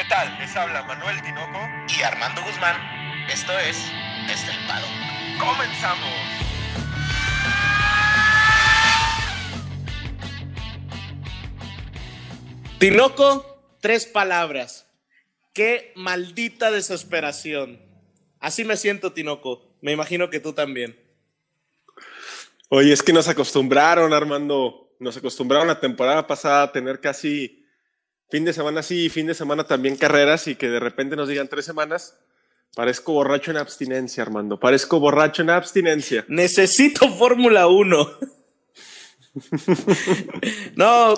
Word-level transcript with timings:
¿Qué 0.00 0.06
tal? 0.08 0.34
Les 0.38 0.56
habla 0.56 0.82
Manuel 0.84 1.20
Tinoco 1.20 1.58
y 1.94 2.02
Armando 2.02 2.40
Guzmán. 2.42 2.74
Esto 3.30 3.52
es 3.58 3.76
Estelpado. 4.32 4.86
¡Comenzamos! 5.38 6.08
Tinoco, 12.78 13.76
tres 13.82 14.06
palabras. 14.06 14.86
Qué 15.52 15.92
maldita 15.96 16.70
desesperación. 16.70 17.78
Así 18.38 18.64
me 18.64 18.78
siento, 18.78 19.12
Tinoco. 19.12 19.76
Me 19.82 19.92
imagino 19.92 20.30
que 20.30 20.40
tú 20.40 20.54
también. 20.54 20.98
Oye, 22.70 22.94
es 22.94 23.02
que 23.02 23.12
nos 23.12 23.28
acostumbraron, 23.28 24.14
Armando. 24.14 24.94
Nos 24.98 25.18
acostumbraron 25.18 25.68
la 25.68 25.78
temporada 25.78 26.26
pasada 26.26 26.62
a 26.62 26.72
tener 26.72 27.02
casi 27.02 27.59
fin 28.30 28.44
de 28.44 28.52
semana 28.52 28.82
sí 28.82 29.08
fin 29.08 29.26
de 29.26 29.34
semana 29.34 29.64
también 29.64 29.96
carreras 29.96 30.46
y 30.46 30.54
que 30.54 30.68
de 30.68 30.80
repente 30.80 31.16
nos 31.16 31.28
digan 31.28 31.48
tres 31.48 31.64
semanas. 31.64 32.16
Parezco 32.74 33.12
borracho 33.12 33.50
en 33.50 33.56
abstinencia, 33.56 34.22
Armando. 34.22 34.60
Parezco 34.60 35.00
borracho 35.00 35.42
en 35.42 35.50
abstinencia. 35.50 36.24
Necesito 36.28 37.08
Fórmula 37.08 37.66
1. 37.66 38.10
no, 40.76 41.14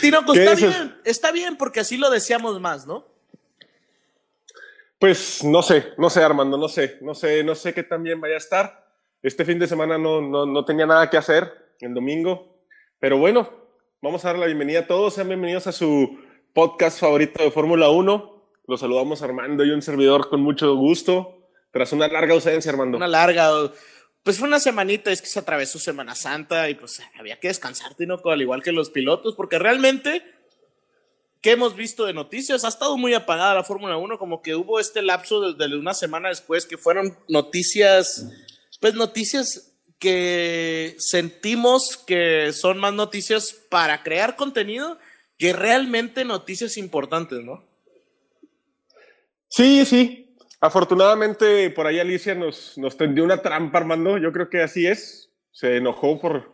Tinoco, 0.00 0.34
está 0.34 0.54
bien, 0.54 0.96
está 1.04 1.32
bien 1.32 1.56
porque 1.56 1.80
así 1.80 1.96
lo 1.96 2.10
deseamos 2.10 2.60
más, 2.60 2.86
¿no? 2.86 3.06
Pues 4.98 5.42
no 5.42 5.62
sé, 5.62 5.94
no 5.98 6.10
sé, 6.10 6.22
Armando, 6.22 6.56
no 6.56 6.68
sé, 6.68 6.98
no 7.00 7.14
sé, 7.14 7.42
no 7.42 7.56
sé 7.56 7.74
qué 7.74 7.82
tan 7.82 8.02
bien 8.04 8.20
vaya 8.20 8.34
a 8.34 8.38
estar. 8.38 8.86
Este 9.22 9.44
fin 9.44 9.58
de 9.58 9.66
semana 9.66 9.98
no, 9.98 10.20
no, 10.20 10.46
no 10.46 10.64
tenía 10.64 10.86
nada 10.86 11.10
que 11.10 11.16
hacer, 11.16 11.74
el 11.80 11.94
domingo. 11.94 12.56
Pero 13.00 13.18
bueno, 13.18 13.50
vamos 14.00 14.24
a 14.24 14.28
dar 14.28 14.38
la 14.38 14.46
bienvenida 14.46 14.80
a 14.80 14.86
todos. 14.86 15.14
Sean 15.14 15.28
bienvenidos 15.28 15.66
a 15.66 15.72
su 15.72 16.18
podcast 16.52 17.00
favorito 17.00 17.42
de 17.42 17.50
Fórmula 17.50 17.90
1. 17.90 18.42
Los 18.66 18.80
saludamos 18.80 19.22
Armando 19.22 19.64
y 19.64 19.70
un 19.70 19.82
servidor 19.82 20.28
con 20.28 20.40
mucho 20.40 20.74
gusto. 20.76 21.48
Tras 21.70 21.92
una 21.92 22.08
larga 22.08 22.34
ausencia, 22.34 22.70
Armando. 22.70 22.98
Una 22.98 23.08
larga. 23.08 23.50
Pues 24.22 24.38
fue 24.38 24.46
una 24.46 24.60
semanita, 24.60 25.10
es 25.10 25.20
que 25.20 25.28
se 25.28 25.38
atravesó 25.38 25.78
Semana 25.78 26.14
Santa 26.14 26.68
y 26.70 26.74
pues 26.74 27.00
había 27.18 27.40
que 27.40 27.48
descansar, 27.48 27.94
¿no? 27.98 28.20
Al 28.24 28.42
igual 28.42 28.62
que 28.62 28.72
los 28.72 28.90
pilotos, 28.90 29.34
porque 29.34 29.58
realmente 29.58 30.22
¿qué 31.42 31.50
hemos 31.50 31.74
visto 31.76 32.06
de 32.06 32.14
noticias? 32.14 32.64
Ha 32.64 32.68
estado 32.68 32.96
muy 32.96 33.12
apagada 33.12 33.54
la 33.54 33.64
Fórmula 33.64 33.96
1, 33.96 34.16
como 34.16 34.40
que 34.40 34.54
hubo 34.54 34.78
este 34.78 35.02
lapso 35.02 35.52
de, 35.52 35.76
una 35.76 35.92
semana 35.92 36.28
después 36.28 36.64
que 36.64 36.78
fueron 36.78 37.18
noticias, 37.28 38.28
pues 38.80 38.94
noticias 38.94 39.72
que 39.98 40.94
sentimos 40.98 41.96
que 41.96 42.52
son 42.52 42.78
más 42.78 42.94
noticias 42.94 43.54
para 43.68 44.02
crear 44.02 44.36
contenido 44.36 44.98
que 45.42 45.52
realmente 45.52 46.24
noticias 46.24 46.76
importantes, 46.76 47.42
¿no? 47.42 47.64
Sí, 49.48 49.84
sí. 49.84 50.36
Afortunadamente 50.60 51.68
por 51.70 51.88
ahí 51.88 51.98
Alicia 51.98 52.36
nos, 52.36 52.78
nos 52.78 52.96
tendió 52.96 53.24
una 53.24 53.42
trampa, 53.42 53.78
Armando. 53.78 54.18
Yo 54.18 54.30
creo 54.30 54.48
que 54.48 54.62
así 54.62 54.86
es. 54.86 55.32
Se 55.50 55.78
enojó 55.78 56.20
por 56.20 56.52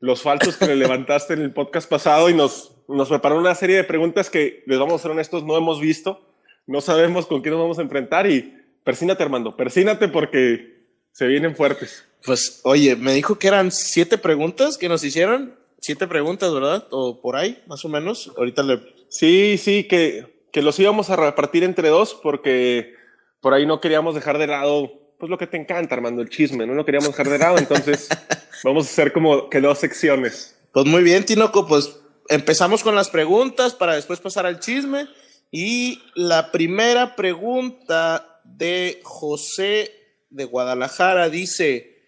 los 0.00 0.20
falsos 0.20 0.58
que 0.58 0.66
le 0.66 0.76
levantaste 0.76 1.32
en 1.32 1.40
el 1.40 1.54
podcast 1.54 1.88
pasado 1.88 2.28
y 2.28 2.34
nos, 2.34 2.76
nos 2.88 3.08
preparó 3.08 3.38
una 3.38 3.54
serie 3.54 3.76
de 3.76 3.84
preguntas 3.84 4.28
que, 4.28 4.62
les 4.66 4.78
vamos 4.78 4.96
a 4.96 5.02
ser 5.04 5.12
honestos, 5.12 5.42
no 5.42 5.56
hemos 5.56 5.80
visto. 5.80 6.30
No 6.66 6.82
sabemos 6.82 7.24
con 7.24 7.40
quién 7.40 7.54
nos 7.54 7.62
vamos 7.62 7.78
a 7.78 7.82
enfrentar 7.82 8.30
y 8.30 8.54
persínate, 8.84 9.22
Armando. 9.22 9.56
Persínate 9.56 10.08
porque 10.08 10.84
se 11.10 11.26
vienen 11.26 11.56
fuertes. 11.56 12.04
Pues, 12.22 12.60
oye, 12.64 12.96
me 12.96 13.14
dijo 13.14 13.38
que 13.38 13.48
eran 13.48 13.72
siete 13.72 14.18
preguntas 14.18 14.76
que 14.76 14.90
nos 14.90 15.02
hicieron 15.04 15.55
siete 15.80 16.06
preguntas, 16.06 16.52
¿verdad? 16.52 16.86
O 16.90 17.20
por 17.20 17.36
ahí, 17.36 17.62
más 17.66 17.84
o 17.84 17.88
menos. 17.88 18.32
Ahorita 18.36 18.62
le. 18.62 18.80
Sí, 19.08 19.58
sí, 19.58 19.84
que, 19.84 20.46
que 20.52 20.62
los 20.62 20.78
íbamos 20.78 21.10
a 21.10 21.16
repartir 21.16 21.64
entre 21.64 21.88
dos 21.88 22.18
porque 22.22 22.94
por 23.40 23.54
ahí 23.54 23.66
no 23.66 23.80
queríamos 23.80 24.14
dejar 24.14 24.38
de 24.38 24.48
lado, 24.48 24.90
pues 25.18 25.30
lo 25.30 25.38
que 25.38 25.46
te 25.46 25.56
encanta, 25.56 25.94
Armando, 25.94 26.22
el 26.22 26.30
chisme, 26.30 26.66
no 26.66 26.74
lo 26.74 26.84
queríamos 26.84 27.10
dejar 27.10 27.28
de 27.28 27.38
lado, 27.38 27.58
entonces 27.58 28.08
vamos 28.64 28.86
a 28.86 28.90
hacer 28.90 29.12
como 29.12 29.48
que 29.48 29.60
dos 29.60 29.78
secciones. 29.78 30.58
Pues 30.72 30.86
muy 30.86 31.02
bien, 31.02 31.24
Tinoco, 31.24 31.66
pues 31.66 32.00
empezamos 32.28 32.82
con 32.82 32.94
las 32.94 33.08
preguntas 33.08 33.74
para 33.74 33.94
después 33.94 34.20
pasar 34.20 34.46
al 34.46 34.60
chisme. 34.60 35.08
Y 35.50 36.02
la 36.14 36.50
primera 36.50 37.14
pregunta 37.16 38.40
de 38.44 39.00
José 39.04 39.92
de 40.30 40.44
Guadalajara 40.44 41.28
dice, 41.28 42.02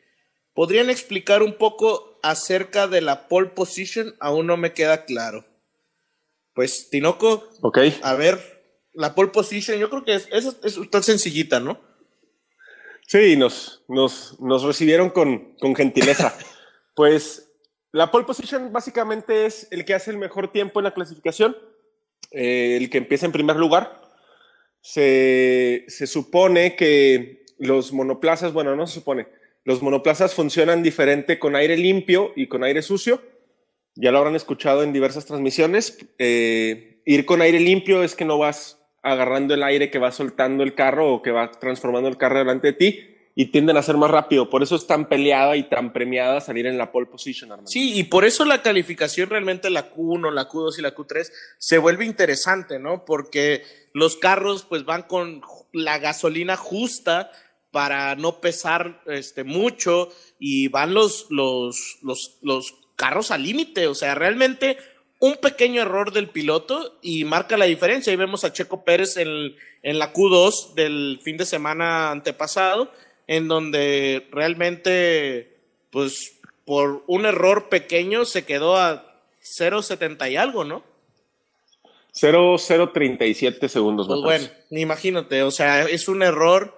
¿podrían 0.54 0.90
explicar 0.90 1.42
un 1.42 1.54
poco 1.54 2.17
acerca 2.30 2.88
de 2.88 3.00
la 3.00 3.28
pole 3.28 3.50
position 3.50 4.14
aún 4.20 4.46
no 4.46 4.56
me 4.56 4.72
queda 4.72 5.04
claro. 5.04 5.46
Pues, 6.54 6.90
Tinoco, 6.90 7.48
okay. 7.62 7.98
a 8.02 8.14
ver, 8.14 8.38
la 8.92 9.14
pole 9.14 9.30
position, 9.30 9.78
yo 9.78 9.88
creo 9.90 10.04
que 10.04 10.14
es, 10.14 10.28
es, 10.32 10.90
tan 10.90 11.02
sencillita, 11.02 11.60
¿no? 11.60 11.80
Sí, 13.06 13.36
nos, 13.36 13.84
nos, 13.88 14.38
nos 14.40 14.64
recibieron 14.64 15.10
con, 15.10 15.54
con 15.60 15.74
gentileza. 15.74 16.36
pues 16.96 17.48
la 17.92 18.10
pole 18.10 18.26
position 18.26 18.72
básicamente 18.72 19.46
es 19.46 19.68
el 19.70 19.84
que 19.84 19.94
hace 19.94 20.10
el 20.10 20.18
mejor 20.18 20.52
tiempo 20.52 20.80
en 20.80 20.84
la 20.84 20.94
clasificación, 20.94 21.56
eh, 22.32 22.76
el 22.76 22.90
que 22.90 22.98
empieza 22.98 23.24
en 23.24 23.32
primer 23.32 23.56
lugar. 23.56 24.02
Se, 24.80 25.84
se 25.88 26.06
supone 26.06 26.76
que 26.76 27.46
los 27.58 27.92
monoplazas, 27.92 28.52
bueno, 28.52 28.76
no 28.76 28.86
se 28.86 28.94
supone, 28.94 29.28
los 29.68 29.82
monoplazas 29.82 30.34
funcionan 30.34 30.82
diferente 30.82 31.38
con 31.38 31.54
aire 31.54 31.76
limpio 31.76 32.32
y 32.34 32.46
con 32.46 32.64
aire 32.64 32.80
sucio. 32.80 33.20
Ya 33.96 34.10
lo 34.10 34.16
habrán 34.16 34.34
escuchado 34.34 34.82
en 34.82 34.94
diversas 34.94 35.26
transmisiones. 35.26 35.98
Eh, 36.16 37.02
ir 37.04 37.26
con 37.26 37.42
aire 37.42 37.60
limpio 37.60 38.02
es 38.02 38.14
que 38.14 38.24
no 38.24 38.38
vas 38.38 38.80
agarrando 39.02 39.52
el 39.52 39.62
aire 39.62 39.90
que 39.90 39.98
va 39.98 40.10
soltando 40.10 40.62
el 40.62 40.74
carro 40.74 41.12
o 41.12 41.20
que 41.20 41.32
va 41.32 41.50
transformando 41.50 42.08
el 42.08 42.16
carro 42.16 42.38
delante 42.38 42.68
de 42.68 42.72
ti 42.72 43.00
y 43.34 43.52
tienden 43.52 43.76
a 43.76 43.82
ser 43.82 43.98
más 43.98 44.10
rápido. 44.10 44.48
Por 44.48 44.62
eso 44.62 44.74
es 44.74 44.86
tan 44.86 45.06
peleada 45.06 45.54
y 45.54 45.68
tan 45.68 45.92
premiada 45.92 46.40
salir 46.40 46.64
en 46.64 46.78
la 46.78 46.90
pole 46.90 47.04
position, 47.04 47.50
Sí, 47.66 47.98
y 47.98 48.04
por 48.04 48.24
eso 48.24 48.46
la 48.46 48.62
calificación 48.62 49.28
realmente 49.28 49.68
la 49.68 49.90
Q1, 49.92 50.32
la 50.32 50.48
Q2 50.48 50.78
y 50.78 50.82
la 50.82 50.94
Q3 50.94 51.30
se 51.58 51.76
vuelve 51.76 52.06
interesante, 52.06 52.78
¿no? 52.78 53.04
Porque 53.04 53.64
los 53.92 54.16
carros 54.16 54.64
pues 54.64 54.86
van 54.86 55.02
con 55.02 55.42
la 55.72 55.98
gasolina 55.98 56.56
justa 56.56 57.30
para 57.70 58.14
no 58.16 58.40
pesar 58.40 59.02
este, 59.06 59.44
mucho 59.44 60.10
y 60.38 60.68
van 60.68 60.94
los, 60.94 61.26
los, 61.30 61.98
los, 62.02 62.38
los 62.42 62.74
carros 62.96 63.30
al 63.30 63.42
límite. 63.42 63.86
O 63.86 63.94
sea, 63.94 64.14
realmente 64.14 64.78
un 65.20 65.36
pequeño 65.36 65.82
error 65.82 66.12
del 66.12 66.28
piloto 66.28 66.98
y 67.02 67.24
marca 67.24 67.56
la 67.56 67.66
diferencia. 67.66 68.10
Ahí 68.10 68.16
vemos 68.16 68.44
a 68.44 68.52
Checo 68.52 68.84
Pérez 68.84 69.16
en, 69.16 69.54
en 69.82 69.98
la 69.98 70.12
Q2 70.12 70.74
del 70.74 71.20
fin 71.22 71.36
de 71.36 71.46
semana 71.46 72.10
antepasado, 72.10 72.92
en 73.26 73.48
donde 73.48 74.26
realmente, 74.30 75.58
pues, 75.90 76.38
por 76.64 77.04
un 77.06 77.26
error 77.26 77.68
pequeño 77.68 78.24
se 78.24 78.44
quedó 78.44 78.76
a 78.76 79.22
0.70 79.42 80.30
y 80.30 80.36
algo, 80.36 80.64
¿no? 80.64 80.84
0.037 82.14 83.68
segundos. 83.68 84.06
Pues 84.08 84.20
bueno, 84.20 84.48
imagínate, 84.70 85.42
o 85.42 85.50
sea, 85.50 85.82
es 85.82 86.08
un 86.08 86.22
error 86.22 86.77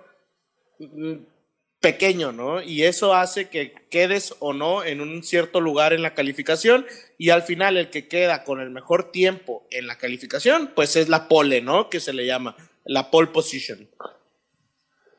pequeño, 1.80 2.32
¿no? 2.32 2.62
Y 2.62 2.84
eso 2.84 3.14
hace 3.14 3.48
que 3.48 3.72
quedes 3.90 4.34
o 4.40 4.52
no 4.52 4.84
en 4.84 5.00
un 5.00 5.22
cierto 5.22 5.60
lugar 5.60 5.92
en 5.92 6.02
la 6.02 6.14
calificación 6.14 6.86
y 7.16 7.30
al 7.30 7.42
final 7.42 7.76
el 7.76 7.88
que 7.88 8.06
queda 8.06 8.44
con 8.44 8.60
el 8.60 8.70
mejor 8.70 9.10
tiempo 9.10 9.66
en 9.70 9.86
la 9.86 9.96
calificación, 9.96 10.72
pues 10.74 10.96
es 10.96 11.08
la 11.08 11.26
pole, 11.26 11.62
¿no? 11.62 11.88
Que 11.88 12.00
se 12.00 12.12
le 12.12 12.26
llama 12.26 12.54
la 12.84 13.10
pole 13.10 13.28
position. 13.28 13.88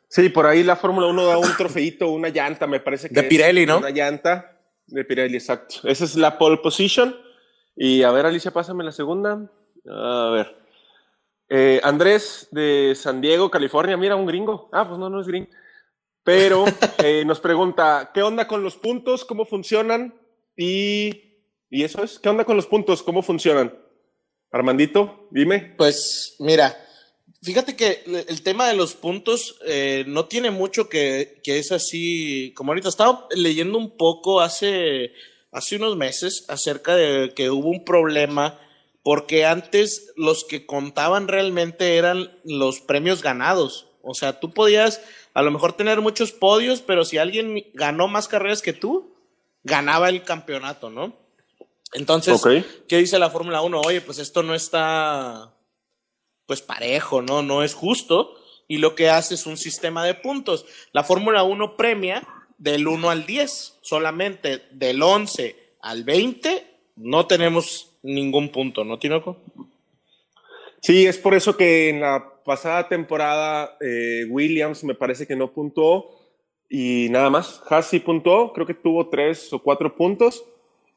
Sí, 0.08 0.30
por 0.30 0.46
ahí 0.46 0.64
la 0.64 0.76
Fórmula 0.76 1.08
1 1.08 1.26
da 1.26 1.38
un 1.38 1.56
trofeito, 1.58 2.10
una 2.10 2.30
llanta, 2.30 2.68
me 2.68 2.80
parece 2.80 3.10
que 3.10 3.16
de 3.16 3.24
Pirelli, 3.24 3.66
¿no? 3.66 3.78
Una 3.78 3.92
llanta 3.92 4.60
de 4.88 5.06
Pirelli, 5.06 5.38
exacto. 5.38 5.76
Esa 5.86 6.04
es 6.04 6.16
la 6.16 6.38
pole 6.38 6.58
position. 6.58 7.16
Y 7.76 8.04
a 8.04 8.12
ver, 8.12 8.26
Alicia, 8.26 8.52
pásame 8.52 8.84
la 8.84 8.92
segunda. 8.92 9.50
A 9.90 10.30
ver. 10.32 10.61
Eh, 11.54 11.82
Andrés 11.84 12.48
de 12.52 12.94
San 12.96 13.20
Diego, 13.20 13.52
California, 13.52 13.98
mira, 13.98 14.16
un 14.16 14.26
gringo. 14.26 14.70
Ah, 14.72 14.88
pues 14.88 14.98
no, 14.98 15.10
no 15.10 15.20
es 15.20 15.28
gringo. 15.28 15.50
Pero 16.24 16.64
eh, 17.04 17.26
nos 17.26 17.42
pregunta, 17.42 18.12
¿qué 18.14 18.24
onda 18.24 18.48
con 18.48 18.64
los 18.64 18.78
puntos? 18.78 19.26
¿Cómo 19.26 19.44
funcionan? 19.44 20.16
Y, 20.56 21.42
y 21.70 21.84
eso 21.84 22.06
es, 22.06 22.20
¿qué 22.20 22.30
onda 22.30 22.46
con 22.46 22.56
los 22.56 22.68
puntos? 22.68 23.04
¿Cómo 23.04 23.22
funcionan? 23.22 23.78
Armandito, 24.50 25.28
dime. 25.30 25.76
Pues 25.78 26.38
mira, 26.40 26.74
fíjate 27.44 27.76
que 27.76 28.02
el 28.30 28.44
tema 28.44 28.70
de 28.70 28.76
los 28.76 28.94
puntos 28.94 29.60
eh, 29.66 30.06
no 30.08 30.28
tiene 30.28 30.52
mucho 30.52 30.88
que, 30.88 31.42
que 31.44 31.60
es 31.60 31.74
así, 31.74 32.54
como 32.56 32.72
ahorita 32.72 32.88
estaba 32.88 33.28
leyendo 33.36 33.78
un 33.78 33.98
poco 33.98 34.40
hace, 34.40 35.12
hace 35.52 35.76
unos 35.76 35.98
meses 35.98 36.46
acerca 36.48 36.96
de 36.96 37.34
que 37.36 37.50
hubo 37.50 37.68
un 37.68 37.84
problema 37.84 38.58
porque 39.04 39.46
antes 39.46 40.12
los 40.16 40.46
que 40.46 40.66
contaban 40.66 41.28
realmente 41.28 41.98
eran 41.98 42.40
los 42.44 42.82
premios 42.82 43.22
ganados. 43.22 43.88
O 44.04 44.14
sea, 44.14 44.40
tú 44.40 44.52
podías 44.52 45.02
a 45.34 45.42
lo 45.42 45.52
mejor 45.52 45.74
tener 45.74 46.02
muchos 46.02 46.32
podios, 46.32 46.82
pero 46.82 47.06
si 47.06 47.18
alguien 47.18 47.66
ganó 47.74 48.08
más 48.08 48.28
carreras 48.28 48.62
que 48.62 48.74
tú, 48.74 49.16
ganaba 49.64 50.10
el 50.10 50.24
campeonato, 50.24 50.90
¿no? 50.90 51.16
Entonces, 51.94 52.42
¿qué 52.88 52.98
dice 52.98 53.20
la 53.20 53.30
Fórmula 53.30 53.62
1? 53.62 53.82
Oye, 53.82 54.02
pues 54.02 54.18
esto 54.18 54.44
no 54.44 54.56
está, 54.56 55.54
pues 56.46 56.62
parejo, 56.62 57.22
¿no? 57.22 57.42
No 57.42 57.64
es 57.64 57.74
justo. 57.74 58.36
Y 58.68 58.78
lo 58.78 58.96
que 58.96 59.10
hace 59.10 59.36
es 59.36 59.46
un 59.46 59.58
sistema 59.58 60.06
de 60.06 60.14
puntos. 60.14 60.66
La 60.94 61.04
Fórmula 61.04 61.44
1 61.44 61.76
premia 61.76 62.26
del 62.58 62.88
1 62.88 63.10
al 63.10 63.26
10, 63.26 63.80
solamente 63.82 64.68
del 64.72 65.02
11 65.02 65.76
al 65.82 66.04
20 66.04 66.72
no 66.96 67.26
tenemos 67.26 67.91
ningún 68.04 68.50
punto, 68.50 68.84
¿no, 68.84 69.00
Tinoco? 69.00 69.38
Sí, 70.82 71.06
es 71.06 71.18
por 71.18 71.36
eso 71.36 71.56
que 71.56 71.90
en 71.90 72.02
la 72.02 72.42
pasada 72.44 72.88
temporada 72.88 73.78
eh, 73.80 74.26
Williams 74.30 74.84
me 74.84 74.96
parece 74.96 75.28
que 75.28 75.36
no 75.36 75.52
puntuó 75.52 76.20
y 76.70 77.08
nada 77.10 77.30
más. 77.30 77.62
Haas 77.70 77.88
sí 77.90 78.00
puntuó, 78.00 78.52
creo 78.54 78.66
que 78.66 78.74
tuvo 78.74 79.10
tres 79.10 79.52
o 79.54 79.60
cuatro 79.60 79.96
puntos 79.96 80.44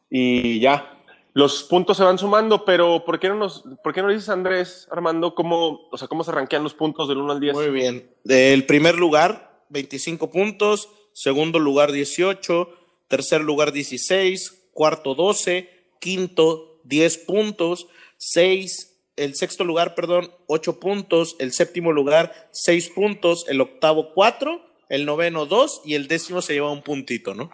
y 0.08 0.60
ya. 0.60 0.90
Los 1.34 1.64
puntos 1.64 1.96
se 1.96 2.04
van 2.04 2.16
sumando, 2.16 2.64
pero 2.64 3.04
¿por 3.04 3.18
qué 3.18 3.28
no 3.28 3.34
nos, 3.34 3.64
por 3.82 3.92
qué 3.92 4.00
no 4.00 4.08
dices, 4.08 4.28
Andrés, 4.28 4.86
Armando, 4.92 5.34
cómo, 5.34 5.88
o 5.90 5.98
sea, 5.98 6.06
cómo 6.06 6.22
se 6.22 6.30
rankean 6.30 6.62
los 6.62 6.74
puntos 6.74 7.08
del 7.08 7.18
1 7.18 7.32
al 7.32 7.40
10? 7.40 7.54
Muy 7.54 7.70
bien. 7.70 8.08
Del 8.22 8.64
primer 8.66 8.96
lugar, 8.96 9.64
25 9.70 10.30
puntos. 10.30 10.88
Segundo 11.12 11.58
lugar, 11.58 11.90
18. 11.90 12.68
Tercer 13.08 13.40
lugar, 13.40 13.72
16. 13.72 14.68
Cuarto, 14.72 15.16
12. 15.16 15.68
Quinto, 15.98 16.73
10 16.84 17.18
puntos. 17.18 17.88
Seis 18.16 18.94
el 19.16 19.34
sexto 19.34 19.64
lugar, 19.64 19.94
perdón, 19.94 20.30
ocho 20.46 20.80
puntos, 20.80 21.36
el 21.38 21.52
séptimo 21.52 21.92
lugar, 21.92 22.32
seis 22.50 22.88
puntos, 22.88 23.46
el 23.48 23.60
octavo, 23.60 24.12
cuatro, 24.12 24.60
el 24.88 25.06
noveno, 25.06 25.46
dos, 25.46 25.82
y 25.84 25.94
el 25.94 26.08
décimo 26.08 26.42
se 26.42 26.54
lleva 26.54 26.72
un 26.72 26.82
puntito, 26.82 27.34
¿no? 27.34 27.50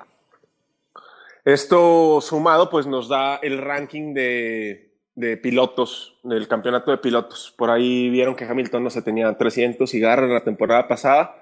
Esto 1.44 2.20
sumado, 2.20 2.70
pues 2.70 2.86
nos 2.86 3.08
da 3.08 3.36
el 3.36 3.58
ranking 3.58 4.14
de, 4.14 4.92
de 5.14 5.36
pilotos, 5.36 6.18
del 6.22 6.48
campeonato 6.48 6.90
de 6.90 6.98
pilotos. 6.98 7.54
Por 7.56 7.70
ahí 7.70 8.10
vieron 8.10 8.34
que 8.34 8.44
Hamilton 8.44 8.84
no 8.84 8.90
se 8.90 9.02
tenía 9.02 9.36
300 9.36 9.92
y 9.94 10.00
Garra 10.00 10.26
la 10.26 10.44
temporada 10.44 10.86
pasada. 10.86 11.36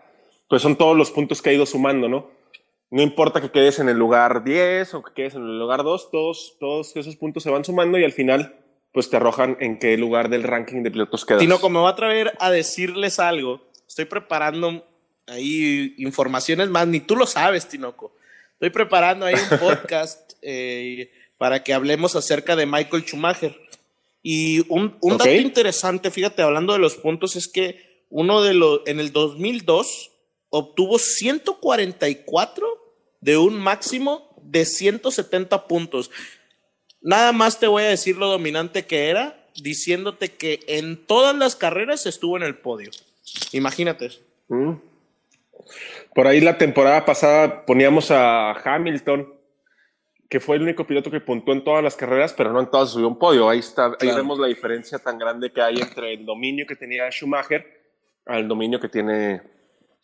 Pues 0.48 0.62
son 0.62 0.76
todos 0.76 0.96
los 0.96 1.10
puntos 1.10 1.42
que 1.42 1.50
ha 1.50 1.52
ido 1.52 1.66
sumando, 1.66 2.08
¿no? 2.08 2.30
No 2.90 3.02
importa 3.02 3.40
que 3.40 3.50
quedes 3.50 3.78
en 3.78 3.88
el 3.88 3.98
lugar 3.98 4.44
10 4.44 4.94
o 4.94 5.02
que 5.02 5.12
quedes 5.12 5.34
en 5.34 5.42
el 5.42 5.58
lugar 5.58 5.82
2, 5.82 6.10
todos, 6.10 6.56
todos 6.58 6.96
esos 6.96 7.16
puntos 7.16 7.42
se 7.42 7.50
van 7.50 7.64
sumando 7.64 7.98
y 7.98 8.04
al 8.04 8.12
final 8.12 8.54
pues 8.92 9.10
te 9.10 9.16
arrojan 9.16 9.56
en 9.60 9.78
qué 9.78 9.96
lugar 9.98 10.30
del 10.30 10.42
ranking 10.42 10.82
de 10.82 10.90
pilotos 10.90 11.26
quedas. 11.26 11.40
Tinoco, 11.40 11.68
me 11.68 11.80
va 11.80 11.90
a 11.90 11.96
traer 11.96 12.32
a 12.40 12.50
decirles 12.50 13.18
algo. 13.18 13.60
Estoy 13.86 14.06
preparando 14.06 14.86
ahí 15.26 15.94
informaciones 15.98 16.70
más, 16.70 16.86
ni 16.86 17.00
tú 17.00 17.14
lo 17.14 17.26
sabes, 17.26 17.68
Tinoco. 17.68 18.12
Estoy 18.54 18.70
preparando 18.70 19.26
ahí 19.26 19.34
un 19.34 19.58
podcast 19.60 20.32
eh, 20.40 21.12
para 21.36 21.62
que 21.62 21.74
hablemos 21.74 22.16
acerca 22.16 22.56
de 22.56 22.66
Michael 22.66 23.04
Schumacher. 23.04 23.56
Y 24.22 24.60
un, 24.68 24.96
un 25.00 25.18
dato 25.18 25.30
interesante, 25.30 26.10
fíjate, 26.10 26.42
hablando 26.42 26.72
de 26.72 26.78
los 26.78 26.96
puntos, 26.96 27.36
es 27.36 27.46
que 27.48 28.04
uno 28.10 28.42
de 28.42 28.54
los, 28.54 28.80
en 28.86 28.98
el 28.98 29.12
2002 29.12 30.10
obtuvo 30.50 30.98
144 30.98 32.66
de 33.20 33.36
un 33.36 33.58
máximo 33.58 34.28
de 34.42 34.64
170 34.64 35.66
puntos. 35.66 36.10
Nada 37.00 37.32
más 37.32 37.58
te 37.58 37.66
voy 37.66 37.84
a 37.84 37.88
decir 37.88 38.16
lo 38.16 38.28
dominante 38.28 38.86
que 38.86 39.08
era, 39.08 39.46
diciéndote 39.54 40.32
que 40.32 40.60
en 40.66 40.96
todas 41.06 41.36
las 41.36 41.56
carreras 41.56 42.06
estuvo 42.06 42.36
en 42.36 42.42
el 42.42 42.56
podio. 42.56 42.90
Imagínate 43.52 44.06
eso. 44.06 44.20
Mm. 44.48 44.74
Por 46.14 46.26
ahí 46.26 46.40
la 46.40 46.58
temporada 46.58 47.04
pasada 47.04 47.66
poníamos 47.66 48.10
a 48.10 48.52
Hamilton, 48.52 49.34
que 50.28 50.40
fue 50.40 50.56
el 50.56 50.62
único 50.62 50.86
piloto 50.86 51.10
que 51.10 51.20
puntuó 51.20 51.54
en 51.54 51.64
todas 51.64 51.82
las 51.82 51.96
carreras, 51.96 52.34
pero 52.34 52.52
no 52.52 52.60
en 52.60 52.70
todas 52.70 52.90
subió 52.90 53.08
un 53.08 53.18
podio. 53.18 53.48
Ahí 53.48 53.60
está, 53.60 53.96
ahí 54.00 54.14
vemos 54.14 54.38
la 54.38 54.46
diferencia 54.46 54.98
tan 54.98 55.18
grande 55.18 55.52
que 55.52 55.60
hay 55.60 55.80
entre 55.80 56.14
el 56.14 56.24
dominio 56.24 56.66
que 56.66 56.76
tenía 56.76 57.10
Schumacher 57.10 57.78
al 58.26 58.46
dominio 58.46 58.78
que 58.78 58.88
tiene 58.88 59.40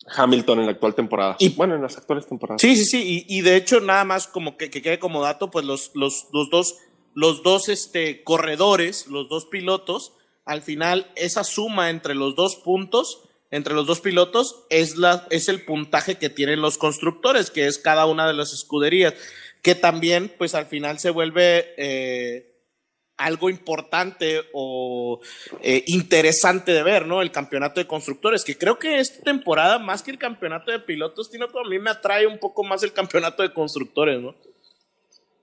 Hamilton 0.07 0.59
en 0.59 0.65
la 0.65 0.71
actual 0.73 0.95
temporada. 0.95 1.35
Y, 1.39 1.49
bueno, 1.49 1.75
en 1.75 1.81
las 1.81 1.97
actuales 1.97 2.27
temporadas. 2.27 2.61
Sí, 2.61 2.75
sí, 2.75 2.85
sí. 2.85 3.25
Y, 3.27 3.41
de 3.41 3.55
hecho, 3.55 3.79
nada 3.79 4.03
más 4.03 4.27
como 4.27 4.57
que, 4.57 4.69
quede 4.69 4.99
como 4.99 5.21
dato, 5.21 5.49
pues 5.49 5.65
los, 5.65 5.91
los, 5.95 6.27
los 6.31 6.49
dos, 6.49 6.77
los 7.13 7.43
dos 7.43 7.69
este, 7.69 8.23
corredores, 8.23 9.07
los 9.07 9.29
dos 9.29 9.45
pilotos, 9.45 10.13
al 10.45 10.61
final 10.61 11.11
esa 11.15 11.43
suma 11.43 11.89
entre 11.89 12.13
los 12.13 12.35
dos 12.35 12.55
puntos, 12.55 13.23
entre 13.51 13.73
los 13.73 13.87
dos 13.87 14.01
pilotos, 14.01 14.65
es, 14.69 14.97
la, 14.97 15.27
es 15.31 15.49
el 15.49 15.65
puntaje 15.65 16.15
que 16.15 16.29
tienen 16.29 16.61
los 16.61 16.77
constructores, 16.77 17.49
que 17.49 17.67
es 17.67 17.79
cada 17.79 18.05
una 18.05 18.27
de 18.27 18.33
las 18.33 18.53
escuderías, 18.53 19.15
que 19.63 19.75
también, 19.75 20.31
pues 20.37 20.55
al 20.55 20.67
final 20.67 20.99
se 20.99 21.09
vuelve... 21.09 21.73
Eh, 21.77 22.54
algo 23.17 23.49
importante 23.49 24.41
o 24.53 25.21
eh, 25.61 25.83
interesante 25.87 26.73
de 26.73 26.83
ver, 26.83 27.05
¿no? 27.07 27.21
El 27.21 27.31
campeonato 27.31 27.79
de 27.79 27.87
constructores, 27.87 28.43
que 28.43 28.57
creo 28.57 28.77
que 28.77 28.99
esta 28.99 29.23
temporada, 29.23 29.79
más 29.79 30.03
que 30.03 30.11
el 30.11 30.17
campeonato 30.17 30.71
de 30.71 30.79
pilotos, 30.79 31.29
tiene 31.29 31.45
a 31.45 31.69
mí 31.69 31.79
me 31.79 31.89
atrae 31.89 32.27
un 32.27 32.39
poco 32.39 32.63
más 32.63 32.83
el 32.83 32.93
campeonato 32.93 33.43
de 33.43 33.53
constructores, 33.53 34.19
¿no? 34.19 34.35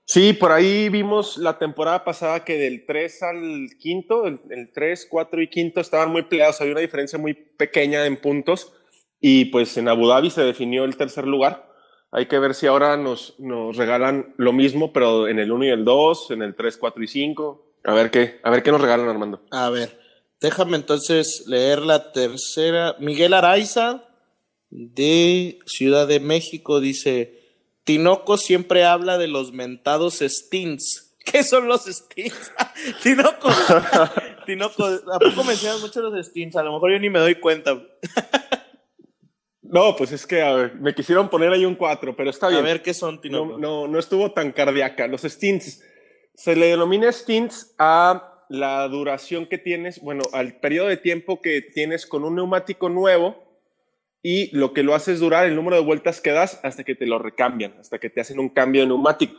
Sí, 0.04 0.32
por 0.32 0.52
ahí 0.52 0.88
vimos 0.88 1.38
la 1.38 1.58
temporada 1.58 2.04
pasada 2.04 2.44
que 2.44 2.58
del 2.58 2.84
3 2.84 3.22
al 3.22 3.69
quinto, 3.78 4.26
el, 4.26 4.70
3, 4.75 5.06
4 5.08 5.42
y 5.42 5.48
quinto 5.48 5.80
estaban 5.80 6.10
muy 6.10 6.25
peleados, 6.25 6.60
había 6.60 6.72
una 6.72 6.80
diferencia 6.80 7.18
muy 7.18 7.34
pequeña 7.34 8.04
en 8.04 8.16
puntos 8.16 8.72
y 9.20 9.46
pues 9.46 9.76
en 9.78 9.88
Abu 9.88 10.08
Dhabi 10.08 10.30
se 10.30 10.42
definió 10.42 10.84
el 10.84 10.96
tercer 10.96 11.26
lugar. 11.26 11.71
Hay 12.14 12.26
que 12.26 12.38
ver 12.38 12.55
si 12.55 12.67
ahora 12.67 12.99
nos, 12.99 13.35
nos 13.38 13.75
regalan 13.79 14.35
lo 14.37 14.53
mismo, 14.53 14.93
pero 14.93 15.29
en 15.29 15.38
el 15.38 15.50
1 15.50 15.64
y 15.64 15.69
el 15.70 15.85
2, 15.85 16.31
en 16.32 16.43
el 16.43 16.55
3, 16.55 16.76
4 16.76 17.03
y 17.03 17.09
5. 17.09 17.67
A 17.85 17.94
ver 17.94 18.11
qué, 18.11 18.38
a 18.43 18.50
ver 18.50 18.62
qué 18.62 18.70
nos 18.70 18.82
regalan, 18.82 19.09
Armando. 19.09 19.41
A 19.50 19.70
ver, 19.70 19.99
déjame 20.38 20.76
entonces 20.76 21.44
leer 21.47 21.81
la 21.81 22.12
tercera. 22.12 22.97
Miguel 22.99 23.32
Araiza, 23.32 24.05
de 24.69 25.59
Ciudad 25.64 26.06
de 26.06 26.20
México, 26.20 26.81
dice: 26.81 27.41
Tinoco 27.85 28.37
siempre 28.37 28.85
habla 28.85 29.17
de 29.17 29.29
los 29.29 29.53
mentados 29.53 30.19
stints. 30.19 31.17
¿Qué 31.25 31.43
son 31.43 31.67
los 31.67 31.87
stints? 31.87 32.53
Tinoco, 33.03 33.49
Tinoco, 34.47 34.85
¿a 34.85 35.19
poco 35.19 35.44
mencionas 35.44 35.81
mucho 35.81 36.03
los 36.03 36.26
stints? 36.26 36.56
A 36.56 36.62
lo 36.62 36.75
mejor 36.75 36.93
yo 36.93 36.99
ni 36.99 37.09
me 37.09 37.20
doy 37.20 37.37
cuenta. 37.37 37.81
No, 39.72 39.96
pues 39.96 40.12
es 40.12 40.26
que 40.26 40.42
a 40.42 40.52
ver, 40.52 40.74
me 40.74 40.94
quisieron 40.94 41.30
poner 41.30 41.50
ahí 41.50 41.64
un 41.64 41.76
4, 41.76 42.14
pero 42.14 42.28
está 42.28 42.48
bien. 42.48 42.60
A 42.60 42.62
ver 42.62 42.82
qué 42.82 42.92
son, 42.92 43.22
Tino. 43.22 43.56
No, 43.56 43.88
no, 43.88 43.98
estuvo 43.98 44.30
tan 44.32 44.52
cardíaca. 44.52 45.06
Los 45.06 45.22
stints, 45.22 45.82
se 46.34 46.54
le 46.54 46.66
denomina 46.66 47.10
stints 47.10 47.74
a 47.78 48.44
la 48.50 48.86
duración 48.88 49.46
que 49.46 49.56
tienes, 49.56 50.02
bueno, 50.02 50.24
al 50.34 50.60
periodo 50.60 50.88
de 50.88 50.98
tiempo 50.98 51.40
que 51.40 51.62
tienes 51.62 52.06
con 52.06 52.22
un 52.22 52.34
neumático 52.34 52.90
nuevo 52.90 53.62
y 54.23 54.54
lo 54.54 54.75
que 54.75 54.82
lo 54.82 54.94
haces 54.94 55.20
durar, 55.20 55.47
el 55.47 55.56
número 55.56 55.76
de 55.76 55.82
vueltas 55.82 56.20
que 56.20 56.32
das 56.32 56.61
hasta 56.62 56.85
que 56.85 56.94
te 56.94 57.06
lo 57.06 57.18
recambian, 57.18 57.75
hasta 57.80 57.99
que 57.99 58.11
te 58.11 58.20
hacen 58.20 58.40
un 58.40 58.50
cambio 58.50 58.82
de 58.82 58.88
neumático. 58.88 59.35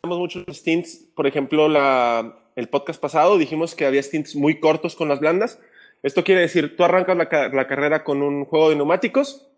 Tenemos 0.00 0.20
muchos 0.20 0.44
stints, 0.56 1.10
por 1.16 1.26
ejemplo, 1.26 1.68
la, 1.68 2.52
el 2.54 2.68
podcast 2.68 3.00
pasado 3.00 3.36
dijimos 3.36 3.74
que 3.74 3.84
había 3.84 4.00
stints 4.00 4.36
muy 4.36 4.60
cortos 4.60 4.94
con 4.94 5.08
las 5.08 5.18
blandas 5.18 5.58
esto 6.02 6.24
quiere 6.24 6.40
decir, 6.40 6.76
tú 6.76 6.84
arrancas 6.84 7.16
la, 7.16 7.66
carrera 7.66 8.02
con 8.02 8.22
un 8.22 8.44
juego 8.44 8.70
de 8.70 8.76
neumáticos, 8.76 9.48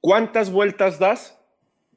¿cuántas 0.00 0.50
vueltas 0.50 0.98
das 0.98 1.38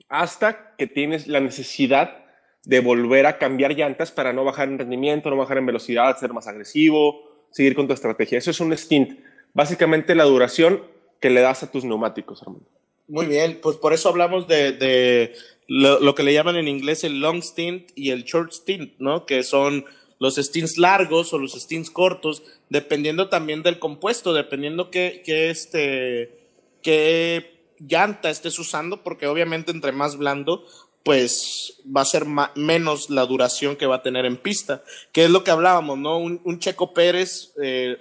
hasta 0.08 0.76
que 0.78 0.88
tienes 0.88 1.28
la 1.28 1.42
necesidad 1.42 2.26
de 2.64 2.80
volver 2.80 3.26
a 3.26 3.38
cambiar 3.38 3.76
llantas 3.76 4.12
para 4.12 4.32
no 4.32 4.46
bajar 4.46 4.70
en 4.70 4.80
rendimiento, 4.80 5.30
no 5.30 5.36
bajar 5.36 5.58
en 5.58 5.66
velocidad, 5.66 6.18
ser 6.18 6.32
más 6.32 6.48
agresivo, 6.48 7.48
seguir 7.52 7.76
con 7.76 7.88
tu 7.88 7.94
estrategia? 7.94 8.38
Eso 8.38 8.52
es 8.52 8.60
un 8.62 8.72
stint. 8.78 9.20
Básicamente 9.54 10.16
la 10.16 10.24
duración 10.24 10.84
que 11.20 11.30
le 11.30 11.42
das 11.42 11.64
a 11.64 11.72
tus 11.72 11.84
neumáticos, 11.84 12.42
Armando. 12.42 12.66
Muy 13.10 13.26
bien, 13.26 13.60
pues 13.62 13.78
por 13.78 13.94
eso 13.94 14.10
hablamos 14.10 14.48
de, 14.48 15.34
lo, 15.68 16.00
lo, 16.00 16.14
que 16.14 16.24
le 16.24 16.34
llaman 16.34 16.58
en 16.58 16.68
inglés 16.68 17.06
el 17.06 17.22
long 17.22 17.42
stint 17.42 17.90
y 17.96 18.12
el 18.12 18.24
short 18.24 18.52
stint, 18.52 18.94
¿no? 19.00 19.26
Que 19.26 19.44
son 19.44 19.86
los 20.20 20.36
stints 20.36 20.78
largos 20.78 21.34
o 21.34 21.38
los 21.38 21.54
stints 21.54 21.92
cortos, 21.92 22.44
dependiendo 22.70 23.30
también 23.30 23.64
del 23.64 23.80
compuesto, 23.80 24.34
dependiendo 24.34 24.90
qué, 24.90 25.22
qué, 25.26 25.50
este, 25.50 26.40
qué 26.82 27.58
llanta 27.80 28.30
estés 28.30 28.58
usando, 28.60 29.04
porque 29.04 29.28
obviamente 29.28 29.72
entre 29.72 29.92
más 29.92 30.18
blando, 30.18 30.66
pues 31.04 31.82
va 31.86 32.02
a 32.02 32.06
ser 32.06 32.26
menos 32.56 33.10
la 33.10 33.26
duración 33.26 33.78
que 33.78 33.86
va 33.86 33.98
a 33.98 34.04
tener 34.04 34.26
en 34.26 34.38
pista, 34.38 34.84
que 35.14 35.26
es 35.26 35.30
lo 35.30 35.44
que 35.44 35.52
hablábamos, 35.52 35.98
¿no? 35.98 36.18
Un, 36.18 36.60
Checo 36.60 36.94
Pérez, 36.94 37.54
eh, 37.64 37.98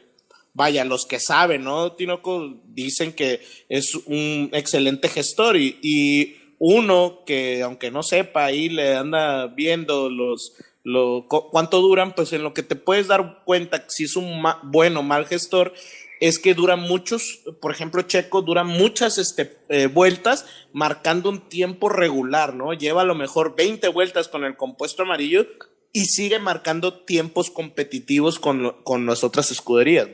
vaya, 0.55 0.85
los 0.85 1.07
que 1.07 1.21
saben, 1.21 1.63
¿no? 1.63 1.93
Tinoco 1.93 2.57
dicen 2.65 3.13
que 3.13 3.41
es 3.69 3.95
un 3.95 4.51
excelente 4.53 5.09
gestor 5.09 5.57
y, 5.57 5.79
y 5.83 6.37
uno 6.59 7.23
que 7.27 7.63
aunque 7.63 7.91
no 7.91 8.03
sepa 8.03 8.47
ahí 8.47 8.69
le 8.69 8.97
anda 8.97 9.47
viendo 9.47 10.11
los 10.11 10.55
lo, 10.87 11.27
cuánto 11.27 11.81
duran, 11.81 12.15
pues 12.15 12.33
en 12.33 12.45
lo 12.45 12.55
que 12.55 12.63
te 12.63 12.77
puedes 12.77 13.09
dar 13.09 13.43
cuenta 13.45 13.87
si 13.89 14.05
es 14.05 14.15
un 14.15 14.41
bueno 14.63 15.01
o 15.01 15.03
mal 15.03 15.27
gestor, 15.27 15.73
es 16.21 16.39
que 16.39 16.55
duran 16.55 16.79
muchos, 16.79 17.41
por 17.61 17.73
ejemplo, 17.73 18.03
Checo 18.03 18.41
dura 18.41 18.63
muchas 18.63 19.19
este, 19.19 19.59
eh, 19.69 19.89
vueltas 19.89 20.47
marcando 20.73 21.29
un 21.29 21.49
tiempo 21.49 21.89
regular, 21.89 22.55
¿no? 22.55 22.73
Lleva 22.73 23.03
a 23.03 23.05
lo 23.05 23.17
mejor 23.17 23.57
20 23.57 23.89
vueltas 23.89 24.29
con 24.29 24.45
el 24.45 24.57
compuesto 24.57 25.03
amarillo 25.03 25.49
y 25.93 26.05
sigue 26.05 26.39
marcando 26.39 26.95
tiempos 27.01 27.51
competitivos 27.51 28.39
con, 28.39 28.77
con 28.85 29.07
las 29.07 29.25
otras 29.25 29.51
escuderías. 29.51 30.07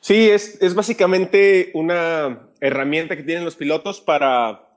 Sí, 0.00 0.30
es, 0.30 0.60
es 0.60 0.74
básicamente 0.74 1.70
una 1.74 2.48
herramienta 2.60 3.16
que 3.16 3.22
tienen 3.22 3.44
los 3.44 3.54
pilotos 3.54 4.00
para, 4.00 4.68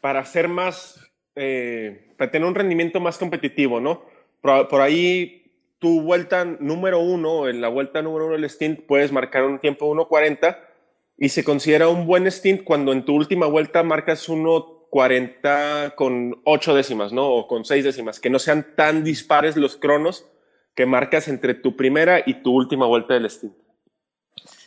para 0.00 0.20
hacer 0.20 0.48
más, 0.48 0.98
eh, 1.42 2.12
para 2.18 2.30
tener 2.30 2.46
un 2.46 2.54
rendimiento 2.54 3.00
más 3.00 3.16
competitivo, 3.16 3.80
¿no? 3.80 4.04
Por, 4.42 4.68
por, 4.68 4.82
ahí, 4.82 5.50
tu 5.78 6.02
vuelta 6.02 6.44
número 6.44 7.00
uno, 7.00 7.48
en 7.48 7.62
la 7.62 7.68
vuelta 7.68 8.02
número 8.02 8.26
uno 8.26 8.34
del 8.34 8.50
stint, 8.50 8.80
puedes 8.80 9.10
marcar 9.10 9.44
un 9.44 9.58
tiempo 9.58 9.90
1.40 9.90 10.58
y 11.16 11.30
se 11.30 11.42
considera 11.42 11.88
un 11.88 12.06
buen 12.06 12.30
stint 12.30 12.62
cuando 12.62 12.92
en 12.92 13.06
tu 13.06 13.14
última 13.14 13.46
vuelta 13.46 13.82
marcas 13.82 14.28
1.40 14.28 15.94
con 15.94 16.42
8 16.44 16.74
décimas, 16.74 17.12
¿no? 17.14 17.30
O 17.30 17.46
con 17.46 17.64
6 17.64 17.84
décimas, 17.84 18.20
que 18.20 18.28
no 18.28 18.38
sean 18.38 18.76
tan 18.76 19.02
dispares 19.02 19.56
los 19.56 19.76
cronos 19.76 20.26
que 20.74 20.84
marcas 20.84 21.26
entre 21.28 21.54
tu 21.54 21.74
primera 21.74 22.22
y 22.24 22.42
tu 22.42 22.52
última 22.52 22.86
vuelta 22.86 23.14
del 23.14 23.30
stint. 23.30 23.54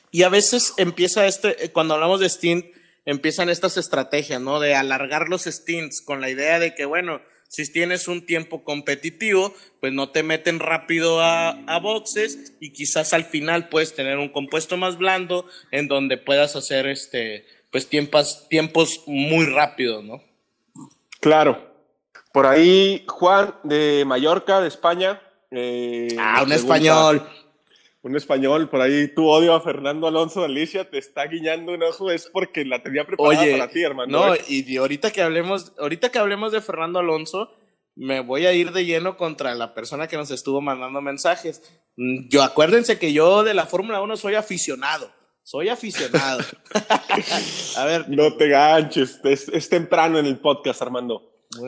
Y 0.10 0.24
a 0.24 0.30
veces 0.30 0.74
empieza 0.78 1.28
este, 1.28 1.72
cuando 1.72 1.94
hablamos 1.94 2.20
de 2.20 2.30
stint, 2.30 2.66
empiezan 3.06 3.50
estas 3.50 3.78
estrategias, 3.78 4.42
¿no? 4.42 4.60
De 4.60 4.76
alargar 4.76 5.30
los 5.30 5.44
stints 5.44 6.02
con 6.02 6.22
la 6.22 6.30
idea 6.30 6.60
de 6.60 6.76
que, 6.76 6.86
bueno, 6.86 7.22
si 7.48 7.72
tienes 7.72 8.08
un 8.08 8.26
tiempo 8.26 8.64
competitivo, 8.64 9.54
pues 9.80 9.94
no 9.94 10.10
te 10.10 10.24
meten 10.24 10.60
rápido 10.60 11.22
a, 11.22 11.50
a, 11.50 11.80
boxes 11.80 12.54
y 12.60 12.72
quizás 12.72 13.14
al 13.14 13.26
final 13.26 13.70
puedes 13.70 13.94
tener 13.94 14.18
un 14.18 14.30
compuesto 14.30 14.76
más 14.76 14.98
blando 14.98 15.46
en 15.70 15.88
donde 15.88 16.18
puedas 16.18 16.56
hacer 16.56 16.88
este, 16.88 17.46
pues 17.72 17.88
tiempos, 17.90 18.48
tiempos 18.50 19.04
muy 19.06 19.46
rápidos, 19.46 20.04
¿no? 20.04 20.24
Claro. 21.20 21.74
Por 22.32 22.48
ahí, 22.48 23.04
Juan 23.08 23.54
de 23.64 24.04
Mallorca, 24.06 24.60
de 24.60 24.68
España. 24.68 25.22
Eh, 25.52 26.16
ah, 26.20 26.42
un 26.44 26.52
español. 26.52 27.28
Un 28.04 28.18
español, 28.18 28.70
por 28.70 28.82
ahí 28.82 29.08
tu 29.08 29.30
odio 29.30 29.56
a 29.56 29.62
Fernando 29.62 30.08
Alonso 30.08 30.42
de 30.42 30.48
Alicia 30.48 30.90
te 30.90 30.98
está 30.98 31.26
guiñando 31.26 31.72
un 31.72 31.84
ojo, 31.84 32.12
es 32.12 32.28
porque 32.28 32.66
la 32.66 32.84
tenía 32.84 33.06
preparada 33.06 33.42
Oye, 33.42 33.58
para 33.58 33.70
ti, 33.70 33.82
hermano. 33.82 34.12
No, 34.12 34.36
¿eh? 34.36 34.42
y 34.50 34.76
ahorita 34.76 35.12
que 35.12 35.22
hablemos, 35.22 35.72
ahorita 35.80 36.12
que 36.12 36.20
hablemos 36.20 36.52
de 36.52 36.60
Fernando 36.60 37.00
Alonso, 37.00 37.50
me 37.96 38.20
voy 38.20 38.46
a 38.46 38.52
ir 38.52 38.74
de 38.74 38.84
lleno 38.84 39.16
contra 39.16 39.56
la 39.56 39.74
persona 39.74 40.10
que 40.10 40.18
nos 40.18 40.32
estuvo 40.32 40.60
mandando 40.60 41.00
mensajes. 41.00 41.62
Yo 41.96 42.44
acuérdense 42.44 43.00
que 43.00 43.14
yo 43.14 43.44
de 43.44 43.54
la 43.54 43.68
Fórmula 43.68 44.02
1 44.02 44.18
soy 44.18 44.36
aficionado. 44.36 45.10
Soy 45.44 45.70
aficionado. 45.70 46.42
a 47.78 47.86
ver. 47.86 48.10
No 48.10 48.34
te 48.34 48.50
ganches, 48.50 49.22
es, 49.24 49.48
es, 49.48 49.70
temprano 49.70 50.20
en 50.20 50.26
el 50.26 50.40
podcast, 50.40 50.82
Armando. 50.82 51.22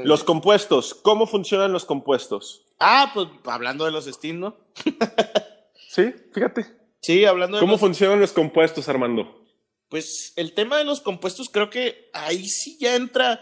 Los 0.04 0.25
compuestos, 0.25 0.96
¿cómo 0.96 1.27
funcionan 1.27 1.72
los 1.72 1.86
compuestos? 1.86 2.65
Ah, 2.80 3.12
pues 3.13 3.30
hablando 3.46 3.86
de 3.86 3.92
los 3.92 4.06
Steam, 4.06 4.39
¿no? 4.42 4.58
Sí, 5.89 6.13
fíjate. 6.34 6.65
Sí, 7.01 7.25
hablando 7.25 7.58
de 7.58 7.62
¿Cómo 7.62 7.74
los... 7.74 7.82
funcionan 7.82 8.20
los 8.20 8.32
compuestos, 8.32 8.89
Armando? 8.89 9.46
Pues 9.89 10.34
el 10.36 10.53
tema 10.53 10.77
de 10.77 10.84
los 10.84 11.01
compuestos 11.01 11.50
creo 11.50 11.70
que 11.70 12.10
ahí 12.13 12.48
sí 12.48 12.77
ya 12.79 12.96
entra. 12.96 13.41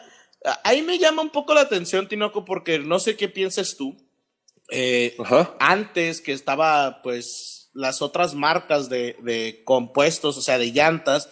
Ahí 0.64 0.82
me 0.82 1.00
llama 1.00 1.22
un 1.22 1.30
poco 1.30 1.54
la 1.54 1.62
atención, 1.62 2.08
Tinoco, 2.08 2.44
porque 2.44 2.80
no 2.80 3.00
sé 3.00 3.16
qué 3.16 3.30
piensas 3.30 3.78
tú. 3.78 3.96
Eh, 4.70 5.16
antes 5.60 6.20
que 6.22 6.34
estaba, 6.34 7.02
pues, 7.02 7.70
las 7.74 8.02
otras 8.02 8.36
marcas 8.36 8.90
de, 8.90 9.16
de 9.22 9.62
compuestos, 9.64 10.38
o 10.38 10.42
sea, 10.42 10.58
de 10.58 10.72
llantas, 10.72 11.30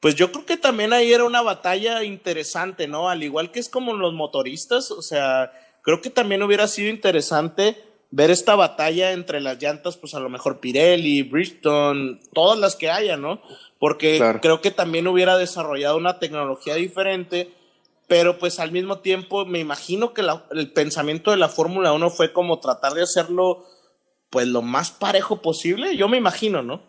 pues 0.00 0.14
yo 0.14 0.32
creo 0.32 0.46
que 0.46 0.56
también 0.56 0.92
ahí 0.92 1.12
era 1.12 1.24
una 1.24 1.42
batalla 1.42 2.02
interesante, 2.02 2.88
¿no? 2.88 3.08
Al 3.08 3.22
igual 3.22 3.52
que 3.52 3.60
es 3.60 3.68
como 3.68 3.92
los 3.94 4.14
motoristas, 4.14 4.90
o 4.90 5.02
sea, 5.02 5.52
creo 5.82 6.00
que 6.00 6.10
también 6.10 6.42
hubiera 6.42 6.66
sido 6.68 6.88
interesante 6.88 7.76
ver 8.10 8.30
esta 8.30 8.56
batalla 8.56 9.12
entre 9.12 9.40
las 9.40 9.60
llantas, 9.62 9.96
pues 9.96 10.14
a 10.14 10.20
lo 10.20 10.28
mejor 10.28 10.60
Pirelli, 10.60 11.22
Bridgestone, 11.22 12.20
todas 12.32 12.58
las 12.58 12.76
que 12.76 12.90
haya, 12.90 13.16
¿no? 13.16 13.40
Porque 13.78 14.16
claro. 14.18 14.40
creo 14.40 14.60
que 14.60 14.70
también 14.70 15.06
hubiera 15.06 15.36
desarrollado 15.36 15.96
una 15.96 16.18
tecnología 16.18 16.74
diferente, 16.74 17.50
pero 18.08 18.38
pues 18.38 18.58
al 18.58 18.72
mismo 18.72 18.98
tiempo 18.98 19.46
me 19.46 19.60
imagino 19.60 20.12
que 20.12 20.22
la, 20.22 20.44
el 20.50 20.72
pensamiento 20.72 21.30
de 21.30 21.36
la 21.36 21.48
Fórmula 21.48 21.92
1 21.92 22.10
fue 22.10 22.32
como 22.32 22.58
tratar 22.58 22.94
de 22.94 23.02
hacerlo 23.02 23.64
pues 24.30 24.46
lo 24.46 24.62
más 24.62 24.90
parejo 24.90 25.42
posible, 25.42 25.96
yo 25.96 26.08
me 26.08 26.16
imagino, 26.16 26.62
¿no? 26.62 26.82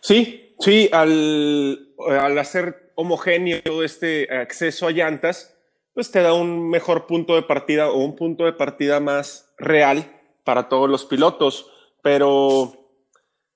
Sí, 0.00 0.54
sí, 0.58 0.88
al, 0.92 1.88
al 2.08 2.38
hacer 2.38 2.92
homogéneo 2.94 3.82
este 3.82 4.28
acceso 4.34 4.86
a 4.86 4.90
llantas, 4.90 5.54
pues 6.00 6.10
te 6.10 6.22
da 6.22 6.32
un 6.32 6.70
mejor 6.70 7.06
punto 7.06 7.34
de 7.34 7.42
partida 7.42 7.90
o 7.90 7.98
un 7.98 8.16
punto 8.16 8.46
de 8.46 8.54
partida 8.54 9.00
más 9.00 9.52
real 9.58 10.18
para 10.44 10.66
todos 10.70 10.88
los 10.88 11.04
pilotos. 11.04 11.66
Pero 12.02 12.72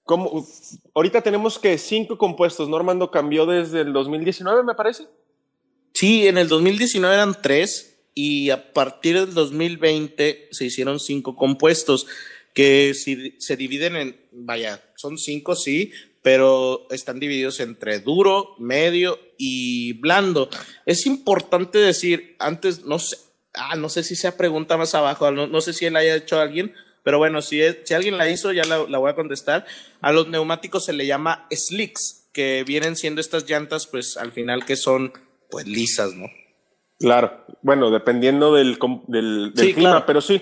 como 0.03 0.47
ahorita 0.93 1.23
tenemos 1.23 1.59
que 1.59 1.79
cinco 1.79 2.19
compuestos, 2.19 2.69
¿no, 2.69 2.77
Armando? 2.77 3.11
Cambió 3.11 3.47
desde 3.47 3.81
el 3.81 3.95
2019, 3.95 4.63
me 4.63 4.75
parece. 4.75 5.05
Sí, 5.95 6.29
en 6.29 6.37
el 6.37 6.49
2019 6.49 7.15
eran 7.15 7.35
tres 7.41 7.99
y 8.13 8.51
a 8.51 8.75
partir 8.75 9.19
del 9.19 9.33
2020 9.33 10.49
se 10.51 10.67
hicieron 10.67 11.01
cinco 11.01 11.37
compuestos 11.37 12.07
que 12.53 12.93
si, 12.93 13.41
se 13.41 13.57
dividen 13.57 13.97
en, 13.97 14.21
vaya, 14.33 14.85
son 14.97 15.17
cinco, 15.17 15.57
sí, 15.57 15.93
pero 16.25 16.87
están 16.89 17.21
divididos 17.21 17.61
entre 17.61 18.01
duro, 18.01 18.55
medio 18.59 19.19
y 19.37 19.93
blando. 20.01 20.49
Es 20.87 21.05
importante 21.05 21.77
decir, 21.77 22.35
antes, 22.39 22.87
no 22.87 22.99
sé, 22.99 23.19
ah, 23.53 23.77
no 23.77 23.91
sé 23.91 24.03
si 24.03 24.17
sea 24.17 24.35
pregunta 24.39 24.79
más 24.79 24.95
abajo, 24.95 25.31
no, 25.31 25.47
no 25.47 25.61
sé 25.61 25.75
si 25.75 25.89
la 25.91 25.99
haya 25.99 26.17
hecho 26.17 26.41
alguien, 26.41 26.73
pero 27.03 27.19
bueno, 27.19 27.43
si, 27.43 27.61
es, 27.61 27.77
si 27.85 27.93
alguien 27.93 28.17
la 28.17 28.31
hizo, 28.31 28.53
ya 28.53 28.65
la, 28.65 28.87
la, 28.89 28.97
voy 28.97 29.11
a 29.11 29.15
contestar. 29.15 29.67
A 30.01 30.13
los 30.13 30.27
neumáticos 30.29 30.87
se 30.87 30.95
le 30.95 31.07
llama 31.07 31.47
slicks, 31.51 32.31
que 32.33 32.65
vienen 32.67 32.97
siendo 32.97 33.21
estas 33.21 33.47
llantas, 33.47 33.87
pues 33.87 34.17
al 34.17 34.33
final 34.33 34.65
que 34.65 34.77
son, 34.77 35.13
pues 35.51 35.67
lisas, 35.67 36.15
¿no? 36.15 36.25
Claro, 37.01 37.45
bueno, 37.61 37.91
dependiendo 37.91 38.55
del, 38.55 38.79
del, 39.09 39.53
del 39.53 39.67
Sí, 39.67 39.75
clima, 39.75 39.91
claro. 39.91 40.07
pero 40.07 40.23
sí. 40.23 40.41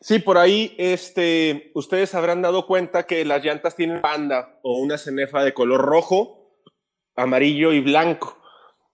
Sí, 0.00 0.18
por 0.18 0.38
ahí 0.38 0.74
este, 0.78 1.70
ustedes 1.74 2.14
habrán 2.14 2.40
dado 2.40 2.66
cuenta 2.66 3.04
que 3.04 3.22
las 3.26 3.44
llantas 3.44 3.76
tienen 3.76 4.00
banda 4.00 4.58
o 4.62 4.78
una 4.78 4.96
cenefa 4.96 5.44
de 5.44 5.52
color 5.52 5.82
rojo, 5.82 6.56
amarillo 7.16 7.72
y 7.72 7.80
blanco. 7.80 8.38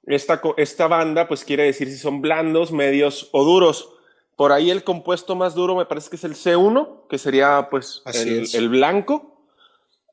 Esta, 0.04 0.40
esta 0.56 0.88
banda 0.88 1.28
pues 1.28 1.44
quiere 1.44 1.62
decir 1.62 1.88
si 1.88 1.96
son 1.96 2.20
blandos, 2.22 2.72
medios 2.72 3.28
o 3.32 3.44
duros. 3.44 3.92
Por 4.36 4.50
ahí 4.50 4.70
el 4.70 4.82
compuesto 4.82 5.36
más 5.36 5.54
duro 5.54 5.76
me 5.76 5.86
parece 5.86 6.10
que 6.10 6.16
es 6.16 6.24
el 6.24 6.34
C1, 6.34 7.06
que 7.08 7.18
sería 7.18 7.68
pues 7.70 8.02
el 8.54 8.68
blanco, 8.68 9.48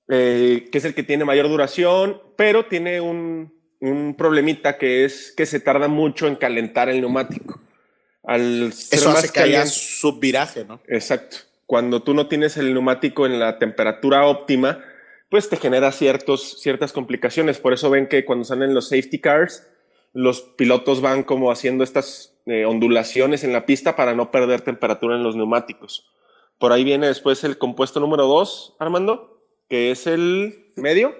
eh, 0.09 0.69
que 0.71 0.77
es 0.77 0.85
el 0.85 0.93
que 0.93 1.03
tiene 1.03 1.25
mayor 1.25 1.47
duración, 1.49 2.21
pero 2.35 2.67
tiene 2.67 3.01
un, 3.01 3.51
un 3.79 4.15
problemita 4.15 4.77
que 4.77 5.05
es 5.05 5.33
que 5.35 5.47
se 5.47 5.59
tarda 5.59 5.87
mucho 5.87 6.27
en 6.27 6.35
calentar 6.35 6.87
el 6.87 7.01
neumático. 7.01 7.59
Al 8.23 8.71
ser 8.73 8.99
Eso 8.99 9.09
más 9.09 9.19
hace 9.19 9.33
que 9.33 9.39
haya 9.41 9.65
subviraje, 9.65 10.65
¿no? 10.65 10.79
Exacto. 10.87 11.37
Cuando 11.65 12.01
tú 12.03 12.13
no 12.13 12.27
tienes 12.27 12.57
el 12.57 12.73
neumático 12.73 13.25
en 13.25 13.39
la 13.39 13.57
temperatura 13.59 14.25
óptima, 14.27 14.83
pues 15.29 15.49
te 15.49 15.57
genera 15.57 15.91
ciertos, 15.91 16.61
ciertas 16.61 16.93
complicaciones. 16.93 17.57
Por 17.59 17.73
eso 17.73 17.89
ven 17.89 18.07
que 18.07 18.23
cuando 18.25 18.45
salen 18.45 18.73
los 18.73 18.89
safety 18.89 19.19
cars, 19.19 19.67
los 20.13 20.41
pilotos 20.41 21.01
van 21.01 21.23
como 21.23 21.51
haciendo 21.51 21.83
estas 21.83 22.33
eh, 22.45 22.65
ondulaciones 22.65 23.43
en 23.43 23.51
la 23.53 23.65
pista 23.65 23.95
para 23.95 24.13
no 24.13 24.29
perder 24.31 24.61
temperatura 24.61 25.15
en 25.15 25.23
los 25.23 25.35
neumáticos. 25.35 26.09
Por 26.59 26.71
ahí 26.71 26.83
viene 26.83 27.07
después 27.07 27.43
el 27.43 27.57
compuesto 27.57 27.99
número 27.99 28.27
dos, 28.27 28.75
Armando, 28.79 29.41
que 29.69 29.91
es 29.91 30.05
el 30.07 30.67
medio. 30.75 31.15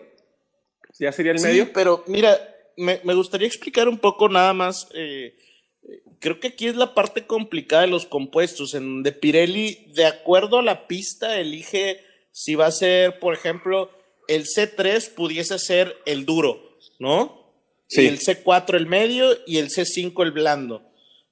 ¿Ya 1.00 1.12
sería 1.12 1.32
el 1.32 1.40
Sí, 1.40 1.48
medio? 1.48 1.74
pero 1.74 2.04
mira, 2.08 2.38
me, 2.78 3.02
me 3.04 3.16
gustaría 3.16 3.48
explicar 3.48 3.88
un 3.90 3.98
poco 3.98 4.30
nada 4.30 4.54
más. 4.54 4.88
eh, 4.94 5.36
creo 6.20 6.40
que 6.40 6.50
aquí 6.50 6.68
es 6.68 6.76
la 6.76 6.94
parte 6.94 7.26
complicada 7.26 7.82
de 7.84 7.90
los 7.90 8.06
compuestos, 8.06 8.74
en 8.74 8.84
donde 8.86 9.12
Pirelli, 9.12 9.88
de 9.94 10.06
acuerdo 10.06 10.60
a 10.60 10.64
la 10.64 10.88
pista, 10.88 11.40
elige 11.40 12.00
si 12.32 12.56
va 12.56 12.68
a 12.68 12.72
ser, 12.72 13.20
por 13.20 13.34
ejemplo, 13.34 13.92
el 14.28 14.46
C3 14.46 15.12
pudiese 15.14 15.60
ser 15.60 15.96
el 16.06 16.26
duro, 16.26 16.78
¿no? 17.00 17.42
Sí. 17.88 18.08
El 18.08 18.20
C4 18.20 18.76
el 18.76 18.88
medio 18.88 19.38
y 19.46 19.58
el 19.58 19.70
C5 19.70 20.24
el 20.24 20.32
blando. 20.32 20.82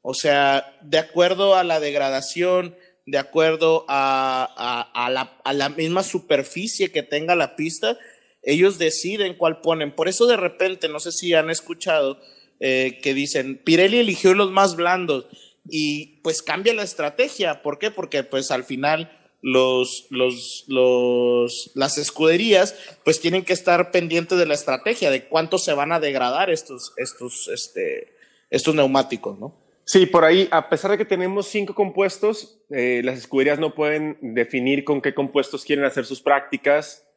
O 0.03 0.13
sea, 0.13 0.77
de 0.81 0.97
acuerdo 0.99 1.55
a 1.55 1.63
la 1.63 1.79
degradación, 1.79 2.75
de 3.05 3.17
acuerdo 3.17 3.85
a, 3.87 4.47
a- 4.57 5.05
a 5.05 5.09
la, 5.09 5.39
a 5.43 5.53
la 5.53 5.69
misma 5.69 6.03
superficie 6.03 6.91
que 6.91 7.01
tenga 7.03 7.35
la 7.35 7.55
pista, 7.55 7.97
ellos 8.43 8.77
deciden 8.77 9.35
cuál 9.35 9.61
ponen. 9.61 9.95
Por 9.95 10.07
eso 10.07 10.27
de 10.27 10.37
repente, 10.37 10.87
no 10.89 10.99
sé 10.99 11.11
si 11.11 11.33
han 11.33 11.49
escuchado 11.49 12.19
eh, 12.63 12.99
que 13.01 13.15
dicen, 13.15 13.59
Pirelli 13.63 13.97
eligió 13.97 14.35
los 14.35 14.51
más 14.51 14.75
blandos 14.75 15.25
y 15.67 16.19
pues 16.21 16.43
cambia 16.43 16.75
la 16.75 16.83
estrategia. 16.83 17.63
¿Por 17.63 17.79
qué? 17.79 17.89
Porque 17.89 18.23
pues 18.23 18.51
al 18.51 18.63
final 18.63 19.11
los, 19.41 20.05
los, 20.11 20.65
los, 20.67 21.71
las 21.73 21.97
escuderías 21.97 22.75
pues 23.03 23.19
tienen 23.19 23.43
que 23.43 23.53
estar 23.53 23.89
pendientes 23.89 24.37
de 24.37 24.45
la 24.45 24.53
estrategia, 24.53 25.09
de 25.09 25.27
cuánto 25.27 25.57
se 25.57 25.73
van 25.73 25.91
a 25.91 25.99
degradar 25.99 26.51
estos, 26.51 26.93
estos, 26.97 27.47
este, 27.47 28.13
estos 28.51 28.75
neumáticos, 28.75 29.39
¿no? 29.39 29.59
Sí, 29.83 30.05
por 30.05 30.23
ahí, 30.23 30.47
a 30.51 30.69
pesar 30.69 30.91
de 30.91 30.99
que 30.99 31.05
tenemos 31.05 31.47
cinco 31.47 31.73
compuestos, 31.73 32.59
eh, 32.69 33.01
las 33.03 33.17
escuderías 33.17 33.57
no 33.57 33.73
pueden 33.73 34.17
definir 34.21 34.83
con 34.83 35.01
qué 35.01 35.15
compuestos 35.15 35.65
quieren 35.65 35.83
hacer 35.83 36.05
sus 36.05 36.21
prácticas 36.21 37.07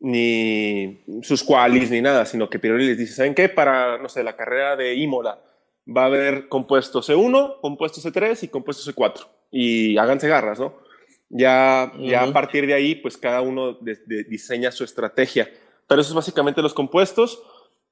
ni 0.00 1.00
sus 1.22 1.42
qualis, 1.42 1.90
ni 1.90 2.00
nada, 2.00 2.24
sino 2.26 2.48
que 2.48 2.58
Pirelli 2.58 2.86
les 2.86 2.98
dice, 2.98 3.14
¿saben 3.14 3.34
qué? 3.34 3.48
Para, 3.48 3.98
no 3.98 4.08
sé, 4.08 4.22
la 4.22 4.36
carrera 4.36 4.76
de 4.76 4.94
Imola 4.94 5.40
va 5.86 6.02
a 6.02 6.06
haber 6.06 6.48
compuesto 6.48 7.02
C1, 7.02 7.60
compuesto 7.60 8.00
C3 8.00 8.42
y 8.42 8.48
compuesto 8.48 8.90
C4. 8.90 9.26
Y 9.50 9.96
háganse 9.96 10.28
garras, 10.28 10.60
¿no? 10.60 10.74
Ya, 11.30 11.92
ya 11.98 12.22
a 12.22 12.32
partir 12.32 12.66
de 12.66 12.74
ahí, 12.74 12.94
pues 12.94 13.16
cada 13.16 13.40
uno 13.40 13.78
diseña 14.28 14.70
su 14.70 14.84
estrategia. 14.84 15.50
Pero 15.86 16.00
eso 16.00 16.10
es 16.10 16.14
básicamente 16.14 16.62
los 16.62 16.74
compuestos 16.74 17.42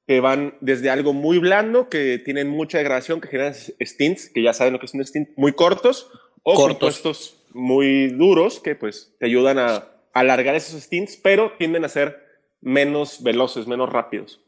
que 0.06 0.20
van 0.20 0.56
desde 0.60 0.90
algo 0.90 1.12
muy 1.12 1.38
blando, 1.38 1.88
que 1.88 2.18
tienen 2.18 2.48
mucha 2.48 2.78
degradación, 2.78 3.20
que 3.20 3.28
generan 3.28 3.54
stints, 3.54 4.30
que 4.32 4.42
ya 4.42 4.52
saben 4.52 4.74
lo 4.74 4.78
que 4.78 4.86
es 4.86 4.94
un 4.94 5.04
stint, 5.04 5.30
muy 5.36 5.52
cortos, 5.52 6.08
o 6.42 6.54
compuestos 6.54 7.42
muy 7.52 8.08
duros, 8.08 8.60
que 8.60 8.76
pues 8.76 9.14
te 9.18 9.26
ayudan 9.26 9.58
a 9.58 9.95
alargar 10.16 10.54
esos 10.54 10.82
stints, 10.82 11.18
pero 11.22 11.52
tienden 11.58 11.84
a 11.84 11.90
ser 11.90 12.24
menos 12.60 13.22
veloces, 13.22 13.66
menos 13.66 13.90
rápidos. 13.90 14.40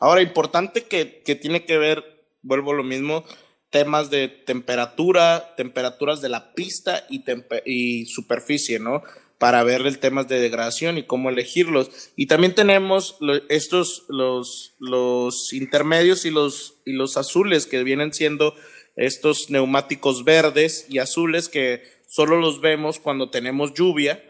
Ahora, 0.00 0.22
importante 0.22 0.84
que, 0.84 1.22
que 1.22 1.34
tiene 1.34 1.64
que 1.64 1.76
ver, 1.76 2.02
vuelvo 2.40 2.72
a 2.72 2.76
lo 2.76 2.82
mismo, 2.82 3.24
temas 3.70 4.10
de 4.10 4.28
temperatura, 4.28 5.54
temperaturas 5.56 6.22
de 6.22 6.30
la 6.30 6.54
pista 6.54 7.06
y, 7.10 7.24
y 7.66 8.06
superficie, 8.06 8.78
¿no? 8.78 9.02
Para 9.38 9.64
ver 9.64 9.82
el 9.82 9.98
temas 9.98 10.28
de 10.28 10.40
degradación 10.40 10.96
y 10.96 11.02
cómo 11.02 11.28
elegirlos. 11.28 12.12
Y 12.16 12.26
también 12.26 12.54
tenemos 12.54 13.18
estos, 13.50 14.04
los, 14.08 14.76
los 14.78 15.52
intermedios 15.52 16.24
y 16.24 16.30
los, 16.30 16.80
y 16.86 16.92
los 16.92 17.18
azules 17.18 17.66
que 17.66 17.82
vienen 17.82 18.14
siendo 18.14 18.54
estos 18.96 19.50
neumáticos 19.50 20.24
verdes 20.24 20.86
y 20.88 20.98
azules 20.98 21.48
que 21.48 21.82
solo 22.12 22.36
los 22.36 22.60
vemos 22.60 23.00
cuando 23.00 23.30
tenemos 23.30 23.72
lluvia 23.72 24.22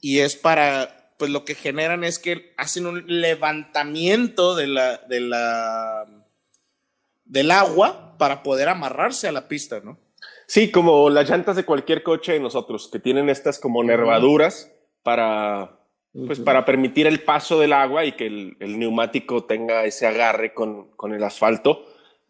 y 0.00 0.20
es 0.20 0.36
para, 0.36 1.12
pues 1.18 1.30
lo 1.30 1.44
que 1.44 1.54
generan 1.54 2.02
es 2.02 2.18
que 2.18 2.54
hacen 2.56 2.86
un 2.86 3.04
levantamiento 3.06 4.54
de 4.56 4.66
la, 4.66 4.96
de 5.06 5.20
la, 5.20 6.06
del 7.26 7.50
agua 7.50 8.16
para 8.16 8.42
poder 8.42 8.70
amarrarse 8.70 9.28
a 9.28 9.32
la 9.32 9.48
pista, 9.48 9.80
¿no? 9.84 9.98
Sí, 10.46 10.70
como 10.70 11.10
las 11.10 11.28
llantas 11.28 11.56
de 11.56 11.66
cualquier 11.66 12.02
coche 12.02 12.32
de 12.32 12.40
nosotros, 12.40 12.88
que 12.90 13.00
tienen 13.00 13.28
estas 13.28 13.58
como 13.58 13.84
nervaduras 13.84 14.72
para, 15.02 15.78
pues, 16.14 16.40
para 16.40 16.64
permitir 16.64 17.06
el 17.06 17.22
paso 17.22 17.60
del 17.60 17.74
agua 17.74 18.06
y 18.06 18.12
que 18.12 18.28
el, 18.28 18.78
neumático 18.78 19.44
tenga 19.44 19.84
ese 19.84 20.06
agarre 20.06 20.54
con, 20.54 20.90
con, 20.92 21.12
el 21.12 21.22
asfalto, 21.22 21.84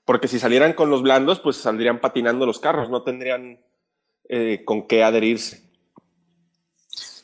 porque 0.05 0.27
si 0.27 0.41
salieran 0.41 0.73
con 0.73 0.91
los 0.91 1.03
blandos, 1.03 1.39
pues 1.39 1.59
saldrían 1.59 2.01
patinando 2.01 2.45
los 2.45 2.59
carros, 2.59 2.91
no 2.91 3.03
tendrían 3.03 3.61
eh, 4.28 4.62
con 4.64 4.87
qué 4.87 5.02
adherirse. 5.02 5.62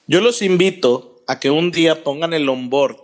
Yo 0.07 0.21
los 0.21 0.43
invito 0.43 1.23
a 1.27 1.41
que 1.41 1.51
un 1.51 1.71
día 1.71 2.03
pongan 2.03 2.33
el 2.35 2.49
onboard 2.49 2.97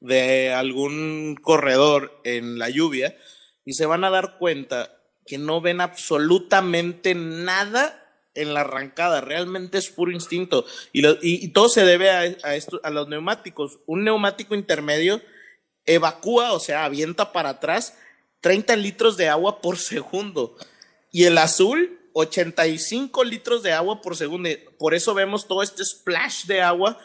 de 0.00 0.52
algún 0.52 1.36
corredor 1.40 2.20
en 2.24 2.58
la 2.58 2.70
lluvia 2.70 3.16
y 3.64 3.74
se 3.74 3.86
van 3.86 4.04
a 4.04 4.10
dar 4.10 4.36
cuenta 4.38 5.00
que 5.26 5.38
no 5.38 5.60
ven 5.60 5.80
absolutamente 5.80 7.14
nada 7.14 7.96
en 8.34 8.54
la 8.54 8.60
arrancada, 8.60 9.20
realmente 9.20 9.78
es 9.78 9.90
puro 9.90 10.10
instinto. 10.10 10.64
Y, 10.92 11.48
todo 11.48 11.68
se 11.68 11.84
debe 11.84 12.10
a, 12.10 12.24
esto, 12.54 12.80
a 12.82 12.90
los 12.90 13.08
neumáticos. 13.08 13.78
Un 13.86 14.04
neumático 14.04 14.54
intermedio 14.54 15.20
evacúa, 15.84 16.52
o 16.52 16.60
sea, 16.60 16.84
avienta 16.84 17.32
para 17.32 17.50
atrás 17.50 17.96
30 18.40 18.76
litros 18.76 19.16
de 19.16 19.28
agua 19.28 19.60
por 19.60 19.78
segundo. 19.78 20.56
Y 21.12 21.24
el 21.24 21.38
azul, 21.38 21.99
85 22.14 23.24
litros 23.24 23.62
de 23.62 23.72
agua 23.72 24.00
por 24.00 24.16
segundo. 24.16 24.48
Por 24.78 24.94
eso 24.94 25.14
vemos 25.14 25.46
todo 25.46 25.62
este 25.62 25.84
splash 25.84 26.46
de 26.46 26.62
agua 26.62 26.98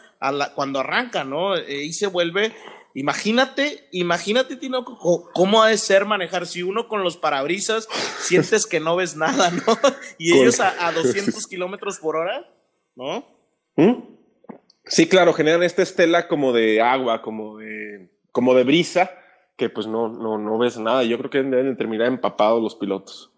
cuando 0.54 0.80
arranca, 0.80 1.24
¿no? 1.24 1.56
Eh, 1.56 1.84
y 1.84 1.92
se 1.92 2.06
vuelve 2.06 2.52
Imagínate, 2.96 3.86
imagínate, 3.92 4.56
Tino, 4.56 4.82
cómo 4.82 5.62
ha 5.62 5.68
de 5.68 5.76
ser 5.76 6.06
manejar 6.06 6.46
si 6.46 6.62
uno 6.62 6.88
con 6.88 7.04
los 7.04 7.18
parabrisas 7.18 7.86
sientes 8.20 8.66
que 8.66 8.80
no 8.80 8.96
ves 8.96 9.16
nada, 9.16 9.50
¿no? 9.50 9.60
Y 10.18 10.32
ellos 10.32 10.60
a, 10.60 10.92
200 10.92 11.46
kilómetros 11.50 11.98
por 11.98 12.16
hora, 12.16 12.50
¿no? 12.94 13.22
¿Mm? 13.76 14.02
Sí, 14.86 15.06
claro, 15.10 15.34
generan 15.34 15.62
esta 15.62 15.82
estela 15.82 16.26
como 16.26 16.54
de 16.54 16.80
agua, 16.80 17.20
como 17.20 17.58
de, 17.58 18.08
como 18.32 18.54
de 18.54 18.64
brisa, 18.64 19.10
que 19.58 19.68
pues 19.68 19.86
no, 19.86 20.08
no, 20.08 20.38
no 20.38 20.56
ves 20.56 20.78
nada. 20.78 21.02
Yo 21.02 21.18
creo 21.18 21.28
que 21.28 21.42
deben 21.42 21.76
terminar 21.76 22.06
empapados 22.06 22.62
los 22.62 22.76
pilotos. 22.76 23.30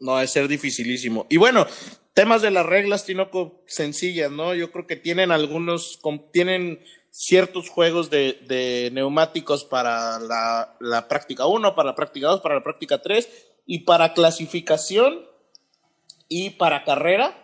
No, 0.00 0.16
debe 0.16 0.26
ser 0.26 0.48
dificilísimo. 0.48 1.26
Y 1.28 1.36
bueno, 1.36 1.66
temas 2.14 2.42
de 2.42 2.50
las 2.50 2.66
reglas, 2.66 3.04
Tinoco, 3.04 3.62
sencillas, 3.66 4.30
¿no? 4.30 4.54
Yo 4.54 4.72
creo 4.72 4.86
que 4.86 4.96
tienen 4.96 5.30
algunos, 5.30 6.00
tienen 6.32 6.80
ciertos 7.10 7.68
juegos 7.68 8.08
de, 8.08 8.90
neumáticos 8.92 9.64
para 9.64 10.18
la, 10.18 11.06
práctica 11.08 11.46
1, 11.46 11.74
para 11.74 11.90
la 11.90 11.94
práctica 11.94 12.28
2, 12.28 12.40
para 12.40 12.56
la 12.56 12.62
práctica 12.62 13.02
3 13.02 13.28
y 13.66 13.80
para 13.80 14.14
clasificación 14.14 15.26
y 16.28 16.50
para 16.50 16.84
carrera 16.84 17.36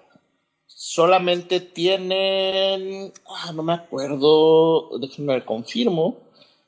solamente 0.66 1.60
tienen, 1.60 3.12
ah, 3.28 3.52
no 3.52 3.62
me 3.62 3.74
acuerdo, 3.74 4.98
déjenme 4.98 5.44
confirmo, 5.44 6.18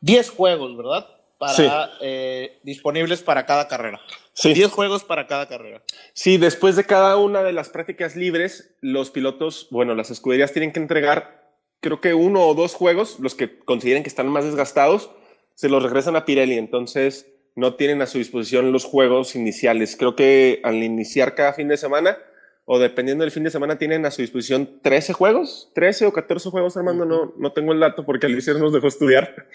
10 0.00 0.30
juegos, 0.30 0.76
¿verdad? 0.76 1.17
Para, 1.38 1.90
eh, 2.00 2.58
disponibles 2.64 3.22
para 3.22 3.46
cada 3.46 3.68
carrera. 3.68 4.00
Sí. 4.32 4.54
10 4.54 4.70
juegos 4.70 5.04
para 5.04 5.26
cada 5.26 5.48
carrera. 5.48 5.82
Sí, 6.12 6.36
después 6.36 6.76
de 6.76 6.84
cada 6.84 7.16
una 7.16 7.42
de 7.42 7.52
las 7.52 7.68
prácticas 7.68 8.16
libres, 8.16 8.74
los 8.80 9.10
pilotos, 9.10 9.68
bueno, 9.70 9.94
las 9.94 10.10
escuderías 10.10 10.52
tienen 10.52 10.72
que 10.72 10.80
entregar 10.80 11.38
creo 11.80 12.00
que 12.00 12.14
uno 12.14 12.46
o 12.46 12.54
dos 12.54 12.74
juegos, 12.74 13.18
los 13.20 13.34
que 13.34 13.58
consideren 13.60 14.02
que 14.02 14.08
están 14.08 14.28
más 14.28 14.44
desgastados, 14.44 15.10
se 15.54 15.68
los 15.68 15.82
regresan 15.82 16.16
a 16.16 16.24
Pirelli. 16.24 16.56
Entonces, 16.56 17.26
no 17.54 17.74
tienen 17.74 18.02
a 18.02 18.06
su 18.06 18.18
disposición 18.18 18.72
los 18.72 18.84
juegos 18.84 19.34
iniciales. 19.34 19.96
Creo 19.96 20.14
que 20.14 20.60
al 20.64 20.82
iniciar 20.82 21.34
cada 21.34 21.52
fin 21.52 21.68
de 21.68 21.76
semana, 21.76 22.18
o 22.64 22.78
dependiendo 22.78 23.24
del 23.24 23.30
fin 23.30 23.44
de 23.44 23.50
semana, 23.50 23.78
tienen 23.78 24.04
a 24.06 24.10
su 24.10 24.22
disposición 24.22 24.80
13 24.82 25.12
juegos, 25.12 25.70
13 25.74 26.06
o 26.06 26.12
14 26.12 26.50
juegos, 26.50 26.76
Armando. 26.76 27.04
No, 27.04 27.34
no 27.36 27.52
tengo 27.52 27.72
el 27.72 27.80
dato 27.80 28.04
porque 28.04 28.26
Alicia 28.26 28.54
nos 28.54 28.72
dejó 28.72 28.88
estudiar. 28.88 29.48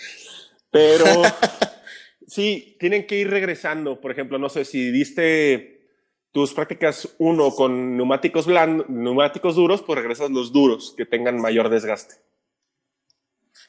Pero 0.74 1.06
sí, 2.28 2.76
tienen 2.80 3.08
que 3.08 3.18
ir 3.18 3.30
regresando. 3.30 4.02
Por 4.02 4.12
ejemplo, 4.12 4.38
no 4.40 4.50
sé 4.50 4.66
si 4.66 4.92
diste 4.92 5.88
tus 6.34 6.52
prácticas 6.52 7.16
uno 7.20 7.52
con 7.52 7.96
neumáticos 7.96 8.48
blandos, 8.48 8.90
neumáticos 8.90 9.56
duros, 9.56 9.84
pues 9.84 10.00
regresas 10.00 10.32
los 10.32 10.52
duros 10.52 10.96
que 10.98 11.06
tengan 11.06 11.40
mayor 11.40 11.70
desgaste. 11.70 12.16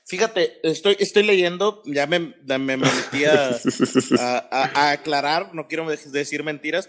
Fíjate, 0.07 0.61
estoy, 0.62 0.97
estoy 0.99 1.25
leyendo, 1.25 1.83
ya 1.85 2.07
me, 2.07 2.35
me 2.59 2.77
metí 2.77 3.25
a, 4.19 4.90
aclarar, 4.90 5.55
no 5.55 5.69
quiero 5.69 5.87
decir 5.88 6.43
mentiras, 6.43 6.88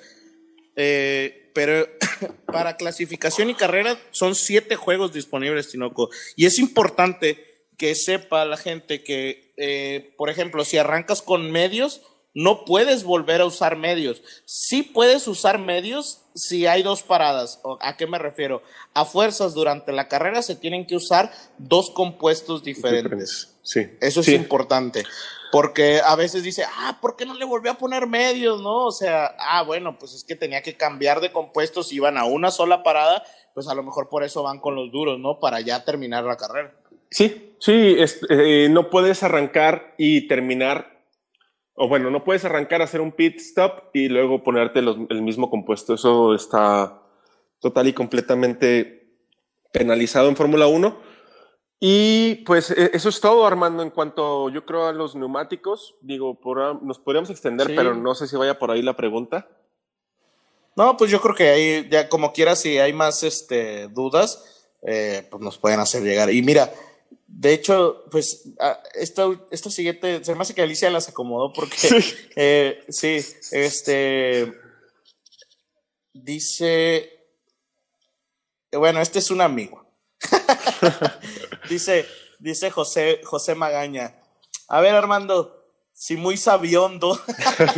eh, 0.78 1.52
pero 1.54 1.88
para 2.46 2.78
clasificación 2.78 3.50
y 3.50 3.56
carrera 3.56 3.98
son 4.12 4.34
siete 4.34 4.78
juegos 4.78 5.14
disponibles, 5.14 5.70
Tinoco. 5.70 6.10
Y 6.38 6.46
es 6.46 6.58
importante 6.58 7.55
que 7.78 7.96
sepa 7.96 8.46
la 8.46 8.58
gente 8.58 9.04
que, 9.04 9.54
eh, 9.58 10.14
por 10.18 10.30
ejemplo, 10.30 10.66
si 10.66 10.78
arrancas 10.78 11.22
con 11.22 11.52
medios, 11.52 12.02
no 12.36 12.66
puedes 12.66 13.06
volver 13.06 13.42
a 13.42 13.46
usar 13.46 13.78
medios. 13.78 14.22
Sí 14.46 14.84
puedes 14.84 15.28
usar 15.28 15.58
medios 15.58 16.22
si 16.36 16.68
hay 16.68 16.84
dos 16.84 17.02
paradas. 17.02 17.62
¿A 17.80 17.96
qué 17.96 18.08
me 18.08 18.20
refiero? 18.20 18.62
A 18.94 19.06
fuerzas 19.06 19.54
durante 19.54 19.94
la 19.94 20.10
carrera 20.10 20.42
se 20.42 20.56
tienen 20.56 20.86
que 20.86 20.98
usar 20.98 21.32
dos 21.58 21.90
compuestos 21.92 22.62
diferentes. 22.62 23.56
Sí. 23.64 23.88
Eso 24.02 24.20
es 24.20 24.28
importante. 24.28 25.04
Porque 25.50 26.02
a 26.04 26.18
veces 26.18 26.44
dice, 26.44 26.66
ah, 26.68 26.98
¿por 27.02 27.16
qué 27.16 27.26
no 27.26 27.34
le 27.34 27.46
volvió 27.46 27.72
a 27.72 27.78
poner 27.78 28.06
medios? 28.06 28.62
No, 28.62 28.88
o 28.88 28.92
sea, 28.92 29.34
ah, 29.40 29.64
bueno, 29.64 29.98
pues 29.98 30.14
es 30.14 30.26
que 30.26 30.36
tenía 30.36 30.62
que 30.62 30.76
cambiar 30.76 31.22
de 31.22 31.32
compuestos 31.32 31.94
y 31.94 31.96
iban 31.96 32.18
a 32.18 32.26
una 32.26 32.52
sola 32.52 32.84
parada, 32.84 33.24
pues 33.54 33.70
a 33.70 33.76
lo 33.76 33.82
mejor 33.82 34.10
por 34.10 34.26
eso 34.26 34.44
van 34.44 34.60
con 34.60 34.76
los 34.76 34.92
duros, 34.92 35.18
¿no? 35.18 35.40
Para 35.40 35.62
ya 35.62 35.86
terminar 35.86 36.26
la 36.26 36.36
carrera. 36.36 36.76
Sí, 37.16 37.56
sí, 37.60 37.96
eh, 38.30 38.68
no 38.70 38.90
puedes 38.90 39.24
arrancar 39.24 39.94
y 39.98 40.28
terminar 40.28 40.96
o 41.74 41.88
bueno, 41.88 42.12
no 42.12 42.26
puedes 42.26 42.44
arrancar 42.44 42.82
a 42.82 42.84
hacer 42.84 43.00
un 43.00 43.14
pit 43.14 43.38
stop 43.38 43.90
y 43.94 44.10
luego 44.10 44.44
ponerte 44.44 44.80
el 44.80 45.22
mismo 45.22 45.50
compuesto. 45.50 45.94
Eso 45.94 46.36
está 46.36 47.02
total 47.60 47.88
y 47.88 47.94
completamente 47.94 49.14
penalizado 49.72 50.28
en 50.28 50.36
Fórmula 50.36 50.68
1. 50.68 50.98
Y 51.80 52.36
pues 52.46 52.72
e, 52.72 52.92
eso 52.94 53.08
es 53.08 53.22
todo, 53.22 53.48
Armando, 53.48 53.82
en 53.82 53.92
cuanto 53.92 54.50
yo 54.50 54.66
creo 54.66 54.88
a 54.88 54.94
los 54.94 55.16
neumáticos. 55.16 55.96
Digo, 56.02 56.38
nos 56.82 57.00
podríamos 57.00 57.30
extender, 57.30 57.68
pero 57.68 57.96
no 57.96 58.14
sé 58.14 58.28
si 58.28 58.36
vaya 58.36 58.60
por 58.60 58.72
ahí 58.72 58.82
la 58.82 58.98
pregunta. 58.98 59.48
No, 60.76 60.98
pues 60.98 61.12
yo 61.12 61.22
creo 61.22 61.36
que 61.36 61.48
ahí, 61.48 61.88
ya 61.90 62.10
como 62.10 62.34
quiera, 62.34 62.58
si 62.58 62.78
hay 62.78 62.92
más 62.92 63.24
este, 63.24 63.88
dudas, 63.88 64.68
eh, 64.82 65.26
pues 65.32 65.42
nos 65.42 65.58
pueden 65.58 65.80
hacer 65.80 66.04
llegar. 66.04 66.30
Y 66.30 66.42
mira, 66.42 66.70
de 67.38 67.54
hecho, 67.54 68.06
pues 68.12 68.50
esta, 68.94 69.28
esta 69.52 69.70
siguiente, 69.70 70.24
se 70.24 70.34
me 70.36 70.42
hace 70.42 70.56
que 70.56 70.62
Alicia 70.62 70.90
las 70.90 71.10
acomodó 71.10 71.52
porque 71.52 71.78
sí, 71.78 72.16
eh, 72.36 72.84
sí 72.90 73.18
este 73.52 74.54
dice, 76.14 77.28
bueno, 78.72 79.02
este 79.02 79.20
es 79.20 79.32
un 79.32 79.42
amigo. 79.42 79.86
dice, 81.70 82.06
Dice 82.40 82.70
José, 82.70 83.22
José 83.24 83.56
Magaña. 83.56 84.16
A 84.68 84.82
ver, 84.82 84.94
Armando, 84.94 85.66
si 85.94 86.16
muy 86.16 86.38
sabiondo. 86.38 87.20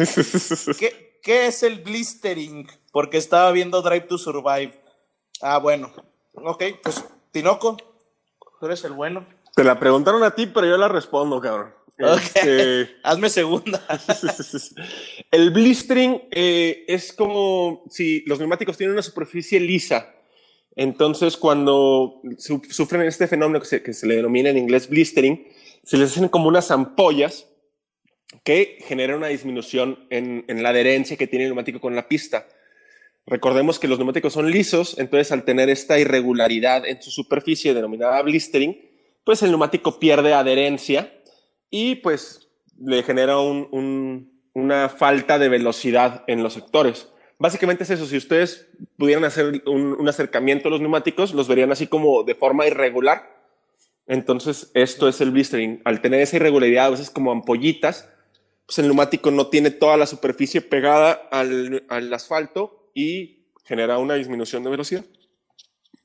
¿Qué, 0.79 1.19
¿Qué 1.23 1.47
es 1.47 1.63
el 1.63 1.79
blistering? 1.79 2.67
Porque 2.91 3.17
estaba 3.17 3.51
viendo 3.51 3.81
Drive 3.81 4.07
to 4.07 4.17
Survive. 4.17 4.81
Ah, 5.41 5.59
bueno. 5.59 5.93
Ok, 6.33 6.63
pues 6.83 7.03
Tinoco, 7.31 7.77
tú 8.59 8.65
eres 8.65 8.83
el 8.83 8.93
bueno. 8.93 9.25
Te 9.57 9.63
la 9.63 9.79
preguntaron 9.79 10.21
a 10.21 10.35
ti, 10.35 10.45
pero 10.45 10.67
yo 10.67 10.77
la 10.77 10.87
respondo, 10.87 11.41
cabrón. 11.41 11.73
Este, 11.97 12.91
Hazme 13.03 13.27
segunda. 13.27 13.83
el 15.31 15.49
blistering 15.49 16.21
eh, 16.29 16.85
es 16.87 17.11
como 17.11 17.83
si 17.89 18.23
los 18.27 18.37
neumáticos 18.37 18.77
tienen 18.77 18.93
una 18.93 19.01
superficie 19.01 19.59
lisa. 19.59 20.13
Entonces, 20.75 21.37
cuando 21.37 22.21
su 22.37 22.61
sufren 22.69 23.01
este 23.01 23.27
fenómeno 23.27 23.59
que 23.59 23.65
se, 23.65 23.81
que 23.81 23.93
se, 23.93 24.05
le 24.05 24.17
denomina 24.17 24.51
en 24.51 24.59
inglés 24.59 24.87
blistering, 24.87 25.47
se 25.83 25.97
les 25.97 26.11
hacen 26.11 26.29
como 26.29 26.49
unas 26.49 26.69
ampollas 26.69 27.47
que 28.43 28.77
generan 28.85 29.17
una 29.17 29.27
disminución 29.29 30.05
en, 30.11 30.45
en 30.47 30.61
la 30.61 30.69
adherencia 30.69 31.17
que 31.17 31.25
tiene 31.25 31.45
el 31.45 31.49
neumático 31.49 31.81
con 31.81 31.95
la 31.95 32.07
pista. 32.07 32.47
Recordemos 33.25 33.79
que 33.79 33.87
los 33.87 33.97
neumáticos 33.97 34.33
son 34.33 34.51
lisos, 34.51 34.99
entonces 34.99 35.31
al 35.31 35.45
tener 35.45 35.67
esta 35.71 35.97
irregularidad 35.97 36.85
en 36.85 37.01
su 37.01 37.09
superficie 37.09 37.73
denominada 37.73 38.21
blistering, 38.21 38.85
pues 39.27 39.43
el 39.43 39.49
neumático 39.49 39.99
pierde 39.99 40.33
adherencia 40.33 41.11
y 41.69 41.95
pues 41.95 42.47
le 42.79 43.03
genera 43.03 43.39
un, 43.39 43.67
un, 43.73 44.41
una 44.53 44.87
falta 44.87 45.37
de 45.37 45.49
velocidad 45.49 46.23
en 46.27 46.43
los 46.43 46.53
sectores. 46.53 47.09
Básicamente 47.37 47.83
es 47.83 47.89
eso, 47.89 48.05
si 48.05 48.15
ustedes 48.15 48.69
pudieran 48.97 49.25
hacer 49.25 49.63
un, 49.65 50.07
acercamiento 50.07 50.69
a 50.69 50.71
los 50.71 50.79
neumáticos, 50.79 51.33
los 51.33 51.49
verían 51.49 51.73
así 51.73 51.87
como 51.87 52.23
de 52.23 52.35
forma 52.35 52.67
irregular. 52.67 53.43
Entonces, 54.05 54.71
esto 54.73 55.09
es 55.09 55.19
el 55.19 55.31
blistering. 55.31 55.81
Al 55.83 55.99
tener 55.99 56.21
esa 56.21 56.37
irregularidad, 56.37 56.85
a 56.85 56.91
veces 56.91 57.09
como 57.09 57.33
ampollitas, 57.33 58.09
pues 58.65 58.79
el 58.79 58.85
neumático 58.85 59.29
no 59.29 59.47
tiene 59.47 59.71
toda 59.71 59.97
la 59.97 60.05
superficie 60.05 60.61
pegada 60.61 61.11
al 61.31 62.13
asfalto 62.13 62.91
y 62.93 63.49
genera 63.65 63.97
una 63.97 64.13
disminución 64.13 64.63
de 64.63 64.69
velocidad. 64.69 65.03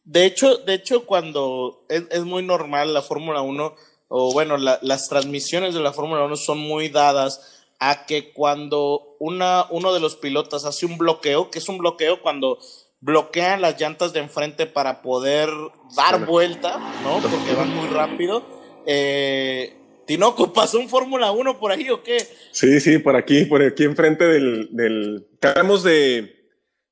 De 0.05 0.27
hecho, 0.27 0.57
de 0.59 0.75
hecho 0.75 1.07
cuando 1.07 1.85
es, 1.89 2.05
es 2.11 2.25
muy 2.25 2.43
normal 2.43 2.93
la 2.93 3.03
Fórmula 3.03 3.43
1, 3.43 3.75
o 4.09 4.33
bueno, 4.33 4.57
la, 4.57 4.79
las 4.83 5.09
transmisiones 5.09 5.75
de 5.75 5.81
la 5.81 5.93
Fórmula 5.93 6.25
1 6.25 6.37
son 6.37 6.59
muy 6.59 6.89
dadas 6.89 7.65
a 7.79 8.07
que 8.07 8.33
cuando 8.33 9.17
una, 9.19 9.67
uno 9.71 9.93
de 9.93 10.01
los 10.01 10.17
pilotos 10.17 10.65
hace 10.65 10.87
un 10.87 10.99
bloqueo, 10.99 11.51
que 11.51 11.59
es 11.59 11.69
un 11.69 11.79
bloqueo 11.79 12.21
cuando 12.23 12.59
bloquean 13.01 13.61
las 13.61 13.81
llantas 13.81 14.13
de 14.13 14.21
enfrente 14.21 14.67
para 14.67 15.03
poder 15.03 15.49
dar 15.97 16.25
vuelta, 16.25 16.79
¿no? 17.03 17.19
Porque 17.21 17.55
van 17.55 17.75
muy 17.75 17.89
rápido. 17.89 18.45
Eh, 18.87 19.77
Tinoco, 20.07 20.53
¿pasó 20.53 20.79
un 20.79 20.89
Fórmula 20.89 21.33
1 21.33 21.59
por 21.59 21.73
ahí 21.73 21.91
o 21.91 22.03
qué? 22.03 22.19
Sí, 22.53 22.81
sí, 22.81 22.99
por 22.99 23.17
aquí, 23.17 23.45
por 23.45 23.63
aquí 23.63 23.85
enfrente 23.85 24.25
del... 24.25 24.69
del... 24.71 25.27
Acabamos 25.39 25.83
de, 25.83 26.42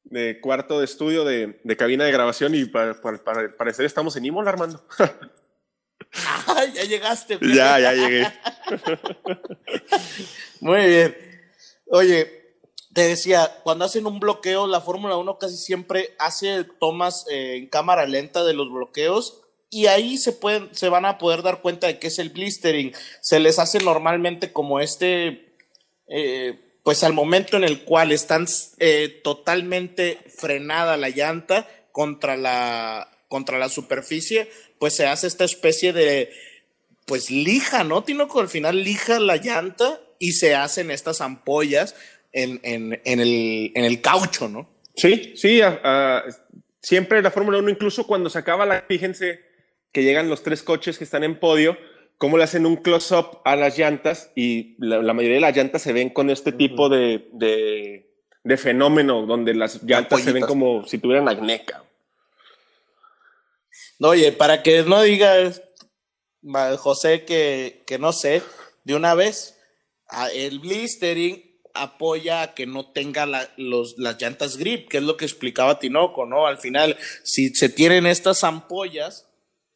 de 0.05 0.41
cuarto 0.41 0.79
de 0.79 0.85
estudio 0.85 1.25
de, 1.25 1.61
de 1.63 1.77
cabina 1.77 2.05
de 2.05 2.13
grabación 2.13 2.55
y 2.55 2.65
para, 2.65 3.01
para, 3.01 3.19
para 3.19 3.57
parecer 3.57 3.87
estamos 3.87 4.17
en 4.17 4.25
Imola, 4.25 4.51
Armando. 4.51 4.83
ah, 6.47 6.65
ya 6.75 6.85
llegaste. 6.85 7.37
Güey. 7.37 7.55
Ya, 7.55 7.79
ya 7.79 7.93
llegué. 7.93 8.27
Muy 10.61 10.87
bien. 10.87 11.17
Oye, 11.87 12.41
te 12.93 13.03
decía, 13.03 13.51
cuando 13.63 13.85
hacen 13.85 14.07
un 14.07 14.21
bloqueo, 14.21 14.67
la 14.67 14.81
Fórmula 14.81 15.17
1 15.17 15.39
casi 15.39 15.57
siempre 15.57 16.15
hace 16.19 16.65
tomas 16.65 17.27
eh, 17.31 17.57
en 17.57 17.69
cámara 17.69 18.07
lenta 18.07 18.45
de 18.45 18.55
los 18.55 18.71
bloqueos 18.71 19.43
y 19.71 19.87
ahí 19.87 20.19
se 20.19 20.33
pueden, 20.33 20.75
se 20.75 20.89
van 20.89 21.05
a 21.05 21.17
poder 21.17 21.43
dar 21.43 21.63
cuenta 21.63 21.87
de 21.87 21.99
que 22.01 22.09
es 22.09 22.19
el 22.19 22.31
blistering. 22.31 22.93
Se 23.21 23.39
les 23.39 23.61
hace 23.61 23.79
normalmente 23.79 24.53
como 24.53 24.81
este, 24.81 25.55
eh, 26.09 26.70
pues 26.91 27.05
al 27.05 27.13
momento 27.13 27.57
en 27.57 27.63
el 27.63 27.85
cual 27.85 28.11
están 28.11 28.47
eh, 28.81 29.21
totalmente 29.23 30.19
frenada 30.27 30.97
la 30.97 31.09
llanta 31.09 31.69
contra 31.93 32.37
la, 32.37 33.09
contra 33.29 33.61
la 33.61 33.69
superficie, 33.69 34.51
pues 34.81 34.97
se 34.97 35.07
hace 35.07 35.29
esta 35.29 35.45
especie 35.45 35.93
de, 35.93 36.33
pues 37.07 37.31
lija, 37.31 37.85
¿no? 37.85 38.03
Tinoco 38.03 38.41
al 38.41 38.49
final 38.49 38.83
lija 38.83 39.21
la 39.21 39.37
llanta 39.37 40.01
y 40.19 40.33
se 40.33 40.57
hacen 40.57 40.91
estas 40.91 41.21
ampollas 41.21 41.95
en, 42.33 42.59
en, 42.65 43.01
en, 43.05 43.21
el, 43.21 43.71
en 43.77 43.85
el 43.85 44.01
caucho, 44.01 44.49
¿no? 44.49 44.69
Sí, 44.97 45.35
sí, 45.37 45.61
siempre 46.83 47.23
la 47.23 47.31
Fórmula 47.31 47.59
1, 47.59 47.71
incluso 47.71 48.05
cuando 48.05 48.29
se 48.31 48.39
acaba 48.41 48.67
la, 48.67 48.83
fíjense 48.89 49.39
que 49.93 50.03
llegan 50.03 50.29
los 50.29 50.43
tres 50.43 50.65
coches 50.65 50.99
que 50.99 51.05
están 51.05 51.23
en 51.23 51.39
podio, 51.39 51.79
cómo 52.21 52.37
le 52.37 52.45
hacen 52.45 52.67
un 52.67 52.77
close-up 52.77 53.41
a 53.47 53.57
las 53.57 53.79
llantas 53.79 54.31
y 54.37 54.77
la, 54.79 55.01
la, 55.01 55.15
mayoría 55.15 55.37
de 55.37 55.41
las 55.41 55.57
llantas 55.57 55.81
se 55.81 55.95
ven 55.95 56.11
con 56.11 56.29
este 56.29 56.51
uh 56.51 56.53
-huh. 56.53 56.59
tipo 56.59 56.91
de, 56.91 57.31
de, 57.33 58.13
de, 58.45 58.57
fenómeno 58.59 59.25
donde 59.25 59.55
las 59.55 59.83
llantas 59.83 60.21
se 60.21 60.33
ven 60.33 60.43
como 60.43 60.87
si 60.87 60.99
tuvieran 60.99 61.31
acné. 61.31 61.65
Oye, 64.01 64.33
para 64.33 64.63
que 64.63 64.83
no 64.83 65.01
digas, 65.01 65.63
José, 66.77 67.25
que, 67.25 67.85
que 67.87 67.99
no 67.99 68.13
sé, 68.13 68.43
de 68.85 68.95
una 68.95 69.15
vez, 69.15 69.59
el 70.35 70.59
blistering 70.59 71.43
apoya 71.73 72.43
a 72.43 72.55
que 72.55 72.67
no 72.67 72.93
tenga 72.93 73.25
la, 73.25 73.51
los, 73.57 73.97
las 73.97 74.21
llantas 74.21 74.59
grip, 74.59 74.91
que 74.91 74.99
es 74.99 75.05
lo 75.05 75.17
que 75.17 75.25
explicaba 75.25 75.79
Tinoco, 75.79 76.27
¿no? 76.27 76.47
Al 76.47 76.59
final, 76.59 76.99
si 77.25 77.49
se 77.55 77.71
tienen 77.71 78.05
estas 78.05 78.45
ampollas, 78.45 79.27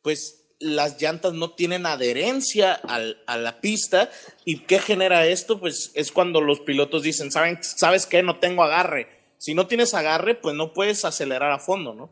pues 0.02 0.43
las 0.64 1.00
llantas 1.00 1.35
no 1.35 1.50
tienen 1.50 1.85
adherencia 1.85 2.72
al, 2.72 3.22
a 3.27 3.37
la 3.37 3.61
pista. 3.61 4.11
¿Y 4.44 4.61
qué 4.61 4.79
genera 4.79 5.27
esto? 5.27 5.61
Pues 5.61 5.92
es 5.94 6.11
cuando 6.11 6.40
los 6.40 6.61
pilotos 6.61 7.03
dicen, 7.03 7.31
¿saben, 7.31 7.59
¿sabes 7.62 8.07
qué? 8.07 8.22
No 8.22 8.38
tengo 8.38 8.64
agarre. 8.64 9.09
Si 9.37 9.55
no 9.55 9.66
tienes 9.66 9.92
agarre, 9.92 10.35
pues 10.35 10.57
no 10.57 10.72
puedes 10.72 11.05
acelerar 11.05 11.53
a 11.53 11.59
fondo, 11.59 11.94
¿no? 11.94 12.11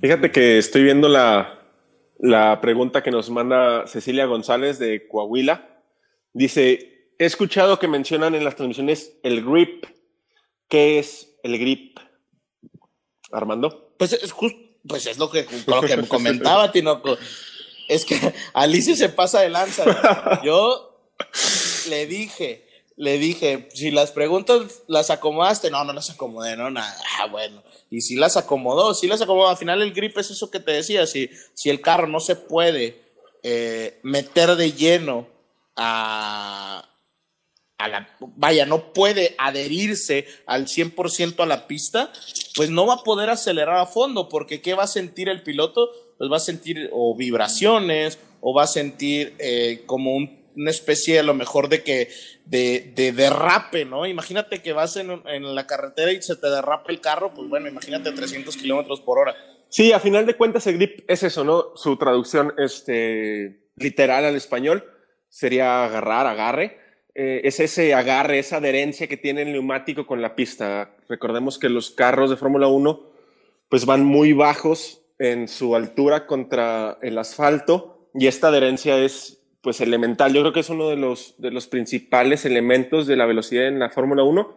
Fíjate 0.00 0.32
que 0.32 0.58
estoy 0.58 0.82
viendo 0.82 1.08
la, 1.08 1.62
la 2.18 2.60
pregunta 2.60 3.04
que 3.04 3.12
nos 3.12 3.30
manda 3.30 3.86
Cecilia 3.86 4.26
González 4.26 4.80
de 4.80 5.06
Coahuila. 5.06 5.82
Dice, 6.32 7.12
he 7.18 7.24
escuchado 7.24 7.78
que 7.78 7.86
mencionan 7.86 8.34
en 8.34 8.42
las 8.42 8.56
transmisiones 8.56 9.18
el 9.22 9.44
grip. 9.44 9.86
¿Qué 10.68 10.98
es 10.98 11.36
el 11.44 11.56
grip? 11.58 11.98
Armando. 13.30 13.94
Pues 13.96 14.12
es 14.12 14.32
justo, 14.32 14.58
pues 14.88 15.06
es 15.06 15.18
lo 15.18 15.30
que, 15.30 15.46
lo 15.66 15.82
que 15.82 16.08
comentaba, 16.08 16.72
Tinoco. 16.72 17.16
Es 17.90 18.04
que 18.04 18.32
Alicia 18.54 18.94
se 18.94 19.08
pasa 19.08 19.40
de 19.40 19.48
lanza. 19.50 20.40
Yo 20.44 21.10
le 21.88 22.06
dije, 22.06 22.64
le 22.96 23.18
dije, 23.18 23.68
si 23.74 23.90
las 23.90 24.12
preguntas 24.12 24.82
las 24.86 25.10
acomodaste, 25.10 25.70
no, 25.70 25.82
no 25.82 25.92
las 25.92 26.08
acomodé, 26.08 26.56
no, 26.56 26.70
nada, 26.70 26.96
ah, 27.18 27.26
bueno. 27.26 27.64
Y 27.90 28.02
si 28.02 28.14
las 28.14 28.36
acomodó, 28.36 28.94
si 28.94 29.08
las 29.08 29.20
acomodó, 29.20 29.48
al 29.48 29.56
final 29.56 29.82
el 29.82 29.92
grip 29.92 30.16
es 30.18 30.30
eso 30.30 30.52
que 30.52 30.60
te 30.60 30.70
decía, 30.70 31.04
si, 31.06 31.30
si 31.54 31.68
el 31.68 31.80
carro 31.80 32.06
no 32.06 32.20
se 32.20 32.36
puede 32.36 33.02
eh, 33.42 33.98
meter 34.04 34.54
de 34.54 34.70
lleno 34.70 35.26
a, 35.74 36.88
a 37.76 37.88
la, 37.88 38.08
vaya, 38.36 38.66
no 38.66 38.92
puede 38.92 39.34
adherirse 39.36 40.28
al 40.46 40.66
100% 40.66 41.40
a 41.40 41.46
la 41.46 41.66
pista, 41.66 42.12
pues 42.54 42.70
no 42.70 42.86
va 42.86 42.94
a 42.94 43.02
poder 43.02 43.30
acelerar 43.30 43.78
a 43.78 43.86
fondo, 43.86 44.28
porque 44.28 44.62
¿qué 44.62 44.74
va 44.74 44.84
a 44.84 44.86
sentir 44.86 45.28
el 45.28 45.42
piloto? 45.42 45.90
Pues 46.20 46.30
va 46.30 46.36
a 46.36 46.40
sentir 46.40 46.90
o 46.92 47.16
vibraciones, 47.16 48.18
o 48.42 48.52
va 48.52 48.64
a 48.64 48.66
sentir 48.66 49.32
eh, 49.38 49.84
como 49.86 50.14
un, 50.14 50.38
una 50.54 50.70
especie 50.70 51.18
a 51.18 51.22
lo 51.22 51.32
mejor 51.32 51.70
de 51.70 51.82
que 51.82 52.10
de, 52.44 52.92
de 52.94 53.12
derrape, 53.12 53.86
¿no? 53.86 54.06
Imagínate 54.06 54.60
que 54.60 54.74
vas 54.74 54.98
en, 54.98 55.22
en, 55.24 55.54
la 55.54 55.66
carretera 55.66 56.12
y 56.12 56.20
se 56.20 56.36
te 56.36 56.50
derrapa 56.50 56.92
el 56.92 57.00
carro, 57.00 57.32
pues 57.32 57.48
bueno, 57.48 57.68
imagínate 57.68 58.12
300 58.12 58.54
kilómetros 58.58 59.00
por 59.00 59.18
hora. 59.18 59.34
Sí, 59.70 59.92
a 59.92 59.98
final 59.98 60.26
de 60.26 60.36
cuentas 60.36 60.66
el 60.66 60.74
grip 60.74 61.08
es 61.08 61.22
eso, 61.22 61.42
¿no? 61.42 61.74
Su 61.74 61.96
traducción 61.96 62.52
este, 62.58 63.70
literal 63.76 64.26
al 64.26 64.36
español 64.36 64.84
sería 65.30 65.86
agarrar, 65.86 66.26
agarre. 66.26 66.80
Eh, 67.14 67.40
es 67.44 67.60
ese 67.60 67.94
agarre, 67.94 68.40
esa 68.40 68.58
adherencia 68.58 69.06
que 69.06 69.16
tiene 69.16 69.40
el 69.40 69.52
neumático 69.52 70.06
con 70.06 70.20
la 70.20 70.34
pista. 70.34 70.94
Recordemos 71.08 71.58
que 71.58 71.70
los 71.70 71.90
carros 71.90 72.28
de 72.28 72.36
Fórmula 72.36 72.66
1 72.66 73.08
pues 73.70 73.86
van 73.86 74.04
muy 74.04 74.34
bajos 74.34 75.00
en 75.20 75.48
su 75.48 75.76
altura 75.76 76.26
contra 76.26 76.96
el 77.02 77.18
asfalto 77.18 78.08
y 78.14 78.26
esta 78.26 78.48
adherencia 78.48 78.98
es 78.98 79.42
pues 79.60 79.82
elemental. 79.82 80.32
Yo 80.32 80.40
creo 80.40 80.54
que 80.54 80.60
es 80.60 80.70
uno 80.70 80.88
de 80.88 80.96
los, 80.96 81.34
de 81.36 81.50
los 81.50 81.66
principales 81.66 82.46
elementos 82.46 83.06
de 83.06 83.16
la 83.16 83.26
velocidad 83.26 83.68
en 83.68 83.78
la 83.78 83.90
Fórmula 83.90 84.24
1 84.24 84.56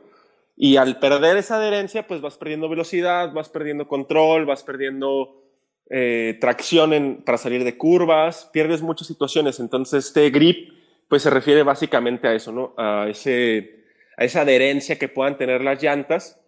y 0.56 0.78
al 0.78 1.00
perder 1.00 1.36
esa 1.36 1.58
adherencia 1.58 2.08
pues 2.08 2.22
vas 2.22 2.38
perdiendo 2.38 2.70
velocidad, 2.70 3.34
vas 3.34 3.50
perdiendo 3.50 3.90
control, 3.90 4.46
vas 4.46 4.64
perdiendo 4.64 5.44
eh, 5.90 6.38
tracción 6.40 7.24
para 7.26 7.38
salir 7.38 7.66
de 7.66 7.78
curvas, 7.78 8.50
pierdes 8.54 8.82
muchas 8.82 9.08
situaciones. 9.08 9.60
Entonces 9.60 10.06
este 10.06 10.30
grip 10.30 10.72
pues 11.10 11.24
se 11.24 11.30
refiere 11.30 11.64
básicamente 11.64 12.30
a 12.30 12.34
eso, 12.34 12.54
¿no? 12.54 12.74
A, 12.78 13.10
ese, 13.10 13.84
a 14.16 14.24
esa 14.24 14.42
adherencia 14.42 14.98
que 14.98 15.10
puedan 15.10 15.38
tener 15.38 15.62
las 15.62 15.84
llantas 15.84 16.40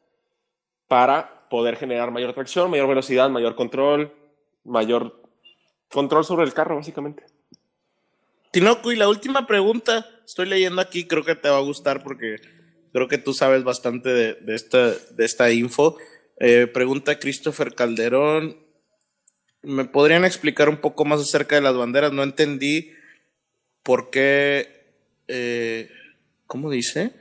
para 0.87 1.34
poder 1.49 1.77
generar 1.77 2.11
mayor 2.11 2.33
tracción, 2.33 2.71
mayor 2.71 2.87
velocidad, 2.87 3.29
mayor 3.29 3.55
control, 3.55 4.13
mayor 4.63 5.21
control 5.89 6.25
sobre 6.25 6.45
el 6.45 6.53
carro, 6.53 6.75
básicamente. 6.75 7.23
Tinoco, 8.51 8.91
y 8.91 8.95
la 8.95 9.09
última 9.09 9.47
pregunta, 9.47 10.07
estoy 10.25 10.47
leyendo 10.47 10.81
aquí, 10.81 11.05
creo 11.05 11.23
que 11.23 11.35
te 11.35 11.49
va 11.49 11.57
a 11.57 11.61
gustar 11.61 12.03
porque 12.03 12.37
creo 12.93 13.07
que 13.07 13.17
tú 13.17 13.33
sabes 13.33 13.63
bastante 13.63 14.09
de, 14.09 14.55
esta, 14.55 14.91
de 14.91 15.25
esta 15.25 15.51
info. 15.51 15.97
Eh, 16.39 16.67
pregunta 16.67 17.19
Christopher 17.19 17.75
Calderón, 17.75 18.57
¿me 19.61 19.85
podrían 19.85 20.23
explicar 20.23 20.69
un 20.69 20.77
poco 20.77 21.03
más 21.03 21.19
acerca 21.19 21.55
de 21.55 21.61
las 21.61 21.75
banderas? 21.75 22.13
No 22.13 22.23
entendí 22.23 22.93
por 23.83 24.09
qué, 24.09 24.93
eh, 25.27 25.89
¿cómo 26.47 26.69
dice? 26.69 27.11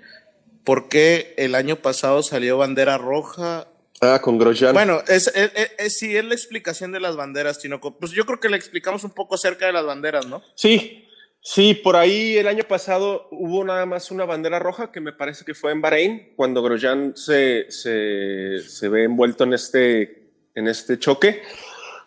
¿Por 0.62 0.88
qué 0.88 1.34
el 1.36 1.54
año 1.54 1.76
pasado 1.76 2.22
salió 2.22 2.56
bandera 2.58 2.96
roja 2.96 3.66
Ah, 4.04 4.20
con 4.20 4.38
Grosjean. 4.38 4.74
Bueno, 4.74 5.02
es, 5.08 5.28
es, 5.28 5.50
es, 5.78 5.98
sí, 5.98 6.16
es 6.16 6.24
la 6.24 6.34
explicación 6.34 6.92
de 6.92 7.00
las 7.00 7.16
banderas, 7.16 7.58
Tinoco. 7.58 7.98
Pues 7.98 8.12
yo 8.12 8.26
creo 8.26 8.38
que 8.38 8.48
le 8.48 8.56
explicamos 8.56 9.04
un 9.04 9.12
poco 9.12 9.36
acerca 9.36 9.66
de 9.66 9.72
las 9.72 9.86
banderas, 9.86 10.26
¿no? 10.26 10.42
Sí, 10.54 11.08
sí, 11.40 11.74
por 11.74 11.96
ahí 11.96 12.36
el 12.36 12.46
año 12.46 12.64
pasado 12.64 13.28
hubo 13.30 13.64
nada 13.64 13.86
más 13.86 14.10
una 14.10 14.24
bandera 14.24 14.58
roja 14.58 14.92
que 14.92 15.00
me 15.00 15.12
parece 15.12 15.44
que 15.44 15.54
fue 15.54 15.72
en 15.72 15.80
Bahrein, 15.80 16.34
cuando 16.36 16.62
Grosjean 16.62 17.16
se, 17.16 17.70
se, 17.70 18.60
se 18.60 18.88
ve 18.88 19.04
envuelto 19.04 19.44
en 19.44 19.54
este, 19.54 20.32
en 20.54 20.68
este 20.68 20.98
choque. 20.98 21.42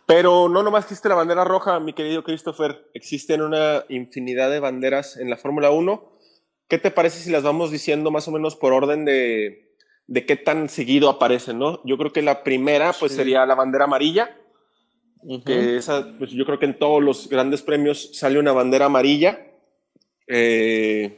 Pero 0.05 0.47
no 0.47 0.63
nomás 0.63 0.85
existe 0.85 1.09
la 1.09 1.15
bandera 1.15 1.43
roja, 1.43 1.79
mi 1.81 1.93
querido 1.93 2.23
Christopher, 2.23 2.89
existen 2.93 3.41
una 3.41 3.83
infinidad 3.89 4.49
de 4.49 4.61
banderas 4.61 5.17
en 5.17 5.29
la 5.29 5.35
Fórmula 5.35 5.71
1. 5.71 6.13
¿Qué 6.69 6.77
te 6.77 6.91
parece 6.91 7.19
si 7.19 7.29
las 7.29 7.43
vamos 7.43 7.71
diciendo 7.71 8.09
más 8.11 8.27
o 8.27 8.31
menos 8.31 8.55
por 8.55 8.71
orden 8.71 9.03
de, 9.03 9.66
de 10.07 10.25
qué 10.25 10.37
tan 10.37 10.69
seguido 10.69 11.09
aparecen, 11.09 11.59
¿no? 11.59 11.81
Yo 11.83 11.97
creo 11.97 12.13
que 12.13 12.21
la 12.21 12.43
primera, 12.43 12.93
pues, 12.93 13.13
sería 13.13 13.45
la 13.45 13.55
bandera 13.55 13.83
amarilla, 13.83 14.35
que 15.45 15.77
esa, 15.77 16.07
pues, 16.17 16.31
yo 16.31 16.45
creo 16.45 16.59
que 16.59 16.65
en 16.65 16.79
todos 16.79 17.03
los 17.03 17.29
grandes 17.29 17.61
premios 17.61 18.11
sale 18.13 18.39
una 18.39 18.53
bandera 18.53 18.85
amarilla. 18.85 19.45
Eh, 20.27 21.17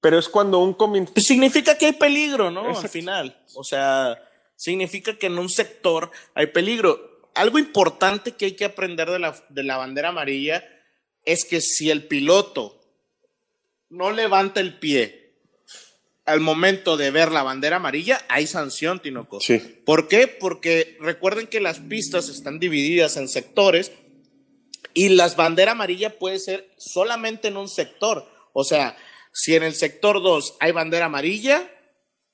pero 0.00 0.18
es 0.18 0.28
cuando 0.28 0.58
un. 0.58 0.74
Pues 0.74 1.26
significa 1.26 1.76
que 1.76 1.86
hay 1.86 1.92
peligro, 1.92 2.50
¿no? 2.50 2.68
Al 2.68 2.88
final. 2.88 3.44
O 3.54 3.64
sea, 3.64 4.18
significa 4.56 5.18
que 5.18 5.26
en 5.26 5.38
un 5.38 5.50
sector 5.50 6.10
hay 6.34 6.46
peligro. 6.46 7.28
Algo 7.34 7.58
importante 7.58 8.32
que 8.32 8.46
hay 8.46 8.52
que 8.52 8.64
aprender 8.64 9.10
de 9.10 9.18
la, 9.18 9.34
de 9.50 9.62
la 9.62 9.76
bandera 9.76 10.08
amarilla 10.08 10.64
es 11.24 11.44
que 11.44 11.60
si 11.60 11.90
el 11.90 12.04
piloto 12.04 12.80
no 13.90 14.10
levanta 14.10 14.60
el 14.60 14.78
pie 14.78 15.19
al 16.30 16.40
momento 16.40 16.96
de 16.96 17.10
ver 17.10 17.32
la 17.32 17.42
bandera 17.42 17.76
amarilla, 17.76 18.24
hay 18.28 18.46
sanción, 18.46 19.00
Tinoco. 19.00 19.40
Sí. 19.40 19.58
¿Por 19.84 20.08
qué? 20.08 20.28
Porque 20.28 20.96
recuerden 21.00 21.46
que 21.46 21.60
las 21.60 21.80
pistas 21.80 22.28
están 22.28 22.58
divididas 22.58 23.16
en 23.16 23.28
sectores 23.28 23.92
y 24.94 25.10
las 25.10 25.36
bandera 25.36 25.72
amarilla 25.72 26.18
puede 26.18 26.38
ser 26.38 26.72
solamente 26.78 27.48
en 27.48 27.56
un 27.56 27.68
sector. 27.68 28.26
O 28.52 28.64
sea, 28.64 28.96
si 29.32 29.54
en 29.54 29.62
el 29.62 29.74
sector 29.74 30.22
2 30.22 30.56
hay 30.60 30.72
bandera 30.72 31.06
amarilla, 31.06 31.70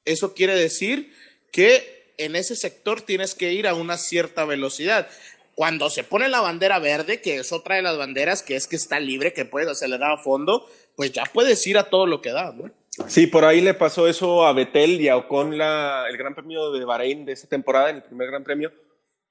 eso 0.04 0.34
quiere 0.34 0.54
decir 0.54 1.12
que 1.52 2.14
en 2.18 2.36
ese 2.36 2.56
sector 2.56 3.02
tienes 3.02 3.34
que 3.34 3.52
ir 3.52 3.66
a 3.66 3.74
una 3.74 3.96
cierta 3.96 4.44
velocidad. 4.44 5.08
Cuando 5.54 5.88
se 5.88 6.04
pone 6.04 6.28
la 6.28 6.40
bandera 6.40 6.78
verde, 6.78 7.22
que 7.22 7.36
es 7.36 7.52
otra 7.52 7.76
de 7.76 7.82
las 7.82 7.96
banderas 7.96 8.42
que 8.42 8.56
es 8.56 8.66
que 8.66 8.76
está 8.76 9.00
libre, 9.00 9.32
que 9.32 9.46
puedes 9.46 9.68
acelerar 9.68 10.12
a 10.12 10.22
fondo, 10.22 10.68
pues 10.96 11.12
ya 11.12 11.24
puedes 11.24 11.66
ir 11.66 11.78
a 11.78 11.88
todo 11.88 12.06
lo 12.06 12.20
que 12.20 12.30
da, 12.30 12.52
¿no? 12.52 12.70
Sí, 13.08 13.26
por 13.26 13.44
ahí 13.44 13.60
le 13.60 13.74
pasó 13.74 14.08
eso 14.08 14.46
a 14.46 14.52
Betel 14.52 15.00
y 15.00 15.08
a 15.08 15.16
Ocon 15.16 15.58
la, 15.58 16.06
el 16.08 16.16
Gran 16.16 16.34
Premio 16.34 16.72
de 16.72 16.84
Bahrein 16.84 17.26
de 17.26 17.32
esta 17.32 17.46
temporada, 17.48 17.90
en 17.90 17.96
el 17.96 18.02
primer 18.02 18.28
Gran 18.28 18.42
Premio, 18.42 18.72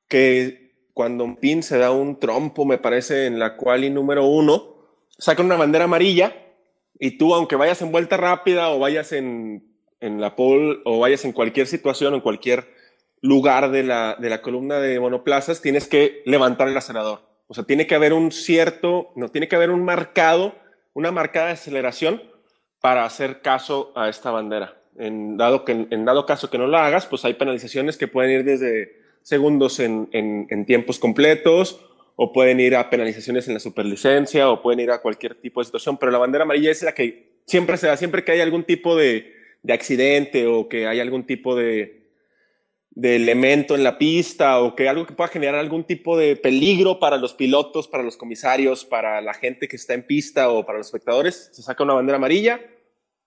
que 0.07 0.75
cuando 0.93 1.35
Pin 1.35 1.63
se 1.63 1.77
da 1.77 1.91
un 1.91 2.19
trompo, 2.19 2.63
me 2.63 2.77
parece, 2.77 3.25
en 3.25 3.39
la 3.39 3.57
cual 3.57 3.83
y 3.83 3.89
número 3.89 4.25
uno, 4.25 4.75
saca 5.17 5.41
una 5.41 5.55
bandera 5.55 5.85
amarilla 5.85 6.35
y 6.99 7.17
tú, 7.17 7.33
aunque 7.33 7.55
vayas 7.55 7.81
en 7.81 7.91
vuelta 7.91 8.17
rápida 8.17 8.69
o 8.69 8.79
vayas 8.79 9.11
en, 9.11 9.65
en 9.99 10.21
la 10.21 10.35
pole 10.35 10.79
o 10.85 10.99
vayas 10.99 11.25
en 11.25 11.31
cualquier 11.31 11.67
situación 11.67 12.13
o 12.13 12.17
en 12.17 12.21
cualquier 12.21 12.67
lugar 13.21 13.71
de 13.71 13.83
la, 13.83 14.15
de 14.19 14.29
la 14.29 14.41
columna 14.41 14.79
de 14.79 14.99
monoplazas, 14.99 15.61
tienes 15.61 15.87
que 15.87 16.21
levantar 16.25 16.67
el 16.67 16.77
acelerador. 16.77 17.21
O 17.47 17.53
sea, 17.55 17.63
tiene 17.63 17.87
que 17.87 17.95
haber 17.95 18.13
un 18.13 18.31
cierto, 18.31 19.11
no, 19.15 19.29
tiene 19.29 19.47
que 19.47 19.55
haber 19.55 19.71
un 19.71 19.83
marcado, 19.83 20.55
una 20.93 21.11
marcada 21.11 21.51
aceleración 21.51 22.21
para 22.85 23.03
hacer 23.03 23.41
caso 23.41 23.91
a 23.95 24.09
esta 24.09 24.29
bandera. 24.29 24.79
En 24.95 25.37
dado, 25.37 25.65
que, 25.65 25.87
en 25.89 26.05
dado 26.05 26.27
caso 26.27 26.51
que 26.51 26.59
no 26.59 26.67
la 26.67 26.85
hagas, 26.85 27.07
pues 27.07 27.25
hay 27.25 27.33
penalizaciones 27.33 27.97
que 27.97 28.07
pueden 28.07 28.29
ir 28.29 28.43
desde 28.43 29.01
segundos 29.23 29.79
en, 29.79 30.65
tiempos 30.67 30.99
completos 30.99 31.83
o 32.15 32.31
pueden 32.31 32.59
ir 32.59 32.75
a 32.75 32.91
penalizaciones 32.91 33.47
en 33.47 33.55
la 33.55 33.59
superlicencia 33.59 34.51
o 34.51 34.61
pueden 34.61 34.81
ir 34.81 34.91
a 34.91 35.01
cualquier 35.01 35.33
tipo 35.33 35.61
de 35.61 35.65
situación, 35.65 35.97
pero 35.97 36.11
la 36.11 36.19
bandera 36.19 36.43
amarilla 36.43 36.69
es 36.69 36.83
la 36.83 36.93
que 36.93 37.39
siempre 37.47 37.77
se 37.77 37.87
da, 37.87 37.97
siempre 37.97 38.23
que 38.23 38.33
hay 38.33 38.41
algún 38.41 38.63
tipo 38.63 38.95
de, 38.95 39.33
de 39.63 39.73
accidente 39.73 40.45
o 40.45 40.69
que 40.69 40.85
hay 40.85 40.99
algún 40.99 41.25
tipo 41.25 41.55
de, 41.55 42.11
de 42.91 43.15
elemento 43.15 43.73
en 43.73 43.83
la 43.83 43.97
pista 43.97 44.59
o 44.59 44.75
que 44.75 44.87
algo 44.87 45.07
que 45.07 45.15
pueda 45.15 45.29
generar 45.29 45.55
algún 45.55 45.85
tipo 45.85 46.19
de 46.19 46.35
peligro 46.35 46.99
para 46.99 47.17
los 47.17 47.33
pilotos, 47.33 47.87
para 47.87 48.03
los 48.03 48.15
comisarios, 48.15 48.85
para 48.85 49.21
la 49.21 49.33
gente 49.33 49.67
que 49.67 49.75
está 49.75 49.95
en 49.95 50.03
pista 50.03 50.51
o 50.51 50.67
para 50.67 50.77
los 50.77 50.85
espectadores, 50.85 51.49
se 51.51 51.63
saca 51.63 51.83
una 51.83 51.95
bandera 51.95 52.17
amarilla 52.17 52.61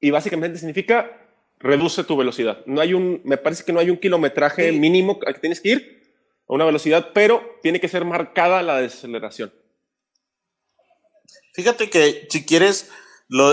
y 0.01 0.11
básicamente 0.11 0.59
significa 0.59 1.11
reduce 1.59 2.05
tu 2.05 2.17
velocidad. 2.17 2.65
No 2.67 2.81
hay 2.81 2.95
un, 2.95 3.21
me 3.25 3.37
parece 3.37 3.65
que 3.65 3.73
no 3.73 3.81
hay 3.81 3.91
un 3.91 3.99
kilometraje 3.99 4.73
mínimo 4.73 5.19
al 5.27 5.35
que 5.35 5.41
tienes 5.41 5.61
que 5.61 5.71
ir 5.71 6.03
a 6.49 6.55
una 6.55 6.65
velocidad, 6.65 7.11
pero 7.13 7.59
tiene 7.63 7.81
que 7.81 7.89
ser 7.89 8.05
marcada 8.05 8.63
la 8.63 8.81
desaceleración. 8.81 9.53
Fíjate 11.53 11.91
que 11.91 12.29
si 12.31 12.47
quieres, 12.47 12.91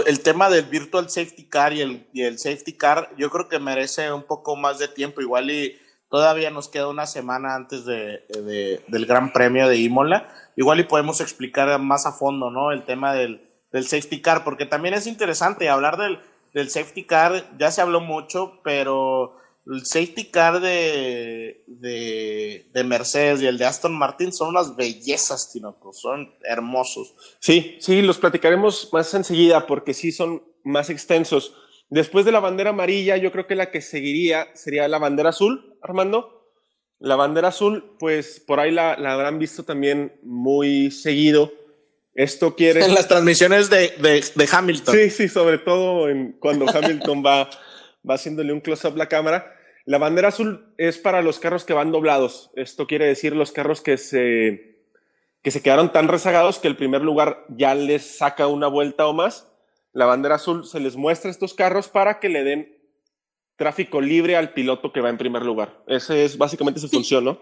el 0.05 0.19
tema 0.21 0.49
del 0.49 0.65
virtual 0.65 1.09
safety 1.09 1.49
car 1.49 1.73
y 1.73 1.81
el, 1.81 2.07
y 2.13 2.21
el 2.21 2.37
safety 2.37 2.73
car, 2.73 3.09
yo 3.17 3.29
creo 3.31 3.49
que 3.49 3.59
merece 3.59 4.11
un 4.11 4.23
poco 4.23 4.55
más 4.55 4.77
de 4.77 4.87
tiempo, 4.87 5.21
igual 5.21 5.49
y 5.49 5.79
todavía 6.09 6.51
nos 6.51 6.69
queda 6.69 6.87
una 6.87 7.07
semana 7.07 7.55
antes 7.55 7.83
de, 7.85 8.23
de, 8.29 8.83
del 8.87 9.05
Gran 9.07 9.33
Premio 9.33 9.67
de 9.67 9.77
Imola, 9.77 10.31
igual 10.55 10.79
y 10.79 10.83
podemos 10.83 11.19
explicar 11.19 11.79
más 11.79 12.05
a 12.05 12.11
fondo, 12.11 12.51
¿no? 12.51 12.71
El 12.71 12.85
tema 12.85 13.15
del, 13.15 13.49
del 13.71 13.87
safety 13.87 14.21
car, 14.21 14.43
porque 14.43 14.67
también 14.67 14.93
es 14.93 15.07
interesante 15.07 15.67
hablar 15.67 15.97
del, 15.97 16.19
del 16.55 16.69
safety 16.69 17.03
car 17.03 17.51
ya 17.59 17.69
se 17.69 17.81
habló 17.81 17.99
mucho, 17.99 18.61
pero 18.63 19.35
el 19.67 19.85
safety 19.85 20.31
car 20.31 20.61
de, 20.61 21.65
de, 21.67 22.83
Mercedes 22.85 23.41
y 23.41 23.47
el 23.47 23.57
de 23.57 23.65
Aston 23.65 23.93
Martin 23.93 24.31
son 24.31 24.49
unas 24.49 24.77
bellezas, 24.77 25.51
Tinoco, 25.51 25.91
son 25.91 26.33
hermosos. 26.43 27.13
Sí, 27.39 27.75
sí, 27.81 28.01
los 28.01 28.19
platicaremos 28.19 28.87
más 28.93 29.13
enseguida 29.13 29.67
porque 29.67 29.93
sí 29.93 30.13
son 30.13 30.43
más 30.63 30.89
extensos. 30.89 31.53
Después 31.89 32.23
de 32.23 32.31
la 32.31 32.39
bandera 32.39 32.69
amarilla, 32.69 33.17
yo 33.17 33.33
creo 33.33 33.47
que 33.47 33.55
la 33.55 33.69
que 33.69 33.81
seguiría 33.81 34.47
sería 34.55 34.87
la 34.87 34.97
bandera 34.97 35.29
azul, 35.29 35.77
Armando. 35.81 36.53
La 36.99 37.17
bandera 37.17 37.49
azul, 37.49 37.97
pues 37.99 38.39
por 38.39 38.61
ahí 38.61 38.71
la, 38.71 38.95
la 38.97 39.11
habrán 39.11 39.39
visto 39.39 39.63
también 39.63 40.17
muy 40.23 40.89
seguido 40.89 41.51
esto 42.15 42.55
quiere. 42.55 42.83
En 42.83 42.93
las 42.93 43.07
transmisiones 43.07 43.69
de, 43.69 43.89
de, 43.99 44.49
Hamilton. 44.51 44.95
Sí, 44.95 45.09
sí, 45.09 45.27
sobre 45.27 45.57
todo 45.57 46.09
en, 46.09 46.31
cuando 46.39 46.65
Hamilton 46.67 47.23
va, 47.23 47.49
va 48.09 48.15
haciéndole 48.15 48.53
un 48.53 48.61
close-up 48.61 48.93
a 48.93 48.97
la 48.97 49.09
cámara. 49.09 49.53
La 49.83 49.97
bandera 49.97 50.29
azul 50.29 50.73
es 50.77 50.97
para 50.97 51.21
los 51.21 51.39
carros 51.39 51.65
que 51.65 51.73
van 51.73 51.91
doblados. 51.91 52.51
Esto 52.55 52.87
quiere 52.87 53.05
decir 53.05 53.35
los 53.35 53.51
carros 53.51 53.81
que 53.81 53.97
se, 53.97 54.79
que 55.43 55.51
se 55.51 55.61
quedaron 55.61 55.91
tan 55.91 56.07
rezagados 56.07 56.57
que 56.57 56.69
el 56.69 56.77
primer 56.77 57.01
lugar 57.01 57.45
ya 57.49 57.75
les 57.75 58.17
saca 58.17 58.47
una 58.47 58.67
vuelta 58.67 59.05
o 59.05 59.13
más. 59.13 59.51
La 59.91 60.05
bandera 60.05 60.35
azul 60.35 60.65
se 60.65 60.79
les 60.79 60.95
muestra 60.95 61.29
a 61.29 61.31
estos 61.31 61.53
carros 61.53 61.89
para 61.89 62.19
que 62.19 62.29
le 62.29 62.43
den 62.43 62.77
tráfico 63.57 64.01
libre 64.01 64.37
al 64.37 64.53
piloto 64.53 64.91
que 64.91 65.01
va 65.01 65.09
en 65.09 65.17
primer 65.17 65.43
lugar. 65.43 65.83
Esa 65.87 66.15
es 66.15 66.37
básicamente 66.37 66.79
su 66.79 66.89
función, 66.89 67.25
¿no? 67.25 67.39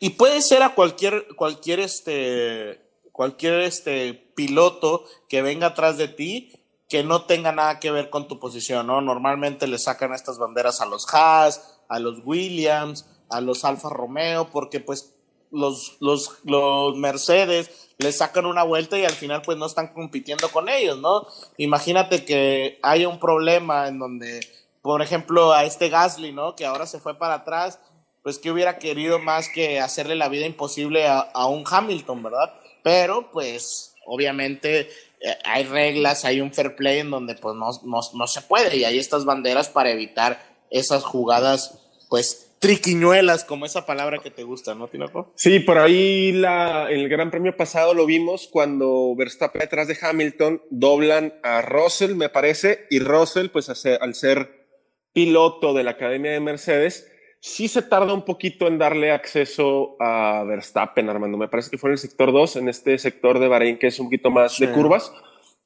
Y 0.00 0.10
puede 0.10 0.40
ser 0.40 0.62
a 0.62 0.74
cualquier, 0.74 1.26
cualquier 1.34 1.80
este, 1.80 2.87
cualquier 3.18 3.62
este 3.62 4.14
piloto 4.36 5.04
que 5.28 5.42
venga 5.42 5.66
atrás 5.66 5.98
de 5.98 6.06
ti 6.06 6.52
que 6.88 7.02
no 7.02 7.22
tenga 7.22 7.50
nada 7.50 7.80
que 7.80 7.90
ver 7.90 8.10
con 8.10 8.28
tu 8.28 8.38
posición, 8.38 8.86
¿no? 8.86 9.00
Normalmente 9.00 9.66
le 9.66 9.80
sacan 9.80 10.14
estas 10.14 10.38
banderas 10.38 10.80
a 10.80 10.86
los 10.86 11.12
Haas, 11.12 11.80
a 11.88 11.98
los 11.98 12.20
Williams, 12.24 13.06
a 13.28 13.40
los 13.40 13.64
Alfa 13.64 13.88
Romeo, 13.88 14.50
porque 14.52 14.78
pues 14.78 15.16
los, 15.50 15.96
los, 15.98 16.38
los 16.44 16.94
Mercedes 16.94 17.90
le 17.98 18.12
sacan 18.12 18.46
una 18.46 18.62
vuelta 18.62 18.96
y 18.96 19.04
al 19.04 19.10
final 19.10 19.42
pues 19.42 19.58
no 19.58 19.66
están 19.66 19.88
compitiendo 19.88 20.48
con 20.50 20.68
ellos, 20.68 21.00
¿no? 21.00 21.26
Imagínate 21.56 22.24
que 22.24 22.78
haya 22.84 23.08
un 23.08 23.18
problema 23.18 23.88
en 23.88 23.98
donde, 23.98 24.46
por 24.80 25.02
ejemplo, 25.02 25.52
a 25.52 25.64
este 25.64 25.88
Gasly, 25.88 26.30
¿no? 26.30 26.54
Que 26.54 26.66
ahora 26.66 26.86
se 26.86 27.00
fue 27.00 27.18
para 27.18 27.34
atrás, 27.34 27.80
pues 28.22 28.38
que 28.38 28.52
hubiera 28.52 28.78
querido 28.78 29.18
más 29.18 29.48
que 29.48 29.80
hacerle 29.80 30.14
la 30.14 30.28
vida 30.28 30.46
imposible 30.46 31.08
a, 31.08 31.18
a 31.18 31.48
un 31.48 31.64
Hamilton, 31.68 32.22
¿verdad? 32.22 32.54
Pero 32.88 33.30
pues 33.30 33.94
obviamente 34.06 34.88
eh, 35.20 35.36
hay 35.44 35.64
reglas, 35.64 36.24
hay 36.24 36.40
un 36.40 36.54
fair 36.54 36.74
play 36.74 37.00
en 37.00 37.10
donde 37.10 37.34
pues 37.34 37.54
no, 37.54 37.68
no, 37.84 38.26
se 38.26 38.40
puede 38.40 38.78
y 38.78 38.84
hay 38.84 38.98
estas 38.98 39.26
banderas 39.26 39.68
para 39.68 39.90
evitar 39.90 40.42
esas 40.70 41.04
jugadas 41.04 41.78
pues 42.08 42.56
triquiñuelas, 42.60 43.44
como 43.44 43.66
esa 43.66 43.84
palabra 43.84 44.20
que 44.22 44.30
te 44.30 44.42
gusta, 44.42 44.74
¿no, 44.74 44.88
Tinoco? 44.88 45.34
Sí, 45.36 45.60
por 45.60 45.76
ahí 45.76 46.32
la, 46.32 46.90
el 46.90 47.10
Gran 47.10 47.30
Premio 47.30 47.54
pasado 47.54 47.92
lo 47.92 48.06
vimos 48.06 48.48
cuando 48.50 49.14
Verstappen 49.14 49.60
detrás 49.60 49.86
de 49.86 49.98
Hamilton 50.00 50.62
doblan 50.70 51.34
a 51.42 51.60
Russell, 51.60 52.14
me 52.14 52.30
parece, 52.30 52.86
y 52.88 53.00
Russell, 53.00 53.48
pues 53.48 53.68
al 53.68 54.14
ser 54.14 54.66
piloto 55.12 55.74
de 55.74 55.84
la 55.84 55.90
Academia 55.90 56.32
de 56.32 56.40
Mercedes, 56.40 57.12
sí 57.40 57.68
se 57.68 57.82
tarda 57.82 58.12
un 58.12 58.22
poquito 58.22 58.66
en 58.66 58.78
darle 58.78 59.12
acceso 59.12 59.96
a 60.00 60.44
Verstappen, 60.44 61.08
Armando. 61.08 61.38
Me 61.38 61.48
parece 61.48 61.70
que 61.70 61.78
fue 61.78 61.90
en 61.90 61.92
el 61.92 61.98
sector 61.98 62.32
2, 62.32 62.56
en 62.56 62.68
este 62.68 62.98
sector 62.98 63.38
de 63.38 63.48
Bahrein, 63.48 63.78
que 63.78 63.88
es 63.88 63.98
un 63.98 64.06
poquito 64.06 64.30
más 64.30 64.58
de 64.58 64.72
curvas. 64.72 65.12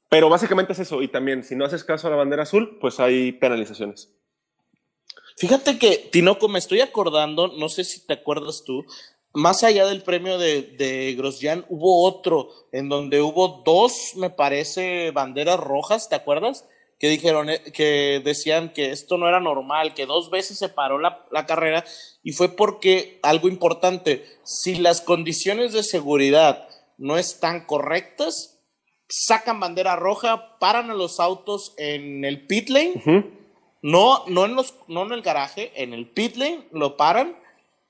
Pero 0.09 0.29
básicamente 0.29 0.73
es 0.73 0.79
eso. 0.79 1.01
Y 1.01 1.07
también, 1.07 1.43
si 1.43 1.55
no 1.55 1.65
haces 1.65 1.83
caso 1.83 2.07
a 2.07 2.11
la 2.11 2.17
bandera 2.17 2.43
azul, 2.43 2.77
pues 2.79 2.99
hay 2.99 3.31
penalizaciones. 3.31 4.13
Fíjate 5.37 5.79
que, 5.79 6.09
Tinoco, 6.11 6.47
me 6.47 6.59
estoy 6.59 6.81
acordando, 6.81 7.47
no 7.47 7.67
sé 7.69 7.83
si 7.83 8.05
te 8.05 8.13
acuerdas 8.13 8.63
tú, 8.63 8.85
más 9.33 9.63
allá 9.63 9.87
del 9.87 10.03
premio 10.03 10.37
de, 10.37 10.61
de 10.61 11.15
Grosjean, 11.15 11.65
hubo 11.69 12.03
otro 12.03 12.49
en 12.71 12.87
donde 12.87 13.19
hubo 13.19 13.63
dos, 13.65 14.13
me 14.15 14.29
parece, 14.29 15.09
banderas 15.09 15.59
rojas, 15.59 16.07
¿te 16.07 16.15
acuerdas? 16.15 16.69
Que 17.03 17.09
dijeron, 17.09 17.49
eh, 17.49 17.61
que 17.73 18.21
decían 18.23 18.71
que 18.71 18.91
esto 18.91 19.17
no 19.17 19.27
era 19.27 19.41
normal, 19.41 19.93
que 19.93 20.05
dos 20.05 20.29
veces 20.29 20.57
se 20.57 20.69
paró 20.69 20.99
la, 20.99 21.25
la 21.31 21.45
carrera 21.45 21.83
y 22.23 22.31
fue 22.31 22.55
porque 22.55 23.19
algo 23.23 23.49
importante, 23.49 24.25
si 24.45 24.75
las 24.75 25.01
condiciones 25.01 25.73
de 25.73 25.83
seguridad 25.83 26.65
no 26.97 27.17
están 27.17 27.65
correctas, 27.65 28.57
sacan 29.09 29.59
bandera 29.59 29.97
roja, 29.97 30.57
paran 30.59 30.91
a 30.91 30.93
los 30.93 31.19
autos 31.19 31.73
en 31.77 32.23
el 32.23 32.47
pit 32.47 32.69
lane. 32.69 32.93
No, 33.81 34.23
no 34.27 34.45
en, 34.45 34.55
los, 34.55 34.73
no 34.87 35.05
en 35.05 35.11
el 35.11 35.23
garaje, 35.23 35.73
en 35.75 35.93
el 35.93 36.07
pit 36.07 36.37
lane 36.37 36.69
lo 36.71 36.95
paran 36.95 37.35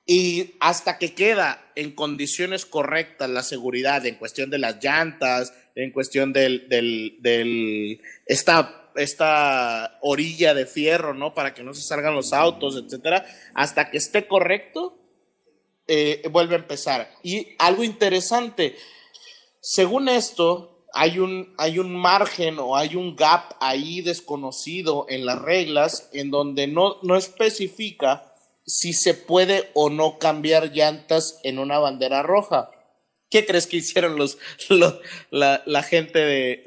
y 0.04 0.54
hasta 0.58 0.98
que 0.98 1.14
queda 1.14 1.70
en 1.76 1.92
condiciones 1.92 2.66
correctas 2.66 3.30
la 3.30 3.44
seguridad 3.44 4.04
en 4.06 4.16
cuestión 4.16 4.50
de 4.50 4.58
las 4.58 4.82
llantas, 4.82 5.54
en 5.76 5.92
cuestión 5.92 6.32
del, 6.32 6.68
del, 6.68 8.00
esta, 8.26 8.83
esta 8.96 9.98
orilla 10.02 10.54
de 10.54 10.66
fierro, 10.66 11.14
¿no? 11.14 11.34
Para 11.34 11.54
que 11.54 11.62
no 11.62 11.74
se 11.74 11.82
salgan 11.82 12.14
los 12.14 12.32
autos, 12.32 12.76
etcétera, 12.76 13.26
hasta 13.54 13.90
que 13.90 13.98
esté 13.98 14.26
correcto, 14.26 14.98
eh, 15.86 16.22
vuelve 16.30 16.54
a 16.54 16.58
empezar. 16.58 17.10
Y 17.22 17.48
algo 17.58 17.84
interesante, 17.84 18.76
según 19.60 20.08
esto, 20.08 20.86
hay 20.94 21.18
un, 21.18 21.54
hay 21.58 21.78
un 21.78 21.94
margen 21.94 22.58
o 22.58 22.76
hay 22.76 22.94
un 22.94 23.16
gap 23.16 23.56
ahí 23.60 24.00
desconocido 24.00 25.06
en 25.08 25.26
las 25.26 25.42
reglas 25.42 26.08
en 26.12 26.30
donde 26.30 26.68
no, 26.68 26.98
no 27.02 27.16
especifica 27.16 28.32
si 28.64 28.92
se 28.92 29.14
puede 29.14 29.70
o 29.74 29.90
no 29.90 30.18
cambiar 30.18 30.72
llantas 30.72 31.40
en 31.42 31.58
una 31.58 31.78
bandera 31.78 32.22
roja. 32.22 32.70
¿Qué 33.28 33.44
crees 33.44 33.66
que 33.66 33.78
hicieron 33.78 34.16
los, 34.16 34.38
la, 35.30 35.82
gente 35.82 36.20
de, 36.20 36.62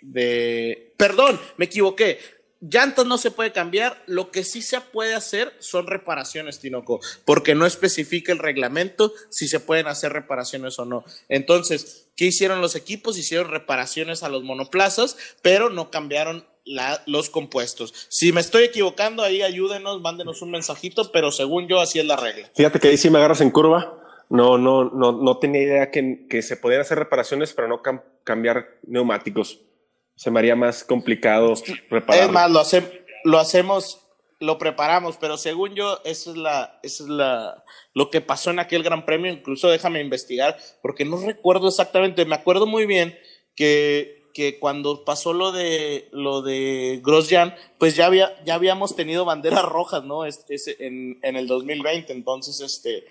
de... 0.00 0.91
Perdón, 1.02 1.40
me 1.56 1.64
equivoqué 1.64 2.20
llantas 2.62 3.06
no 3.06 3.18
se 3.18 3.32
puede 3.32 3.52
cambiar, 3.52 4.02
lo 4.06 4.30
que 4.30 4.44
sí 4.44 4.62
se 4.62 4.80
puede 4.80 5.14
hacer 5.14 5.52
son 5.58 5.86
reparaciones, 5.86 6.60
Tinoco, 6.60 7.00
porque 7.24 7.54
no 7.54 7.66
especifica 7.66 8.32
el 8.32 8.38
reglamento 8.38 9.12
si 9.30 9.48
se 9.48 9.58
pueden 9.58 9.88
hacer 9.88 10.12
reparaciones 10.12 10.78
o 10.78 10.84
no. 10.84 11.04
Entonces, 11.28 12.06
¿qué 12.16 12.26
hicieron 12.26 12.60
los 12.60 12.76
equipos? 12.76 13.18
Hicieron 13.18 13.50
reparaciones 13.50 14.22
a 14.22 14.28
los 14.28 14.44
monoplazas, 14.44 15.16
pero 15.42 15.70
no 15.70 15.90
cambiaron 15.90 16.46
los 17.06 17.30
compuestos. 17.30 18.06
Si 18.08 18.32
me 18.32 18.40
estoy 18.40 18.62
equivocando, 18.62 19.24
ahí 19.24 19.42
ayúdenos, 19.42 20.00
mándenos 20.00 20.40
un 20.40 20.52
mensajito, 20.52 21.10
pero 21.10 21.32
según 21.32 21.66
yo, 21.66 21.80
así 21.80 21.98
es 21.98 22.06
la 22.06 22.14
regla. 22.14 22.48
Fíjate 22.54 22.78
que 22.78 22.88
ahí 22.88 22.96
sí 22.96 23.10
me 23.10 23.18
agarras 23.18 23.40
en 23.40 23.50
curva. 23.50 23.98
No, 24.28 24.56
no, 24.56 24.84
no, 24.84 25.10
no 25.10 25.38
tenía 25.38 25.62
idea 25.62 25.90
que, 25.90 26.26
que 26.30 26.42
se 26.42 26.56
podían 26.56 26.82
hacer 26.82 26.98
reparaciones, 26.98 27.52
pero 27.52 27.66
no 27.66 27.82
cambiar 28.24 28.78
neumáticos 28.86 29.58
se 30.22 30.30
me 30.30 30.38
haría 30.38 30.54
más 30.54 30.84
complicado 30.84 31.52
reparar. 31.90 32.26
Es 32.26 32.30
más, 32.30 32.48
lo, 32.48 32.62
lo 33.24 33.38
hacemos, 33.40 34.06
lo 34.38 34.56
preparamos, 34.56 35.16
pero 35.16 35.36
según 35.36 35.74
yo, 35.74 36.00
eso 36.04 36.30
es 36.30 36.36
la, 36.36 36.78
eso 36.84 37.02
es 37.02 37.10
la, 37.10 37.64
lo 37.92 38.08
que 38.08 38.20
pasó 38.20 38.50
en 38.50 38.60
aquel 38.60 38.84
Gran 38.84 39.04
Premio. 39.04 39.32
Incluso 39.32 39.68
déjame 39.68 40.00
investigar, 40.00 40.56
porque 40.80 41.04
no 41.04 41.16
recuerdo 41.16 41.66
exactamente. 41.66 42.24
Me 42.24 42.36
acuerdo 42.36 42.66
muy 42.66 42.86
bien 42.86 43.18
que, 43.56 44.30
que 44.32 44.60
cuando 44.60 45.04
pasó 45.04 45.32
lo 45.32 45.50
de 45.50 46.08
lo 46.12 46.40
de 46.40 47.00
Grosjean, 47.02 47.56
pues 47.78 47.96
ya 47.96 48.06
había, 48.06 48.40
ya 48.44 48.54
habíamos 48.54 48.94
tenido 48.94 49.24
banderas 49.24 49.64
rojas, 49.64 50.04
¿no? 50.04 50.24
Este, 50.24 50.54
en, 50.86 51.18
en, 51.24 51.34
el 51.34 51.48
2020. 51.48 52.12
Entonces, 52.12 52.60
este, 52.60 53.06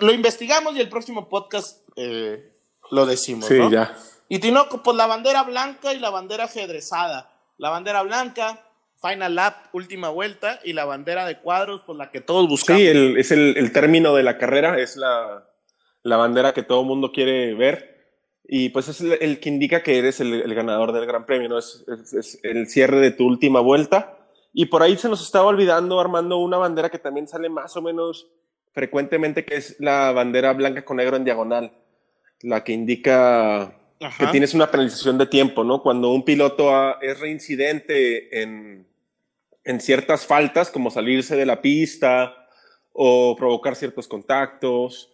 lo 0.00 0.14
investigamos 0.14 0.74
y 0.76 0.80
el 0.80 0.88
próximo 0.88 1.28
podcast 1.28 1.86
eh, 1.96 2.54
lo 2.90 3.04
decimos. 3.04 3.48
Sí, 3.48 3.58
ya. 3.70 3.94
Y 4.28 4.38
Tinoco, 4.40 4.82
pues 4.82 4.96
la 4.96 5.06
bandera 5.06 5.42
blanca 5.42 5.94
y 5.94 5.98
la 5.98 6.10
bandera 6.10 6.44
ajedrezada. 6.44 7.30
La 7.56 7.70
bandera 7.70 8.02
blanca, 8.02 8.62
Final 9.00 9.34
Lap, 9.34 9.54
última 9.72 10.10
vuelta, 10.10 10.60
y 10.64 10.74
la 10.74 10.84
bandera 10.84 11.24
de 11.24 11.38
cuadros, 11.38 11.82
pues 11.86 11.96
la 11.96 12.10
que 12.10 12.20
todos 12.20 12.46
buscamos. 12.48 12.82
Sí, 12.82 12.88
es 12.88 13.30
el, 13.30 13.72
término 13.72 14.14
de 14.14 14.22
la 14.22 14.36
carrera, 14.36 14.78
es 14.78 14.96
la, 14.96 15.46
bandera 16.04 16.52
que 16.52 16.62
todo 16.62 16.82
el 16.82 16.86
mundo 16.86 17.10
quiere 17.10 17.54
ver. 17.54 17.96
Y 18.50 18.70
pues 18.70 18.88
es 18.88 19.00
el, 19.00 19.40
que 19.40 19.48
indica 19.48 19.82
que 19.82 19.98
eres 19.98 20.20
el, 20.20 20.54
ganador 20.54 20.92
del 20.92 21.06
Gran 21.06 21.26
Premio, 21.26 21.48
¿no? 21.48 21.58
Es, 21.58 21.84
es, 21.88 22.38
el 22.42 22.68
cierre 22.68 23.00
de 23.00 23.10
tu 23.10 23.26
última 23.26 23.60
vuelta. 23.60 24.18
Y 24.52 24.66
por 24.66 24.82
ahí 24.82 24.96
se 24.96 25.08
nos 25.08 25.22
estaba 25.22 25.46
olvidando, 25.46 26.00
Armando, 26.00 26.38
una 26.38 26.56
bandera 26.58 26.90
que 26.90 26.98
también 26.98 27.28
sale 27.28 27.48
más 27.48 27.76
o 27.76 27.82
menos 27.82 28.28
frecuentemente, 28.72 29.44
que 29.44 29.56
es 29.56 29.76
la 29.80 30.12
bandera 30.12 30.52
blanca 30.52 30.84
con 30.84 30.98
negro 30.98 31.16
en 31.16 31.24
diagonal, 31.24 31.72
la 32.42 32.64
que 32.64 32.72
indica 32.72 33.74
que 33.98 34.26
tienes 34.28 34.54
una 34.54 34.70
penalización 34.70 35.18
de 35.18 35.26
tiempo, 35.26 35.64
¿no? 35.64 35.82
Cuando 35.82 36.10
un 36.10 36.24
piloto 36.24 37.00
es 37.00 37.18
reincidente 37.18 38.42
en, 38.42 38.86
en 39.64 39.80
ciertas 39.80 40.26
faltas, 40.26 40.70
como 40.70 40.90
salirse 40.90 41.36
de 41.36 41.46
la 41.46 41.60
pista 41.60 42.48
o 42.92 43.36
provocar 43.36 43.76
ciertos 43.76 44.08
contactos, 44.08 45.12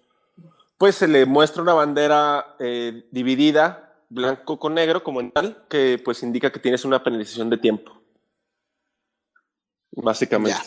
pues 0.78 0.96
se 0.96 1.08
le 1.08 1.26
muestra 1.26 1.62
una 1.62 1.74
bandera 1.74 2.56
eh, 2.58 3.04
dividida, 3.10 3.94
blanco 4.08 4.58
con 4.58 4.74
negro, 4.74 5.02
como 5.02 5.20
en 5.20 5.30
tal, 5.30 5.64
que 5.68 6.00
pues 6.04 6.22
indica 6.22 6.52
que 6.52 6.60
tienes 6.60 6.84
una 6.84 7.02
penalización 7.02 7.50
de 7.50 7.58
tiempo. 7.58 8.00
Básicamente. 9.92 10.58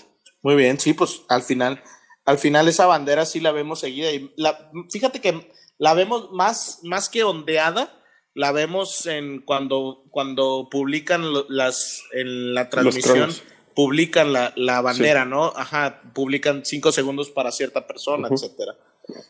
Muy 0.41 0.55
bien, 0.55 0.79
sí, 0.79 0.93
pues 0.93 1.21
al 1.29 1.41
final, 1.41 1.83
al 2.25 2.37
final 2.37 2.67
esa 2.67 2.85
bandera 2.85 3.25
sí 3.25 3.39
la 3.39 3.51
vemos 3.51 3.79
seguida. 3.79 4.11
Y 4.11 4.33
la, 4.37 4.71
fíjate 4.89 5.21
que 5.21 5.51
la 5.77 5.93
vemos 5.93 6.31
más, 6.31 6.79
más 6.83 7.09
que 7.09 7.23
ondeada, 7.23 7.96
la 8.37 8.51
vemos 8.51 9.07
en 9.07 9.41
cuando, 9.41 10.03
cuando 10.11 10.67
publican 10.69 11.23
las 11.49 12.03
en 12.13 12.53
la 12.53 12.69
transmisión, 12.69 13.31
publican 13.75 14.31
la, 14.31 14.53
la 14.55 14.79
bandera, 14.81 15.25
¿no? 15.25 15.51
Ajá, 15.55 16.03
publican 16.13 16.63
cinco 16.63 16.91
segundos 16.91 17.31
para 17.31 17.51
cierta 17.51 17.87
persona, 17.87 18.27
etcétera. 18.31 18.75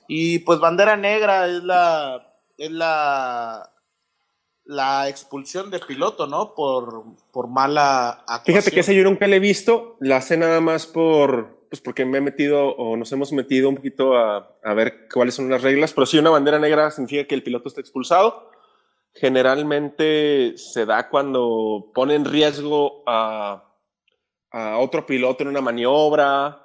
Y 0.10 0.40
pues 0.40 0.60
bandera 0.60 0.98
negra 0.98 1.48
es 1.48 1.64
la 1.64 2.36
es 2.58 2.70
la 2.70 3.72
la 4.66 5.08
expulsión 5.08 5.72
de 5.72 5.80
piloto, 5.80 6.28
¿no? 6.28 6.54
Por, 6.54 7.06
por 7.32 7.48
mala 7.48 8.10
actuación. 8.10 8.44
Fíjate 8.44 8.72
que 8.72 8.82
ese 8.82 8.94
yo 8.94 9.06
nunca 9.06 9.26
le 9.26 9.38
he 9.38 9.40
visto, 9.40 9.96
la 10.02 10.20
sé 10.20 10.36
nada 10.36 10.60
más 10.60 10.86
por, 10.86 11.66
pues 11.70 11.80
porque 11.80 12.04
me 12.04 12.18
he 12.18 12.22
metido 12.22 12.76
o 12.76 12.98
nos 12.98 13.10
hemos 13.14 13.32
metido 13.32 13.70
un 13.70 13.76
poquito 13.76 14.18
a, 14.18 14.60
a 14.62 14.74
ver 14.74 15.08
cuáles 15.08 15.36
son 15.36 15.50
las 15.50 15.62
reglas, 15.62 15.94
pero 15.94 16.06
sí 16.06 16.18
una 16.18 16.30
bandera 16.30 16.60
negra 16.60 16.92
significa 16.92 17.26
que 17.26 17.36
el 17.36 17.44
piloto 17.44 17.70
está 17.70 17.80
expulsado 17.80 18.57
generalmente 19.20 20.54
se 20.58 20.86
da 20.86 21.10
cuando 21.10 21.92
pone 21.94 22.16
en 22.16 22.26
riesgo 22.26 23.04
a, 23.06 23.64
otro 24.80 25.06
piloto 25.06 25.44
en 25.44 25.50
una 25.50 25.62
maniobra 25.62 26.64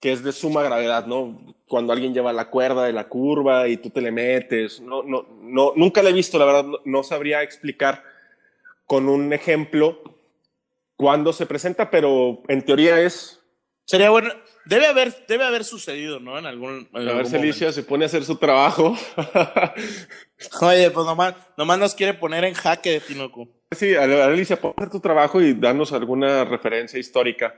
que 0.00 0.12
es 0.12 0.22
de 0.22 0.32
suma 0.32 0.62
gravedad, 0.62 1.04
¿no? 1.06 1.54
Cuando 1.66 1.92
alguien 1.92 2.14
lleva 2.14 2.32
la 2.32 2.48
cuerda 2.48 2.84
de 2.84 2.92
la 2.92 3.08
curva 3.08 3.68
y 3.68 3.76
tú 3.76 3.90
te 3.90 4.00
le 4.00 4.10
metes. 4.10 4.80
No, 4.80 5.02
no, 5.02 5.26
no, 5.42 5.72
nunca 5.76 6.02
la 6.02 6.10
he 6.10 6.14
visto, 6.14 6.38
la 6.38 6.46
verdad, 6.46 6.64
no, 6.84 7.02
sabría 7.02 7.42
explicar 7.42 8.02
con 8.86 9.08
un 9.08 9.32
ejemplo 9.32 10.00
cuándo 10.96 11.32
se 11.32 11.44
presenta, 11.44 11.90
pero 11.90 12.40
en 12.48 12.64
teoría 12.64 13.00
es. 13.00 13.42
Sería 13.84 14.10
bueno, 14.10 14.30
Debe 14.68 14.86
haber, 14.86 15.24
debe 15.26 15.44
haber 15.44 15.64
sucedido, 15.64 16.20
¿no? 16.20 16.38
En 16.38 16.44
algún. 16.44 16.90
a 16.92 16.98
ver 16.98 17.26
si 17.26 17.36
Alicia 17.36 17.72
se 17.72 17.82
pone 17.82 18.04
a 18.04 18.06
hacer 18.06 18.22
su 18.22 18.36
trabajo. 18.36 18.94
Oye, 20.60 20.90
pues 20.90 21.06
nomás, 21.06 21.34
nomás 21.56 21.78
nos 21.78 21.94
quiere 21.94 22.12
poner 22.12 22.44
en 22.44 22.52
jaque 22.52 22.90
de 22.90 23.00
Tinoco. 23.00 23.48
Sí, 23.74 23.94
Alicia, 23.94 24.60
pon 24.60 24.74
hacer 24.76 24.90
tu 24.90 25.00
trabajo 25.00 25.40
y 25.40 25.54
danos 25.54 25.94
alguna 25.94 26.44
referencia 26.44 26.98
histórica 26.98 27.54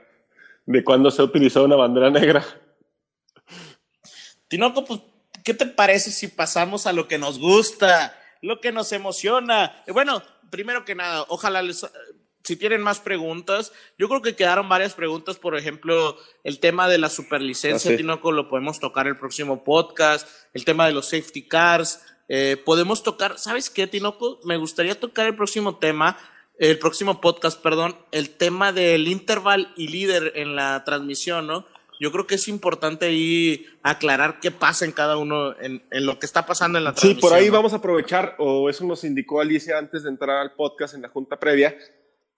de 0.65 0.85
cuándo 0.85 1.11
se 1.11 1.21
ha 1.21 1.25
utilizado 1.25 1.65
una 1.65 1.75
bandera 1.75 2.09
negra. 2.09 2.45
Tinoco, 4.47 4.85
pues, 4.85 5.01
¿qué 5.43 5.53
te 5.53 5.65
parece 5.65 6.11
si 6.11 6.29
pasamos 6.29 6.87
a 6.87 6.93
lo 6.93 7.09
que 7.09 7.17
nos 7.17 7.39
gusta, 7.39 8.17
lo 8.41 8.61
que 8.61 8.71
nos 8.71 8.89
emociona? 8.93 9.83
Bueno, 9.89 10.23
primero 10.49 10.85
que 10.85 10.95
nada, 10.95 11.25
ojalá 11.27 11.61
les, 11.61 11.85
si 12.43 12.55
tienen 12.55 12.81
más 12.81 12.99
preguntas, 12.99 13.71
yo 13.97 14.07
creo 14.09 14.21
que 14.21 14.35
quedaron 14.35 14.67
varias 14.69 14.93
preguntas, 14.95 15.37
por 15.37 15.55
ejemplo, 15.57 16.17
el 16.43 16.59
tema 16.59 16.87
de 16.87 16.97
la 16.97 17.09
superlicencia, 17.09 17.89
Ah, 17.89 17.93
sí. 17.93 17.97
Tinoco, 17.97 18.31
lo 18.31 18.49
podemos 18.49 18.79
tocar 18.79 19.07
el 19.07 19.17
próximo 19.17 19.63
podcast, 19.63 20.27
el 20.53 20.65
tema 20.65 20.87
de 20.87 20.93
los 20.93 21.09
safety 21.09 21.43
cars, 21.47 22.01
eh, 22.29 22.57
podemos 22.63 23.03
tocar, 23.03 23.37
¿sabes 23.37 23.69
qué, 23.69 23.87
Tinoco? 23.87 24.39
Me 24.45 24.57
gustaría 24.57 24.99
tocar 24.99 25.27
el 25.27 25.35
próximo 25.35 25.77
tema, 25.77 26.17
el 26.57 26.79
próximo 26.79 27.19
podcast, 27.21 27.61
perdón, 27.61 27.95
el 28.11 28.29
tema 28.29 28.71
del 28.71 29.07
interval 29.07 29.73
y 29.75 29.87
líder 29.89 30.33
en 30.35 30.55
la 30.55 30.83
transmisión, 30.85 31.47
¿no? 31.47 31.65
Yo 31.99 32.11
creo 32.11 32.25
que 32.25 32.33
es 32.35 32.47
importante 32.47 33.05
ahí 33.05 33.65
aclarar 33.83 34.39
qué 34.39 34.49
pasa 34.49 34.85
en 34.85 34.91
cada 34.91 35.17
uno, 35.17 35.55
en, 35.59 35.83
en 35.91 36.05
lo 36.07 36.17
que 36.17 36.25
está 36.25 36.47
pasando 36.47 36.79
en 36.79 36.83
la 36.85 36.91
Sí, 36.91 37.01
transmisión. 37.01 37.21
por 37.29 37.37
ahí 37.37 37.47
¿no? 37.47 37.53
vamos 37.53 37.73
a 37.73 37.75
aprovechar, 37.75 38.35
o 38.39 38.69
eso 38.69 38.85
nos 38.85 39.03
indicó 39.03 39.39
Alicia 39.39 39.77
antes 39.77 40.01
de 40.03 40.09
entrar 40.09 40.37
al 40.37 40.53
podcast 40.53 40.95
en 40.95 41.03
la 41.03 41.09
junta 41.09 41.37
previa, 41.39 41.75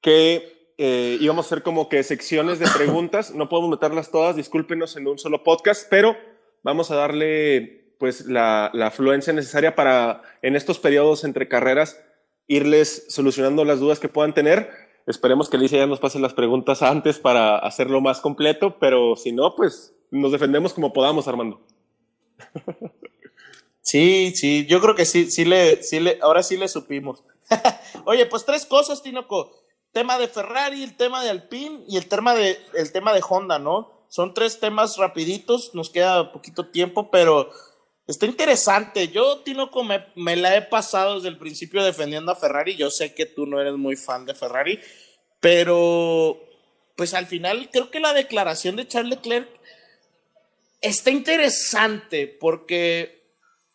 que 0.03 0.73
eh, 0.77 1.17
íbamos 1.19 1.45
a 1.45 1.47
hacer 1.47 1.63
como 1.63 1.89
que 1.89 2.03
secciones 2.03 2.59
de 2.59 2.67
preguntas. 2.67 3.33
No 3.33 3.49
podemos 3.49 3.71
meterlas 3.71 4.11
todas, 4.11 4.35
discúlpenos 4.35 4.95
en 4.95 5.07
un 5.07 5.17
solo 5.17 5.43
podcast, 5.43 5.87
pero 5.89 6.15
vamos 6.61 6.91
a 6.91 6.95
darle 6.95 7.95
pues 7.97 8.27
la, 8.27 8.69
la 8.73 8.87
afluencia 8.87 9.33
necesaria 9.33 9.75
para 9.75 10.21
en 10.43 10.55
estos 10.55 10.77
periodos 10.77 11.23
entre 11.23 11.47
carreras 11.47 11.99
irles 12.47 13.05
solucionando 13.09 13.65
las 13.65 13.79
dudas 13.79 13.99
que 13.99 14.09
puedan 14.09 14.33
tener. 14.35 14.69
Esperemos 15.07 15.49
que 15.49 15.57
Alicia 15.57 15.79
ya 15.79 15.87
nos 15.87 15.99
pase 15.99 16.19
las 16.19 16.33
preguntas 16.33 16.81
antes 16.81 17.17
para 17.17 17.57
hacerlo 17.57 18.01
más 18.01 18.19
completo, 18.19 18.77
pero 18.79 19.15
si 19.15 19.31
no, 19.31 19.55
pues 19.55 19.95
nos 20.11 20.31
defendemos 20.31 20.73
como 20.73 20.93
podamos, 20.93 21.27
Armando. 21.27 21.61
Sí, 23.81 24.31
sí, 24.33 24.65
yo 24.65 24.79
creo 24.79 24.95
que 24.95 25.05
sí, 25.05 25.29
sí 25.29 25.43
le, 25.43 25.83
sí 25.83 25.99
le, 25.99 26.17
ahora 26.21 26.41
sí 26.41 26.55
le 26.55 26.69
supimos. 26.69 27.23
Oye, 28.05 28.25
pues 28.25 28.45
tres 28.45 28.65
cosas, 28.65 29.03
Tinoco. 29.03 29.62
Tema 29.93 30.17
de 30.17 30.27
Ferrari, 30.27 30.83
el 30.83 30.97
tema 30.97 31.23
de 31.23 31.29
Alpine 31.29 31.83
y 31.87 31.97
el 31.97 32.07
tema 32.07 32.33
de, 32.35 32.59
el 32.73 32.91
tema 32.91 33.13
de 33.13 33.21
Honda, 33.27 33.59
¿no? 33.59 34.07
Son 34.09 34.33
tres 34.33 34.59
temas 34.59 34.97
rapiditos, 34.97 35.73
nos 35.73 35.89
queda 35.89 36.31
poquito 36.31 36.67
tiempo, 36.67 37.09
pero 37.09 37.51
está 38.07 38.25
interesante. 38.25 39.07
Yo, 39.07 39.39
Tinoco, 39.39 39.83
me, 39.83 40.07
me 40.15 40.35
la 40.35 40.57
he 40.57 40.61
pasado 40.63 41.15
desde 41.15 41.29
el 41.29 41.37
principio 41.37 41.83
defendiendo 41.83 42.31
a 42.31 42.35
Ferrari. 42.35 42.75
Yo 42.75 42.89
sé 42.89 43.13
que 43.13 43.25
tú 43.25 43.45
no 43.45 43.61
eres 43.61 43.75
muy 43.75 43.95
fan 43.95 44.25
de 44.25 44.35
Ferrari, 44.35 44.79
pero 45.39 46.39
pues 46.95 47.13
al 47.13 47.25
final 47.25 47.69
creo 47.71 47.89
que 47.89 47.99
la 47.99 48.13
declaración 48.13 48.75
de 48.75 48.87
Charles 48.87 49.17
Leclerc 49.17 49.49
está 50.81 51.11
interesante 51.11 52.27
porque 52.27 53.23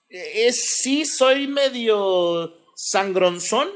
es, 0.09 0.79
sí 0.83 1.05
soy 1.05 1.47
medio 1.47 2.55
sangronzón, 2.75 3.69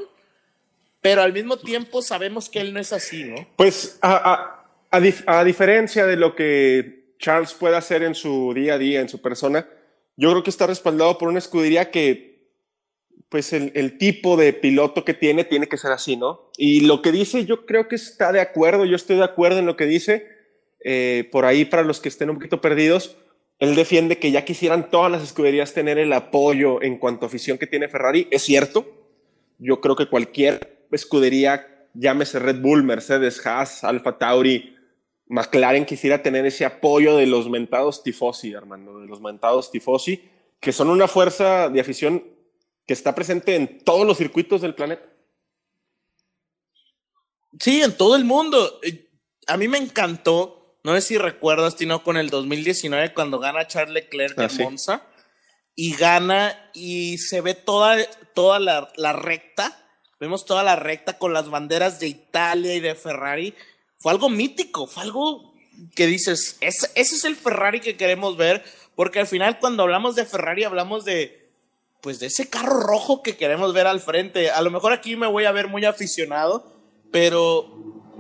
pero 1.03 1.20
al 1.20 1.32
mismo 1.34 1.59
tiempo 1.59 2.00
sabemos 2.00 2.48
que 2.48 2.61
él 2.61 2.72
no 2.72 2.80
es 2.80 2.92
así, 2.94 3.24
¿no? 3.24 3.46
Pues 3.57 3.98
a, 4.00 4.14
a- 4.14 4.59
a 4.90 5.00
a 5.38 5.44
diferencia 5.44 6.07
de 6.07 6.16
lo 6.16 6.34
que 6.34 7.14
Charles 7.18 7.53
puede 7.55 7.76
hacer 7.76 8.03
en 8.03 8.14
su 8.14 8.53
día 8.55 8.74
a 8.74 8.78
día, 8.78 9.00
en 9.00 9.09
su 9.09 9.20
persona, 9.20 9.66
yo 10.16 10.30
creo 10.30 10.42
que 10.42 10.50
está 10.50 10.66
respaldado 10.66 11.16
por 11.18 11.28
una 11.28 11.38
escudería 11.38 11.90
que, 11.90 12.50
pues 13.28 13.53
el, 13.55 13.72
el 13.74 13.96
tipo 13.96 14.36
de 14.36 14.53
piloto 14.53 15.05
que 15.05 15.14
tiene, 15.14 15.44
tiene 15.44 15.66
que 15.68 15.78
ser 15.78 15.92
así, 15.92 16.16
¿no? 16.16 16.50
Y 16.59 16.80
lo 16.82 17.00
que 17.00 17.11
dice, 17.12 17.46
yo 17.46 17.64
creo 17.64 17.88
que 17.88 17.94
está 17.96 18.30
de 18.32 18.40
acuerdo, 18.40 18.84
yo 18.84 18.96
estoy 18.96 19.16
de 19.16 19.24
acuerdo 19.24 19.59
en 19.59 19.66
lo 19.66 19.76
que 19.76 19.86
dice. 19.86 20.26
Eh, 20.84 21.28
por 21.32 21.44
ahí, 21.46 21.64
para 21.64 21.84
los 21.84 22.00
que 22.00 22.09
estén 22.11 22.28
un 22.28 22.36
poquito 22.36 22.61
perdidos, 22.61 23.16
él 23.61 23.74
defiende 23.76 24.18
que 24.18 24.32
ya 24.32 24.44
quisieran 24.44 24.90
todas 24.90 25.11
las 25.11 25.22
escuderías 25.22 25.72
tener 25.72 25.96
el 25.98 26.12
apoyo 26.12 26.82
en 26.82 26.98
cuanto 26.98 27.24
a 27.24 27.28
afición 27.28 27.57
que 27.57 27.66
tiene 27.68 27.88
Ferrari. 27.88 28.26
Es 28.32 28.42
cierto, 28.42 28.84
yo 29.59 29.80
creo 29.80 29.94
que 29.96 30.09
cualquier 30.09 30.82
escudería, 30.97 31.88
llámese 31.95 32.38
Red 32.38 32.61
Bull, 32.61 32.82
Mercedes, 32.82 33.45
Haas, 33.47 33.84
Alfa 33.84 34.18
Tauri, 34.18 34.76
McLaren, 35.26 35.86
quisiera 35.86 36.22
tener 36.22 36.45
ese 36.47 36.64
apoyo 36.64 37.16
de 37.16 37.26
los 37.26 37.49
mentados 37.49 38.03
tifosi, 38.03 38.55
Armando, 38.55 39.01
de 39.01 39.07
los 39.07 39.20
mentados 39.20 39.70
tifosi, 39.70 40.28
que 40.61 40.72
son 40.72 40.90
una 40.90 41.09
fuerza 41.09 41.68
de 41.68 41.80
afición 41.80 42.22
que 42.86 42.93
está 42.93 43.14
presente 43.14 43.55
en 43.57 43.78
todos 43.84 44.07
los 44.07 44.18
circuitos 44.18 44.61
del 44.61 44.74
planeta. 44.74 45.05
Sí, 47.61 47.82
en 47.82 47.97
todo 47.97 48.16
el 48.16 48.24
mundo. 48.24 48.80
Eh, 48.82 49.09
A 49.47 49.57
mí 49.57 49.68
me 49.68 49.78
encantó, 49.78 50.78
no 50.84 50.95
sé 50.95 51.01
si 51.01 51.18
recuerdas, 51.18 51.76
Tino, 51.76 52.03
con 52.03 52.16
el 52.16 52.30
2019 52.30 53.12
cuando 53.14 53.38
gana 53.38 53.66
Charles 53.66 53.95
Leclerc 53.95 54.38
Ah, 54.38 54.45
en 54.45 54.51
sí. 54.51 54.62
Monza 54.62 55.07
y 55.74 55.95
gana 55.97 56.70
y 56.74 57.18
se 57.18 57.40
ve 57.40 57.55
toda, 57.55 57.97
toda 58.34 58.61
la, 58.61 58.93
la 58.97 59.12
recta, 59.14 59.82
vemos 60.23 60.45
toda 60.45 60.62
la 60.62 60.77
recta 60.77 61.18
con 61.18 61.33
las 61.33 61.51
banderas 61.51 61.99
de 61.99 62.07
Italia 62.07 62.77
y 62.77 62.79
de 62.79 62.95
Ferrari. 62.95 63.57
Fue 63.97 64.12
algo 64.12 64.29
mítico, 64.29 64.87
fue 64.87 65.03
algo 65.03 65.53
que 65.97 66.07
dices, 66.07 66.59
ese, 66.61 66.89
ese 66.95 67.16
es 67.16 67.25
el 67.25 67.35
Ferrari 67.35 67.81
que 67.81 67.97
queremos 67.97 68.37
ver, 68.37 68.62
porque 68.95 69.18
al 69.18 69.27
final 69.27 69.59
cuando 69.59 69.83
hablamos 69.83 70.14
de 70.14 70.25
Ferrari 70.25 70.62
hablamos 70.62 71.05
de, 71.05 71.51
pues 72.01 72.20
de 72.20 72.27
ese 72.27 72.49
carro 72.49 72.79
rojo 72.79 73.20
que 73.20 73.37
queremos 73.37 73.75
ver 73.75 73.89
al 73.89 73.99
frente. 73.99 74.53
A 74.53 74.62
lo 74.62 74.70
mejor 74.70 74.93
aquí 74.93 75.16
me 75.16 75.27
voy 75.27 75.45
a 75.45 75.51
ver 75.51 75.66
muy 75.66 75.85
aficionado, 75.85 76.73
pero 77.11 77.66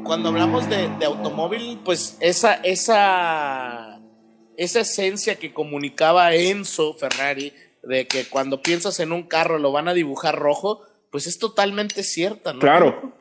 cuando 0.02 0.30
hablamos 0.30 0.68
de, 0.68 0.88
de 0.98 1.04
automóvil, 1.04 1.78
pues 1.84 2.16
esa, 2.18 2.54
esa, 2.54 4.00
esa 4.56 4.80
esencia 4.80 5.36
que 5.36 5.54
comunicaba 5.54 6.34
Enzo 6.34 6.94
Ferrari, 6.94 7.52
de 7.84 8.08
que 8.08 8.24
cuando 8.24 8.60
piensas 8.60 8.98
en 8.98 9.12
un 9.12 9.22
carro 9.22 9.60
lo 9.60 9.70
van 9.70 9.86
a 9.86 9.94
dibujar 9.94 10.36
rojo, 10.36 10.82
pues 11.12 11.26
es 11.26 11.38
totalmente 11.38 12.02
cierta, 12.02 12.54
¿no? 12.54 12.58
Claro. 12.58 13.12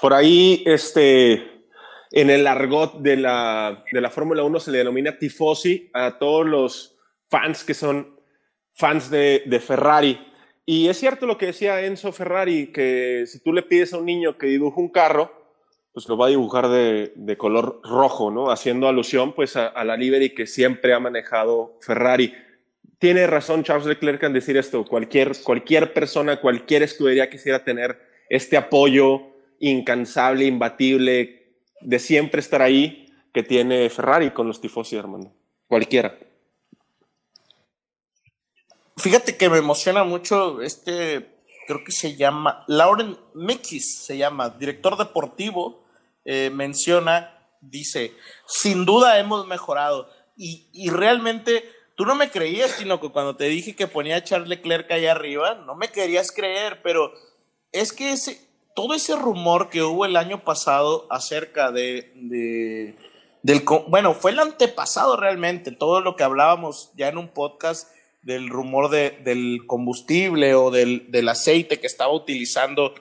Por 0.00 0.14
ahí, 0.14 0.64
este, 0.64 1.66
en 2.10 2.30
el 2.30 2.46
argot 2.46 2.98
de 3.00 3.18
la, 3.18 3.84
de 3.92 4.00
la 4.00 4.08
Fórmula 4.08 4.42
1 4.42 4.58
se 4.58 4.70
le 4.70 4.78
denomina 4.78 5.18
tifosi 5.18 5.90
a 5.92 6.18
todos 6.18 6.46
los 6.46 6.96
fans 7.28 7.62
que 7.62 7.74
son 7.74 8.18
fans 8.72 9.10
de, 9.10 9.62
Ferrari. 9.64 10.18
Y 10.64 10.88
es 10.88 10.98
cierto 10.98 11.26
lo 11.26 11.36
que 11.36 11.46
decía 11.46 11.82
Enzo 11.82 12.10
Ferrari, 12.10 12.68
que 12.72 13.24
si 13.26 13.40
tú 13.40 13.52
le 13.52 13.62
pides 13.62 13.92
a 13.92 13.98
un 13.98 14.06
niño 14.06 14.38
que 14.38 14.46
dibuje 14.46 14.80
un 14.80 14.88
carro, 14.88 15.30
pues 15.92 16.08
lo 16.08 16.16
va 16.16 16.26
a 16.26 16.30
dibujar 16.30 16.68
de, 16.68 17.12
de 17.16 17.36
color 17.36 17.82
rojo, 17.84 18.30
¿no? 18.30 18.50
Haciendo 18.50 18.88
alusión 18.88 19.34
pues 19.34 19.56
a, 19.56 19.66
a 19.66 19.84
la 19.84 19.98
livery 19.98 20.34
que 20.34 20.46
siempre 20.46 20.94
ha 20.94 21.00
manejado 21.00 21.76
Ferrari. 21.82 22.32
Tiene 23.00 23.26
razón 23.26 23.64
Charles 23.64 23.86
Leclerc 23.86 24.22
en 24.22 24.34
decir 24.34 24.58
esto. 24.58 24.84
Cualquier, 24.84 25.32
cualquier 25.42 25.94
persona, 25.94 26.38
cualquier 26.38 26.82
escudería 26.82 27.30
quisiera 27.30 27.64
tener 27.64 27.98
este 28.28 28.58
apoyo 28.58 29.22
incansable, 29.58 30.44
imbatible, 30.44 31.54
de 31.80 31.98
siempre 31.98 32.40
estar 32.40 32.60
ahí 32.60 33.06
que 33.32 33.42
tiene 33.42 33.88
Ferrari 33.88 34.32
con 34.32 34.46
los 34.46 34.60
tifosi, 34.60 34.96
hermano. 34.96 35.32
Cualquiera. 35.66 36.18
Fíjate 38.98 39.38
que 39.38 39.48
me 39.48 39.56
emociona 39.56 40.04
mucho 40.04 40.60
este, 40.60 41.26
creo 41.66 41.82
que 41.82 41.92
se 41.92 42.16
llama, 42.16 42.64
Lauren 42.68 43.16
Mikis 43.32 44.04
se 44.04 44.18
llama, 44.18 44.50
director 44.50 44.98
deportivo, 44.98 45.86
eh, 46.26 46.50
menciona, 46.52 47.48
dice, 47.62 48.12
sin 48.46 48.84
duda 48.84 49.18
hemos 49.18 49.46
mejorado. 49.46 50.10
Y, 50.36 50.68
y 50.74 50.90
realmente, 50.90 51.64
tú 52.00 52.06
no 52.06 52.14
me 52.14 52.30
creías, 52.30 52.70
sino 52.70 52.98
que 52.98 53.10
cuando 53.10 53.36
te 53.36 53.44
dije 53.44 53.76
que 53.76 53.86
ponía 53.86 54.16
a 54.16 54.24
Charles 54.24 54.48
Leclerc 54.48 54.90
allá 54.90 55.12
arriba, 55.12 55.56
no 55.66 55.74
me 55.74 55.88
querías 55.88 56.32
creer, 56.32 56.80
pero 56.82 57.12
es 57.72 57.92
que 57.92 58.12
ese, 58.12 58.40
todo 58.74 58.94
ese 58.94 59.16
rumor 59.16 59.68
que 59.68 59.82
hubo 59.82 60.06
el 60.06 60.16
año 60.16 60.42
pasado 60.42 61.06
acerca 61.10 61.70
de, 61.70 62.10
de 62.14 62.96
del, 63.42 63.66
bueno, 63.88 64.14
fue 64.14 64.30
el 64.30 64.38
antepasado 64.38 65.18
realmente, 65.18 65.72
todo 65.72 66.00
lo 66.00 66.16
que 66.16 66.24
hablábamos 66.24 66.90
ya 66.96 67.08
en 67.08 67.18
un 67.18 67.28
podcast 67.28 67.90
del 68.22 68.48
rumor 68.48 68.88
de, 68.88 69.10
del 69.22 69.66
combustible 69.66 70.54
o 70.54 70.70
del, 70.70 71.10
del 71.10 71.28
aceite 71.28 71.80
que 71.80 71.86
estaba 71.86 72.14
utilizando 72.14 72.94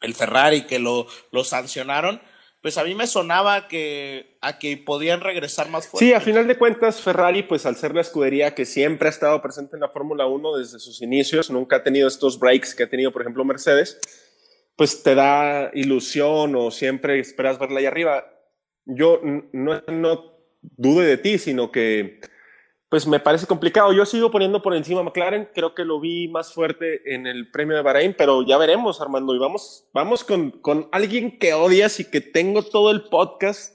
el 0.00 0.12
Ferrari, 0.12 0.66
que 0.66 0.80
lo, 0.80 1.06
lo 1.30 1.44
sancionaron, 1.44 2.20
pues 2.64 2.78
a 2.78 2.84
mí 2.84 2.94
me 2.94 3.06
sonaba 3.06 3.68
que, 3.68 4.38
a 4.40 4.58
que 4.58 4.78
podían 4.78 5.20
regresar 5.20 5.68
más 5.68 5.86
fuerte. 5.86 6.06
Sí, 6.06 6.14
a 6.14 6.20
final 6.22 6.48
de 6.48 6.56
cuentas, 6.56 6.98
Ferrari, 6.98 7.42
pues 7.42 7.66
al 7.66 7.76
ser 7.76 7.94
la 7.94 8.00
escudería 8.00 8.54
que 8.54 8.64
siempre 8.64 9.06
ha 9.06 9.10
estado 9.10 9.42
presente 9.42 9.76
en 9.76 9.80
la 9.80 9.90
Fórmula 9.90 10.24
1 10.24 10.56
desde 10.56 10.78
sus 10.78 11.02
inicios, 11.02 11.50
nunca 11.50 11.76
ha 11.76 11.82
tenido 11.82 12.08
estos 12.08 12.38
breaks 12.38 12.74
que 12.74 12.84
ha 12.84 12.88
tenido, 12.88 13.12
por 13.12 13.20
ejemplo, 13.20 13.44
Mercedes, 13.44 14.00
pues 14.76 15.02
te 15.02 15.14
da 15.14 15.72
ilusión 15.74 16.56
o 16.56 16.70
siempre 16.70 17.20
esperas 17.20 17.58
verla 17.58 17.80
ahí 17.80 17.84
arriba. 17.84 18.24
Yo 18.86 19.20
no, 19.52 19.82
no 19.86 20.32
dude 20.62 21.04
de 21.04 21.18
ti, 21.18 21.36
sino 21.36 21.70
que 21.70 22.20
pues 22.94 23.08
me 23.08 23.18
parece 23.18 23.48
complicado. 23.48 23.92
Yo 23.92 24.06
sigo 24.06 24.30
poniendo 24.30 24.62
por 24.62 24.72
encima 24.72 25.00
a 25.00 25.02
McLaren, 25.02 25.48
creo 25.52 25.74
que 25.74 25.84
lo 25.84 25.98
vi 25.98 26.28
más 26.28 26.52
fuerte 26.52 27.12
en 27.12 27.26
el 27.26 27.50
premio 27.50 27.74
de 27.74 27.82
Bahrein, 27.82 28.14
pero 28.16 28.46
ya 28.46 28.56
veremos, 28.56 29.00
Armando, 29.00 29.34
y 29.34 29.38
vamos, 29.40 29.84
vamos 29.92 30.22
con, 30.22 30.52
con 30.52 30.88
alguien 30.92 31.40
que 31.40 31.54
odias 31.54 31.98
y 31.98 32.08
que 32.08 32.20
tengo 32.20 32.62
todo 32.62 32.92
el 32.92 33.08
podcast 33.08 33.74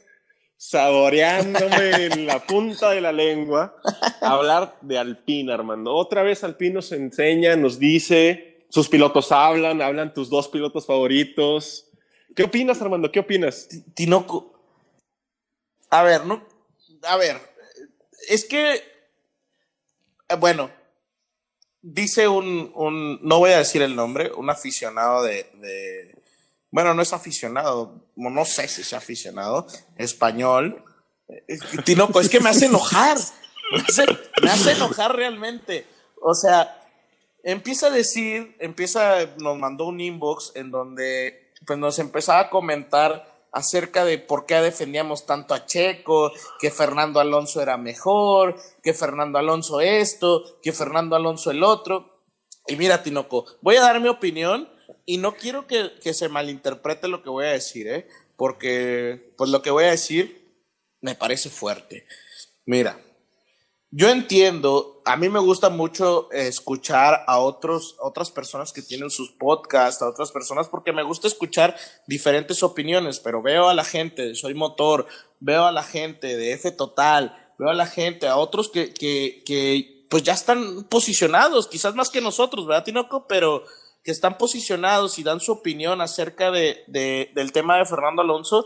saboreándome 0.55 2.05
en 2.05 2.28
la 2.28 2.39
punta 2.39 2.91
de 2.91 3.01
la 3.01 3.11
lengua, 3.11 3.76
hablar 4.22 4.78
de 4.80 4.97
Alpine, 4.97 5.51
Armando. 5.51 5.93
Otra 5.93 6.24
vez 6.24 6.45
Alpine 6.45 6.76
nos 6.76 6.93
enseña, 6.93 7.57
nos 7.57 7.78
dice, 7.78 8.63
sus 8.70 8.88
pilotos 8.88 9.34
hablan, 9.34 9.82
hablan 9.82 10.13
tus 10.13 10.30
dos 10.30 10.47
pilotos 10.47 10.86
favoritos. 10.86 11.89
¿Qué 12.34 12.43
opinas, 12.43 12.82
Armando? 12.82 13.11
¿Qué 13.11 13.20
opinas? 13.20 13.67
Tinoco. 13.93 14.53
A 15.89 16.03
ver, 16.03 16.26
no. 16.26 16.41
A 17.03 17.17
ver, 17.17 17.36
es 18.30 18.45
que. 18.45 18.89
Eh, 20.30 20.36
Bueno, 20.36 20.71
dice 21.82 22.27
un, 22.27 22.71
un. 22.75 23.19
No 23.21 23.39
voy 23.39 23.51
a 23.51 23.57
decir 23.57 23.82
el 23.82 23.95
nombre, 23.95 24.32
un 24.32 24.49
aficionado 24.49 25.23
de. 25.23 26.15
bueno, 26.71 26.93
no 26.93 27.01
es 27.01 27.13
aficionado, 27.13 28.05
no 28.15 28.45
sé 28.45 28.67
si 28.67 28.82
es 28.82 28.93
aficionado, 28.93 29.67
español. 29.97 30.84
Eh, 31.27 31.59
Tinoco, 31.86 32.21
es 32.21 32.30
que 32.30 32.39
me 32.39 32.49
hace 32.49 32.65
enojar. 32.65 33.17
Me 33.71 33.82
hace, 33.88 34.05
me 34.41 34.49
hace 34.49 34.71
enojar 34.71 35.15
realmente. 35.15 35.86
O 36.21 36.34
sea, 36.34 36.80
empieza 37.43 37.88
a 37.88 37.91
decir, 37.91 38.55
empieza, 38.59 39.25
nos 39.38 39.57
mandó 39.57 39.86
un 39.86 39.99
inbox 39.99 40.53
en 40.55 40.71
donde 40.71 41.51
pues 41.65 41.77
nos 41.77 41.99
empezaba 41.99 42.39
a 42.39 42.49
comentar 42.49 43.39
acerca 43.52 44.06
de 44.06 44.18
por 44.18 44.45
qué 44.45 44.56
defendíamos 44.56 45.26
tanto 45.26 45.54
a 45.54 45.66
Checo, 45.66 46.32
que 46.60 46.72
Fernando 46.72 47.20
Alonso 47.20 47.62
era 47.62 47.78
mejor, 47.78 48.56
que 48.84 48.93
Fernando 48.93 49.39
Alonso 49.39 49.82
esto, 49.82 50.60
que 50.62 50.74
Fernando 50.74 51.16
Alonso 51.16 51.52
el 51.52 51.64
otro. 51.64 52.24
Y 52.68 52.76
mira, 52.76 53.04
Tinoco, 53.04 53.45
voy 53.62 53.78
a 53.78 53.82
dar 53.82 54.00
mi 54.00 54.08
opinión 54.08 54.70
y 55.06 55.18
no 55.18 55.36
quiero 55.36 55.68
que, 55.68 55.91
que 56.02 56.14
se 56.14 56.30
malinterprete 56.30 57.08
lo 57.08 57.24
que 57.24 57.30
voy 57.30 57.45
a 57.45 57.52
decir, 57.52 57.88
¿eh? 57.88 58.08
Porque, 58.36 59.34
pues 59.38 59.50
lo 59.50 59.62
que 59.62 59.72
voy 59.72 59.86
a 59.86 59.91
decir 59.91 60.39
me 61.02 61.16
parece 61.16 61.50
fuerte. 61.50 62.06
Mira, 62.66 63.00
yo 63.92 64.10
entiendo, 64.10 65.02
a 65.06 65.16
mí 65.16 65.30
me 65.30 65.40
gusta 65.40 65.70
mucho 65.70 66.30
escuchar 66.32 67.24
a 67.26 67.40
otros, 67.40 67.96
otras 68.00 68.30
personas 68.30 68.72
que 68.72 68.84
tienen 68.84 69.10
sus 69.10 69.32
podcasts, 69.32 70.02
a 70.02 70.10
otras 70.10 70.32
personas, 70.32 70.68
porque 70.68 70.94
me 70.94 71.02
gusta 71.04 71.28
escuchar 71.28 71.76
diferentes 72.06 72.62
opiniones, 72.62 73.20
pero 73.20 73.42
veo 73.42 73.68
a 73.68 73.74
la 73.74 73.84
gente 73.84 74.28
de 74.28 74.36
Soy 74.36 74.54
Motor, 74.54 75.08
veo 75.40 75.66
a 75.66 75.72
la 75.72 75.84
gente 75.84 76.38
de 76.38 76.54
F 76.54 76.72
Total, 76.72 77.36
veo 77.58 77.70
a 77.70 77.74
la 77.74 77.88
gente, 77.88 78.28
a 78.28 78.38
otros 78.38 78.70
que, 78.70 78.94
que, 78.94 79.42
que 79.46 80.06
pues 80.10 80.22
ya 80.24 80.34
están 80.34 80.84
posicionados, 80.84 81.68
quizás 81.68 81.96
más 81.96 82.10
que 82.12 82.22
nosotros, 82.22 82.68
¿verdad, 82.68 82.84
Tinoco? 82.84 83.26
Pero 83.28 83.64
que 84.04 84.12
están 84.12 84.38
posicionados 84.38 85.18
y 85.20 85.24
dan 85.24 85.40
su 85.40 85.52
opinión 85.52 86.00
acerca 86.02 86.52
de, 86.52 86.84
de- 86.88 87.32
del 87.36 87.52
tema 87.52 87.78
de 87.78 87.86
Fernando 87.86 88.22
Alonso. 88.22 88.66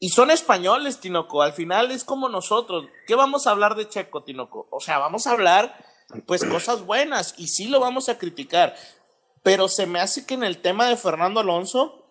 Y 0.00 0.10
son 0.10 0.30
españoles, 0.30 1.00
Tinoco. 1.00 1.42
Al 1.42 1.52
final 1.52 1.90
es 1.90 2.04
como 2.04 2.28
nosotros. 2.28 2.86
¿Qué 3.06 3.14
vamos 3.14 3.46
a 3.46 3.50
hablar 3.50 3.74
de 3.74 3.88
Checo, 3.88 4.22
Tinoco? 4.22 4.68
O 4.70 4.80
sea, 4.80 4.98
vamos 4.98 5.26
a 5.26 5.32
hablar, 5.32 5.76
pues, 6.26 6.44
cosas 6.44 6.86
buenas. 6.86 7.34
Y 7.36 7.48
sí 7.48 7.66
lo 7.66 7.80
vamos 7.80 8.08
a 8.08 8.18
criticar. 8.18 8.76
Pero 9.42 9.68
se 9.68 9.86
me 9.86 10.00
hace 10.00 10.24
que 10.24 10.34
en 10.34 10.44
el 10.44 10.58
tema 10.58 10.88
de 10.88 10.96
Fernando 10.96 11.40
Alonso 11.40 12.04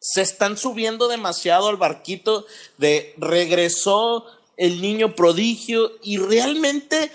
se 0.00 0.22
están 0.22 0.56
subiendo 0.56 1.08
demasiado 1.08 1.68
al 1.68 1.76
barquito 1.76 2.46
de 2.76 3.14
regresó 3.18 4.24
el 4.56 4.80
niño 4.80 5.14
prodigio 5.14 5.92
y 6.02 6.18
realmente 6.18 7.12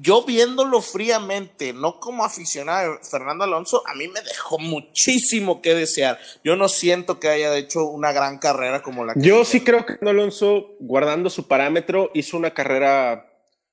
yo 0.00 0.24
viéndolo 0.24 0.80
fríamente, 0.80 1.72
no 1.72 2.00
como 2.00 2.24
aficionado 2.24 2.98
Fernando 3.02 3.44
Alonso, 3.44 3.82
a 3.86 3.94
mí 3.94 4.08
me 4.08 4.20
dejó 4.22 4.58
muchísimo 4.58 5.62
que 5.62 5.74
desear. 5.74 6.18
Yo 6.42 6.56
no 6.56 6.68
siento 6.68 7.20
que 7.20 7.28
haya 7.28 7.56
hecho 7.56 7.84
una 7.84 8.12
gran 8.12 8.38
carrera 8.38 8.82
como 8.82 9.04
la 9.04 9.14
que 9.14 9.20
Yo 9.20 9.42
hizo. 9.42 9.44
sí 9.44 9.60
creo 9.60 9.86
que 9.86 9.94
Fernando 9.94 10.10
Alonso, 10.10 10.76
guardando 10.80 11.30
su 11.30 11.46
parámetro, 11.46 12.10
hizo 12.14 12.36
una 12.36 12.52
carrera 12.52 13.30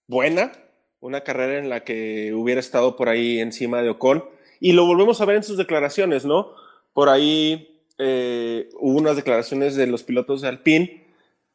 buena, 0.07 0.51
una 0.99 1.21
carrera 1.21 1.57
en 1.57 1.69
la 1.69 1.83
que 1.83 2.33
hubiera 2.33 2.59
estado 2.59 2.95
por 2.95 3.09
ahí 3.09 3.39
encima 3.39 3.81
de 3.81 3.89
Ocon. 3.89 4.23
Y 4.59 4.73
lo 4.73 4.85
volvemos 4.85 5.21
a 5.21 5.25
ver 5.25 5.37
en 5.37 5.43
sus 5.43 5.57
declaraciones, 5.57 6.23
¿no? 6.23 6.53
Por 6.93 7.09
ahí 7.09 7.83
eh, 7.97 8.69
hubo 8.79 8.99
unas 8.99 9.15
declaraciones 9.15 9.75
de 9.75 9.87
los 9.87 10.03
pilotos 10.03 10.41
de 10.41 10.49
Alpine 10.49 11.00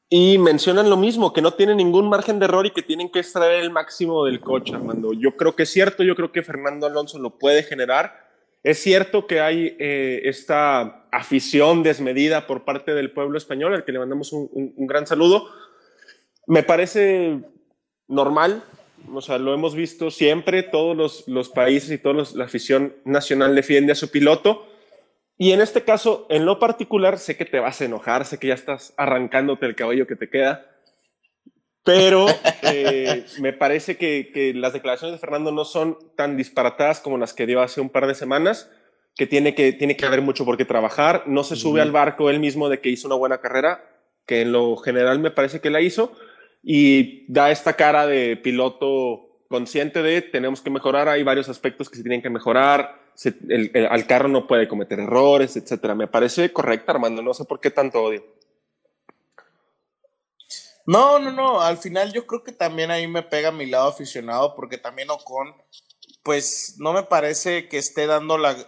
y 0.09 0.39
mencionan 0.39 0.89
lo 0.89 0.97
mismo, 0.97 1.33
que 1.33 1.43
no 1.43 1.55
tienen 1.55 1.79
ningún 1.79 2.09
margen 2.09 2.39
de 2.39 2.45
error 2.45 2.65
y 2.65 2.71
que 2.71 2.83
tienen 2.83 3.11
que 3.11 3.19
extraer 3.19 3.63
el 3.63 3.71
máximo 3.71 4.25
del 4.25 4.41
coche, 4.41 4.75
Armando. 4.75 5.13
Yo 5.13 5.37
creo 5.37 5.57
que 5.57 5.65
es 5.65 5.71
cierto, 5.71 6.05
yo 6.05 6.15
creo 6.15 6.31
que 6.31 6.45
Fernando 6.45 6.87
Alonso 6.87 7.19
lo 7.19 7.39
puede 7.39 7.65
generar. 7.65 8.25
Es 8.63 8.79
cierto 8.79 9.27
que 9.27 9.41
hay 9.41 9.77
eh, 9.81 10.23
esta 10.25 11.09
afición 11.11 11.83
desmedida 11.83 12.47
por 12.47 12.65
parte 12.65 12.95
del 12.95 13.11
pueblo 13.11 13.37
español, 13.37 13.75
al 13.75 13.85
que 13.85 13.93
le 13.93 13.99
mandamos 13.99 14.33
un, 14.33 14.75
gran 14.87 15.09
saludo. 15.09 15.49
Me 16.47 16.63
parece 16.63 17.41
normal, 18.07 18.63
o 19.13 19.21
sea, 19.21 19.39
lo 19.39 19.55
hemos 19.55 19.75
visto 19.75 20.13
siempre, 20.13 20.63
todos 20.63 20.97
los, 20.97 21.27
los 21.27 21.49
países 21.49 21.91
y 21.91 21.99
toda 21.99 22.25
la 22.35 22.45
afición 22.45 22.95
nacional 23.05 23.57
defiende 23.57 23.91
a 23.91 23.97
su 23.97 24.09
piloto. 24.11 24.67
Y 25.39 25.53
en 25.53 25.61
este 25.61 25.83
caso, 25.83 26.27
en 26.31 26.47
lo 26.47 26.59
particular, 26.59 27.19
sé 27.19 27.37
que 27.37 27.45
te 27.45 27.61
vas 27.61 27.81
a 27.81 27.85
enojar, 27.85 28.25
sé 28.25 28.39
que 28.39 28.49
ya 28.49 28.55
estás 28.55 28.95
arrancándote 28.97 29.67
el 29.67 29.75
cabello 29.75 30.07
que 30.07 30.17
te 30.17 30.31
queda, 30.31 30.67
pero 31.85 32.27
eh, 32.63 33.27
me 33.41 33.53
parece 33.53 33.97
que, 33.97 34.31
que 34.33 34.55
las 34.55 34.73
declaraciones 34.73 35.15
de 35.15 35.21
Fernando 35.21 35.53
no 35.53 35.65
son 35.65 35.99
tan 36.17 36.37
disparatadas 36.37 37.01
como 37.01 37.19
las 37.19 37.35
que 37.35 37.47
dio 37.47 37.61
hace 37.61 37.81
un 37.81 37.91
par 37.91 38.07
de 38.07 38.15
semanas, 38.15 38.71
que 39.15 39.27
tiene 39.27 39.55
que, 39.55 39.73
tiene 39.73 39.97
que 39.97 40.07
haber 40.07 40.23
mucho 40.23 40.45
por 40.45 40.57
qué 40.57 40.65
trabajar, 40.65 41.25
no 41.27 41.45
se 41.45 41.57
sube 41.57 41.81
al 41.81 41.93
barco 41.93 42.29
él 42.29 42.41
mismo 42.41 42.69
de 42.69 42.81
que 42.81 42.91
hizo 42.91 43.09
una 43.09 43.17
buena 43.17 43.39
carrera, 43.39 43.85
que 44.27 44.43
en 44.43 44.53
lo 44.53 44.77
general 44.77 45.19
me 45.21 45.31
parece 45.31 45.61
que 45.61 45.71
la 45.71 45.81
hizo, 45.81 46.13
y 46.63 47.31
da 47.33 47.51
esta 47.51 47.75
cara 47.75 48.07
de 48.07 48.37
piloto 48.37 49.45
consciente 49.49 50.03
de 50.03 50.23
tenemos 50.23 50.61
que 50.61 50.71
mejorar, 50.71 51.09
hay 51.09 51.23
varios 51.23 51.49
aspectos 51.49 51.89
que 51.89 51.97
se 51.97 52.03
tienen 52.03 52.21
que 52.21 52.31
mejorar, 52.31 53.06
el- 53.25 53.87
al 53.91 54.07
carro 54.07 54.29
no 54.29 54.47
puede 54.47 54.69
cometer 54.69 55.01
errores, 55.01 55.57
etcétera. 55.57 55.95
Me 55.95 56.07
parece 56.09 56.53
correcta, 56.53 56.93
Armando, 56.93 57.23
no 57.23 57.35
sé 57.35 57.45
por 57.45 57.61
qué 57.61 57.71
tanto 57.71 58.03
odio. 58.03 58.25
No, 60.87 61.19
no, 61.19 61.31
no. 61.33 61.61
Al 61.61 61.79
final 61.79 62.13
yo 62.13 62.27
creo 62.27 62.45
que 62.45 62.53
también 62.53 62.91
ahí 62.91 63.07
me 63.09 63.23
pega 63.23 63.51
mi 63.51 63.67
lado 63.67 63.89
aficionado 63.89 64.55
porque 64.55 64.79
también 64.79 65.11
Ocon, 65.11 65.55
pues 66.23 66.77
no 66.79 66.93
me 66.93 67.03
parece 67.03 67.69
que 67.69 67.79
esté 67.79 68.07
dando 68.07 68.39
la, 68.39 68.53
eh, 68.53 68.67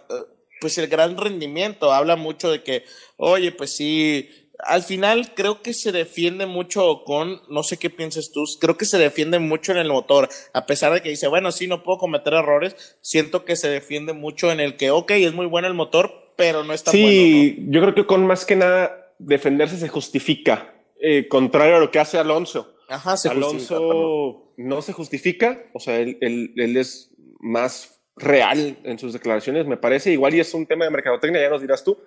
pues 0.61 0.77
el 0.77 0.87
gran 0.87 1.17
rendimiento. 1.17 1.91
Habla 1.93 2.15
mucho 2.15 2.51
de 2.51 2.63
que, 2.63 2.85
oye, 3.17 3.51
pues 3.51 3.75
sí. 3.75 4.29
Al 4.59 4.83
final 4.83 5.33
creo 5.35 5.61
que 5.61 5.73
se 5.73 5.91
defiende 5.91 6.45
mucho 6.45 6.85
Ocon, 6.85 7.41
no 7.49 7.63
sé 7.63 7.77
qué 7.77 7.89
piensas 7.89 8.31
tú, 8.31 8.43
creo 8.59 8.77
que 8.77 8.85
se 8.85 8.97
defiende 8.97 9.39
mucho 9.39 9.71
en 9.71 9.77
el 9.77 9.87
motor, 9.87 10.27
a 10.53 10.65
pesar 10.65 10.93
de 10.93 11.01
que 11.01 11.09
dice, 11.09 11.27
bueno, 11.27 11.51
sí, 11.51 11.67
no 11.67 11.81
puedo 11.83 11.97
cometer 11.97 12.33
errores, 12.33 12.97
siento 13.01 13.45
que 13.45 13.55
se 13.55 13.69
defiende 13.69 14.13
mucho 14.13 14.51
en 14.51 14.59
el 14.59 14.75
que, 14.75 14.91
ok, 14.91 15.11
es 15.11 15.33
muy 15.33 15.45
bueno 15.45 15.67
el 15.67 15.73
motor, 15.73 16.33
pero 16.35 16.63
no 16.63 16.73
está 16.73 16.91
bueno. 16.91 17.07
Sí, 17.07 17.65
yo 17.69 17.81
creo 17.81 17.95
que 17.95 18.05
con 18.05 18.25
más 18.27 18.45
que 18.45 18.55
nada 18.57 19.13
defenderse 19.17 19.77
se 19.77 19.87
justifica, 19.87 20.73
eh, 20.99 21.27
contrario 21.29 21.77
a 21.77 21.79
lo 21.79 21.89
que 21.91 21.99
hace 21.99 22.17
Alonso. 22.17 22.75
Ajá, 22.89 23.15
se 23.17 23.29
justifica, 23.29 23.75
perdón. 23.75 23.91
Alonso 23.95 24.53
no 24.57 24.81
se 24.81 24.93
justifica, 24.93 25.63
o 25.73 25.79
sea, 25.79 25.97
él, 25.99 26.17
él- 26.21 26.53
él 26.57 26.75
es 26.77 27.11
más 27.39 28.01
real 28.17 28.77
en 28.83 28.99
sus 28.99 29.13
declaraciones, 29.13 29.65
me 29.67 29.77
parece. 29.77 30.11
Igual 30.11 30.35
y 30.35 30.41
es 30.41 30.53
un 30.53 30.65
tema 30.65 30.83
de 30.85 30.91
mercadotecnia, 30.91 31.39
ya 31.41 31.49
nos 31.49 31.61
dirás 31.61 31.83
tú, 31.83 31.97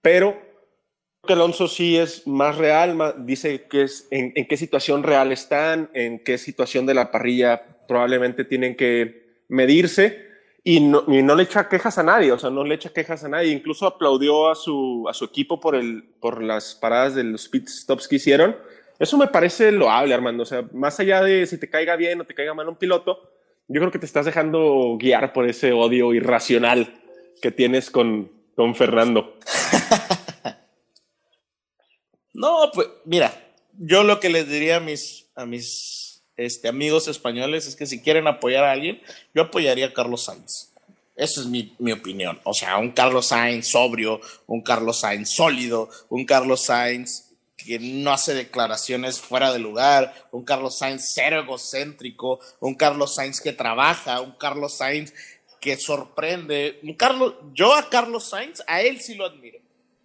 pero 0.00 0.36
que 1.26 1.32
Alonso 1.34 1.68
sí 1.68 1.96
es 1.96 2.26
más 2.26 2.56
real, 2.56 3.14
dice 3.18 3.66
que 3.68 3.82
es 3.82 4.08
en, 4.10 4.32
en 4.34 4.46
qué 4.46 4.56
situación 4.56 5.02
real 5.02 5.30
están, 5.30 5.90
en 5.94 6.18
qué 6.24 6.36
situación 6.36 6.84
de 6.84 6.94
la 6.94 7.10
parrilla 7.10 7.62
probablemente 7.86 8.44
tienen 8.44 8.76
que 8.76 9.44
medirse 9.48 10.32
y 10.64 10.80
no, 10.80 11.04
y 11.08 11.22
no 11.22 11.34
le 11.34 11.44
echa 11.44 11.68
quejas 11.68 11.98
a 11.98 12.02
nadie, 12.02 12.32
o 12.32 12.38
sea, 12.38 12.50
no 12.50 12.64
le 12.64 12.74
echa 12.74 12.92
quejas 12.92 13.24
a 13.24 13.28
nadie, 13.28 13.52
incluso 13.52 13.86
aplaudió 13.86 14.48
a 14.48 14.54
su, 14.54 15.06
a 15.08 15.14
su 15.14 15.24
equipo 15.24 15.60
por, 15.60 15.74
el, 15.74 16.04
por 16.20 16.42
las 16.42 16.74
paradas 16.74 17.14
de 17.14 17.24
los 17.24 17.48
pit 17.48 17.68
stops 17.68 18.06
que 18.06 18.16
hicieron. 18.16 18.56
Eso 18.98 19.18
me 19.18 19.26
parece 19.26 19.72
loable, 19.72 20.14
Armando, 20.14 20.44
o 20.44 20.46
sea, 20.46 20.64
más 20.72 20.98
allá 21.00 21.22
de 21.22 21.46
si 21.46 21.58
te 21.58 21.68
caiga 21.68 21.96
bien 21.96 22.20
o 22.20 22.24
te 22.24 22.34
caiga 22.34 22.54
mal 22.54 22.68
un 22.68 22.76
piloto, 22.76 23.30
yo 23.66 23.80
creo 23.80 23.90
que 23.90 23.98
te 23.98 24.06
estás 24.06 24.26
dejando 24.26 24.96
guiar 24.98 25.32
por 25.32 25.48
ese 25.48 25.72
odio 25.72 26.14
irracional 26.14 26.94
que 27.40 27.50
tienes 27.50 27.90
con, 27.90 28.30
con 28.54 28.74
Fernando. 28.74 29.36
No, 32.34 32.70
pues 32.72 32.88
mira, 33.04 33.46
yo 33.78 34.04
lo 34.04 34.20
que 34.20 34.30
les 34.30 34.48
diría 34.48 34.76
a 34.76 34.80
mis, 34.80 35.26
a 35.34 35.44
mis 35.44 36.22
este, 36.36 36.68
amigos 36.68 37.08
españoles 37.08 37.66
es 37.66 37.76
que 37.76 37.86
si 37.86 38.00
quieren 38.00 38.26
apoyar 38.26 38.64
a 38.64 38.72
alguien, 38.72 39.00
yo 39.34 39.42
apoyaría 39.42 39.86
a 39.86 39.92
Carlos 39.92 40.24
Sainz. 40.24 40.72
Esa 41.14 41.42
es 41.42 41.46
mi, 41.46 41.74
mi 41.78 41.92
opinión. 41.92 42.40
O 42.44 42.54
sea, 42.54 42.78
un 42.78 42.92
Carlos 42.92 43.26
Sainz 43.26 43.68
sobrio, 43.68 44.20
un 44.46 44.62
Carlos 44.62 45.00
Sainz 45.00 45.30
sólido, 45.30 45.90
un 46.08 46.24
Carlos 46.24 46.62
Sainz 46.62 47.28
que 47.56 47.78
no 47.78 48.12
hace 48.12 48.34
declaraciones 48.34 49.20
fuera 49.20 49.52
de 49.52 49.60
lugar, 49.60 50.28
un 50.32 50.44
Carlos 50.44 50.78
Sainz 50.78 51.12
cero 51.14 51.40
egocéntrico, 51.40 52.40
un 52.60 52.74
Carlos 52.74 53.14
Sainz 53.14 53.40
que 53.40 53.52
trabaja, 53.52 54.20
un 54.20 54.32
Carlos 54.32 54.74
Sainz 54.78 55.12
que 55.60 55.76
sorprende. 55.76 56.80
Un 56.82 56.94
Carlos, 56.94 57.34
yo 57.52 57.74
a 57.74 57.88
Carlos 57.88 58.28
Sainz, 58.28 58.64
a 58.66 58.80
él 58.80 59.00
sí 59.00 59.14
lo 59.14 59.26
admiro 59.26 59.61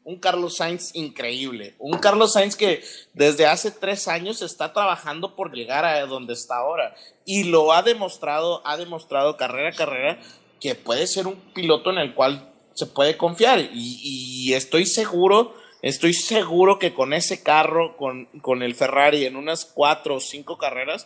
un 0.07 0.15
Carlos 0.19 0.55
Sainz 0.55 0.95
increíble, 0.95 1.75
un 1.79 1.97
Carlos 1.97 2.31
Sainz 2.31 2.55
que 2.55 2.81
desde 3.13 3.45
hace 3.45 3.71
tres 3.71 4.07
años 4.07 4.41
está 4.41 4.71
trabajando 4.71 5.35
por 5.35 5.53
llegar 5.53 5.83
a 5.83 6.05
donde 6.05 6.31
está 6.31 6.55
ahora 6.55 6.95
y 7.25 7.43
lo 7.43 7.73
ha 7.73 7.83
demostrado, 7.83 8.65
ha 8.65 8.77
demostrado 8.77 9.35
carrera 9.35 9.67
a 9.67 9.73
carrera 9.73 10.19
que 10.61 10.75
puede 10.75 11.07
ser 11.07 11.27
un 11.27 11.35
piloto 11.53 11.89
en 11.89 11.97
el 11.97 12.13
cual 12.13 12.53
se 12.73 12.85
puede 12.85 13.17
confiar. 13.17 13.59
Y, 13.73 14.53
estoy 14.53 14.85
seguro, 14.85 15.53
estoy 15.81 16.13
seguro 16.13 16.79
que 16.79 16.93
con 16.93 17.11
ese 17.11 17.43
carro, 17.43 17.97
con, 17.97 18.27
con 18.41 18.63
el 18.63 18.75
Ferrari 18.75 19.25
en 19.25 19.35
unas 19.35 19.65
cuatro 19.65 20.15
o 20.15 20.19
cinco 20.21 20.57
carreras, 20.57 21.05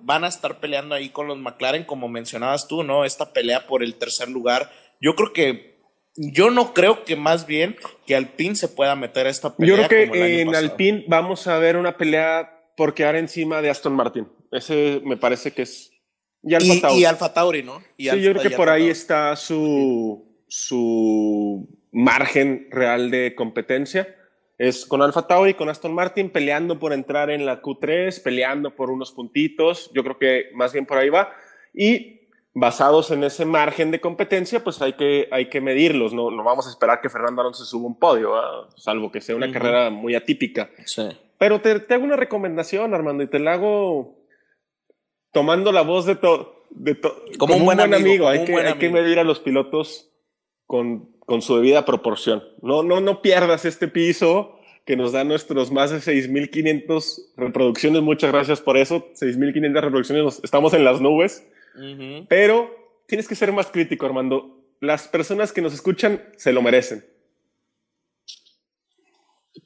van 0.00 0.22
a 0.22 0.28
estar 0.28 0.60
peleando 0.60 0.94
ahí 0.94 1.08
con 1.08 1.28
los 1.28 1.38
McLaren, 1.38 1.84
como 1.84 2.08
mencionabas 2.08 2.68
tú, 2.68 2.82
¿no? 2.82 3.06
Esta 3.06 3.32
pelea 3.32 3.66
por 3.66 3.82
el 3.82 3.94
tercer 3.94 4.28
lugar. 4.28 4.70
Yo 5.00 5.14
creo 5.14 5.32
que, 5.32 5.73
yo 6.16 6.50
no 6.50 6.74
creo 6.74 7.04
que 7.04 7.16
más 7.16 7.46
bien 7.46 7.76
que 8.06 8.14
Alpine 8.16 8.54
se 8.54 8.68
pueda 8.68 8.96
meter 8.96 9.26
a 9.26 9.30
esta 9.30 9.56
pelea. 9.56 9.76
Yo 9.76 9.88
creo 9.88 10.10
que 10.12 10.40
en 10.40 10.54
Alpine 10.54 11.04
vamos 11.08 11.46
a 11.46 11.58
ver 11.58 11.76
una 11.76 11.96
pelea 11.96 12.72
por 12.76 12.94
quedar 12.94 13.16
encima 13.16 13.62
de 13.62 13.70
Aston 13.70 13.94
Martin. 13.94 14.28
Ese 14.52 15.00
me 15.04 15.16
parece 15.16 15.52
que 15.52 15.62
es. 15.62 15.90
Y 16.42 16.54
Alfa 16.54 16.80
Tauri. 16.80 17.00
Y, 17.00 17.04
Alfa 17.04 17.32
Tauri, 17.32 17.62
¿no? 17.62 17.80
sí, 17.96 18.04
yo 18.04 18.32
creo 18.32 18.42
que 18.42 18.50
por 18.50 18.68
ahí 18.68 18.88
está 18.88 19.34
su, 19.34 20.44
su 20.46 21.68
margen 21.90 22.68
real 22.70 23.10
de 23.10 23.34
competencia 23.34 24.14
es 24.58 24.86
con 24.86 25.02
Alfa 25.02 25.26
Tauri, 25.26 25.54
con 25.54 25.68
Aston 25.68 25.92
Martin, 25.92 26.30
peleando 26.30 26.78
por 26.78 26.92
entrar 26.92 27.30
en 27.30 27.44
la 27.44 27.60
Q3, 27.60 28.22
peleando 28.22 28.74
por 28.76 28.90
unos 28.90 29.12
puntitos. 29.12 29.90
Yo 29.94 30.04
creo 30.04 30.18
que 30.18 30.50
más 30.54 30.72
bien 30.72 30.86
por 30.86 30.98
ahí 30.98 31.08
va. 31.08 31.32
Y 31.74 32.23
basados 32.54 33.10
en 33.10 33.24
ese 33.24 33.44
margen 33.44 33.90
de 33.90 34.00
competencia, 34.00 34.62
pues 34.62 34.80
hay 34.80 34.94
que, 34.94 35.28
hay 35.30 35.48
que 35.48 35.60
medirlos. 35.60 36.14
No, 36.14 36.30
no 36.30 36.42
vamos 36.44 36.66
a 36.66 36.70
esperar 36.70 37.00
que 37.00 37.10
Fernando 37.10 37.42
Alonso 37.42 37.64
se 37.64 37.70
suba 37.70 37.86
un 37.86 37.98
podio, 37.98 38.32
salvo 38.76 39.10
que 39.10 39.20
sea 39.20 39.36
una 39.36 39.52
carrera 39.52 39.90
muy 39.90 40.14
atípica. 40.14 40.70
Sí. 40.86 41.08
Pero 41.38 41.60
te, 41.60 41.80
te, 41.80 41.94
hago 41.94 42.04
una 42.04 42.16
recomendación, 42.16 42.94
Armando, 42.94 43.24
y 43.24 43.26
te 43.26 43.38
la 43.40 43.54
hago 43.54 44.16
tomando 45.32 45.72
la 45.72 45.82
voz 45.82 46.06
de 46.06 46.16
todo. 46.16 46.62
De 46.70 46.98
como, 47.38 47.56
un 47.56 47.64
buen, 47.64 47.80
amigo. 47.80 48.28
Hay, 48.28 48.44
que, 48.44 48.54
hay 48.56 48.74
que 48.74 48.88
medir 48.88 49.18
a 49.18 49.24
los 49.24 49.40
pilotos 49.40 50.10
con 50.66 51.14
con 51.26 51.42
su 51.42 51.56
debida 51.56 51.84
proporción. 51.84 52.44
No, 52.62 52.82
no, 52.82 53.00
no 53.00 53.22
pierdas 53.22 53.64
este 53.64 53.88
piso 53.88 54.58
que 54.84 54.96
nos 54.96 55.12
da 55.12 55.24
nuestros 55.24 55.72
más 55.72 55.90
de 55.90 55.98
6.500 55.98 57.32
reproducciones. 57.36 58.02
Muchas 58.02 58.32
gracias 58.32 58.60
por 58.60 58.76
eso. 58.76 59.08
6.500 59.14 59.80
reproducciones, 59.80 60.40
estamos 60.44 60.74
en 60.74 60.84
las 60.84 61.00
nubes. 61.00 61.46
Pero 62.28 63.02
tienes 63.06 63.28
que 63.28 63.34
ser 63.34 63.52
más 63.52 63.66
crítico, 63.66 64.06
Armando. 64.06 64.64
Las 64.80 65.08
personas 65.08 65.52
que 65.52 65.62
nos 65.62 65.74
escuchan 65.74 66.22
se 66.36 66.52
lo 66.52 66.62
merecen. 66.62 67.04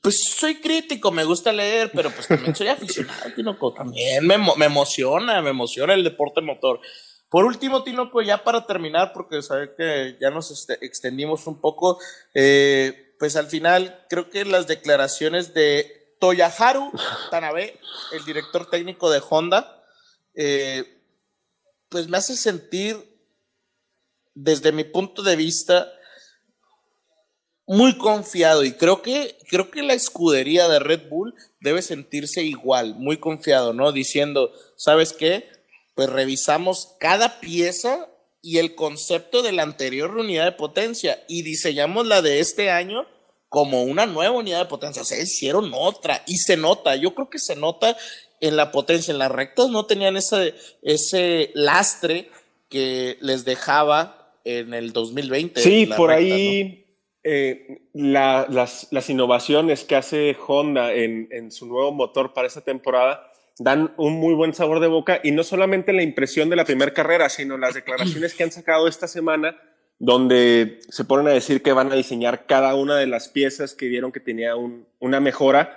Pues 0.02 0.22
soy 0.22 0.60
crítico, 0.60 1.10
me 1.10 1.24
gusta 1.24 1.52
leer, 1.52 1.90
pero 1.92 2.10
pues 2.10 2.28
también 2.28 2.54
soy 2.54 2.68
aficionado, 2.68 3.74
También 3.76 4.26
me, 4.26 4.36
me 4.38 4.66
emociona, 4.66 5.42
me 5.42 5.50
emociona 5.50 5.94
el 5.94 6.04
deporte 6.04 6.40
motor. 6.40 6.80
Por 7.28 7.44
último, 7.44 7.82
Tino, 7.82 8.10
pues 8.10 8.26
ya 8.26 8.42
para 8.42 8.64
terminar, 8.64 9.12
porque 9.12 9.42
sabe 9.42 9.74
que 9.76 10.16
ya 10.20 10.30
nos 10.30 10.50
este, 10.50 10.84
extendimos 10.84 11.46
un 11.46 11.60
poco, 11.60 11.98
eh, 12.34 13.14
pues 13.18 13.36
al 13.36 13.48
final 13.48 14.06
creo 14.08 14.30
que 14.30 14.44
las 14.44 14.66
declaraciones 14.66 15.52
de 15.52 16.14
Toyaharu 16.20 16.90
Tanabe, 17.30 17.78
el 18.12 18.24
director 18.24 18.70
técnico 18.70 19.10
de 19.10 19.20
Honda, 19.28 19.84
eh, 20.34 20.97
pues 21.88 22.08
me 22.08 22.18
hace 22.18 22.36
sentir, 22.36 22.96
desde 24.34 24.72
mi 24.72 24.84
punto 24.84 25.22
de 25.22 25.36
vista, 25.36 25.90
muy 27.66 27.98
confiado 27.98 28.64
y 28.64 28.72
creo 28.72 29.02
que 29.02 29.36
creo 29.50 29.70
que 29.70 29.82
la 29.82 29.92
escudería 29.92 30.68
de 30.68 30.78
Red 30.78 31.08
Bull 31.10 31.34
debe 31.60 31.82
sentirse 31.82 32.42
igual, 32.42 32.94
muy 32.94 33.18
confiado, 33.18 33.74
¿no? 33.74 33.92
Diciendo, 33.92 34.52
¿sabes 34.76 35.12
qué? 35.12 35.58
pues 35.98 36.10
revisamos 36.10 36.94
cada 37.00 37.40
pieza 37.40 38.08
y 38.40 38.58
el 38.58 38.76
concepto 38.76 39.42
de 39.42 39.50
la 39.50 39.64
anterior 39.64 40.16
unidad 40.16 40.44
de 40.44 40.52
potencia 40.52 41.24
y 41.26 41.42
diseñamos 41.42 42.06
la 42.06 42.22
de 42.22 42.38
este 42.38 42.70
año 42.70 43.04
como 43.48 43.82
una 43.82 44.06
nueva 44.06 44.36
unidad 44.36 44.60
de 44.60 44.66
potencia. 44.66 45.02
O 45.02 45.04
sea, 45.04 45.20
hicieron 45.20 45.72
otra 45.74 46.22
y 46.24 46.36
se 46.36 46.56
nota. 46.56 46.94
Yo 46.94 47.16
creo 47.16 47.28
que 47.28 47.40
se 47.40 47.56
nota 47.56 47.96
en 48.40 48.56
la 48.56 48.72
potencia. 48.72 49.12
En 49.12 49.18
las 49.18 49.30
rectas 49.30 49.68
no 49.70 49.86
tenían 49.86 50.16
ese, 50.16 50.54
ese 50.82 51.50
lastre 51.54 52.30
que 52.68 53.18
les 53.20 53.44
dejaba 53.44 54.32
en 54.44 54.74
el 54.74 54.92
2020. 54.92 55.60
Sí, 55.60 55.86
por 55.96 56.10
ahí 56.10 56.86
eh, 57.24 57.82
las, 57.92 58.88
las, 58.90 59.10
innovaciones 59.10 59.84
que 59.84 59.96
hace 59.96 60.36
Honda 60.46 60.92
en, 60.92 61.28
en 61.30 61.50
su 61.50 61.66
nuevo 61.66 61.92
motor 61.92 62.32
para 62.32 62.46
esta 62.46 62.60
temporada 62.60 63.30
dan 63.58 63.92
un 63.96 64.14
muy 64.14 64.34
buen 64.34 64.54
sabor 64.54 64.80
de 64.80 64.86
boca 64.86 65.20
y 65.22 65.32
no 65.32 65.42
solamente 65.42 65.92
la 65.92 66.02
impresión 66.02 66.48
de 66.48 66.56
la 66.56 66.64
primera 66.64 66.92
carrera, 66.92 67.28
sino 67.28 67.58
las 67.58 67.74
declaraciones 67.74 68.34
que 68.34 68.44
han 68.44 68.52
sacado 68.52 68.86
esta 68.86 69.08
semana, 69.08 69.60
donde 69.98 70.78
se 70.88 71.04
ponen 71.04 71.26
a 71.26 71.32
decir 71.32 71.62
que 71.62 71.72
van 71.72 71.90
a 71.90 71.96
diseñar 71.96 72.46
cada 72.46 72.74
una 72.76 72.96
de 72.96 73.06
las 73.06 73.28
piezas 73.28 73.74
que 73.74 73.88
vieron 73.88 74.12
que 74.12 74.20
tenía 74.20 74.54
una 75.00 75.20
mejora 75.20 75.76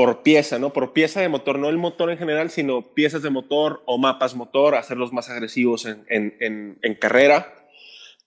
por 0.00 0.22
pieza, 0.22 0.58
¿no? 0.58 0.72
Por 0.72 0.94
pieza 0.94 1.20
de 1.20 1.28
motor, 1.28 1.58
no 1.58 1.68
el 1.68 1.76
motor 1.76 2.10
en 2.10 2.16
general, 2.16 2.50
sino 2.50 2.94
piezas 2.94 3.20
de 3.20 3.28
motor 3.28 3.82
o 3.84 3.98
mapas 3.98 4.34
motor, 4.34 4.74
hacerlos 4.74 5.12
más 5.12 5.28
agresivos 5.28 5.84
en, 5.84 6.06
en, 6.08 6.94
carrera. 6.94 7.68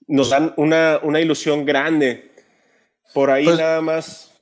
Nos 0.06 0.30
dan 0.30 0.54
una, 0.56 1.00
una 1.02 1.20
ilusión 1.20 1.66
grande. 1.66 2.30
Por 3.12 3.32
ahí 3.32 3.46
pues 3.46 3.58
nada 3.58 3.82
más. 3.82 4.36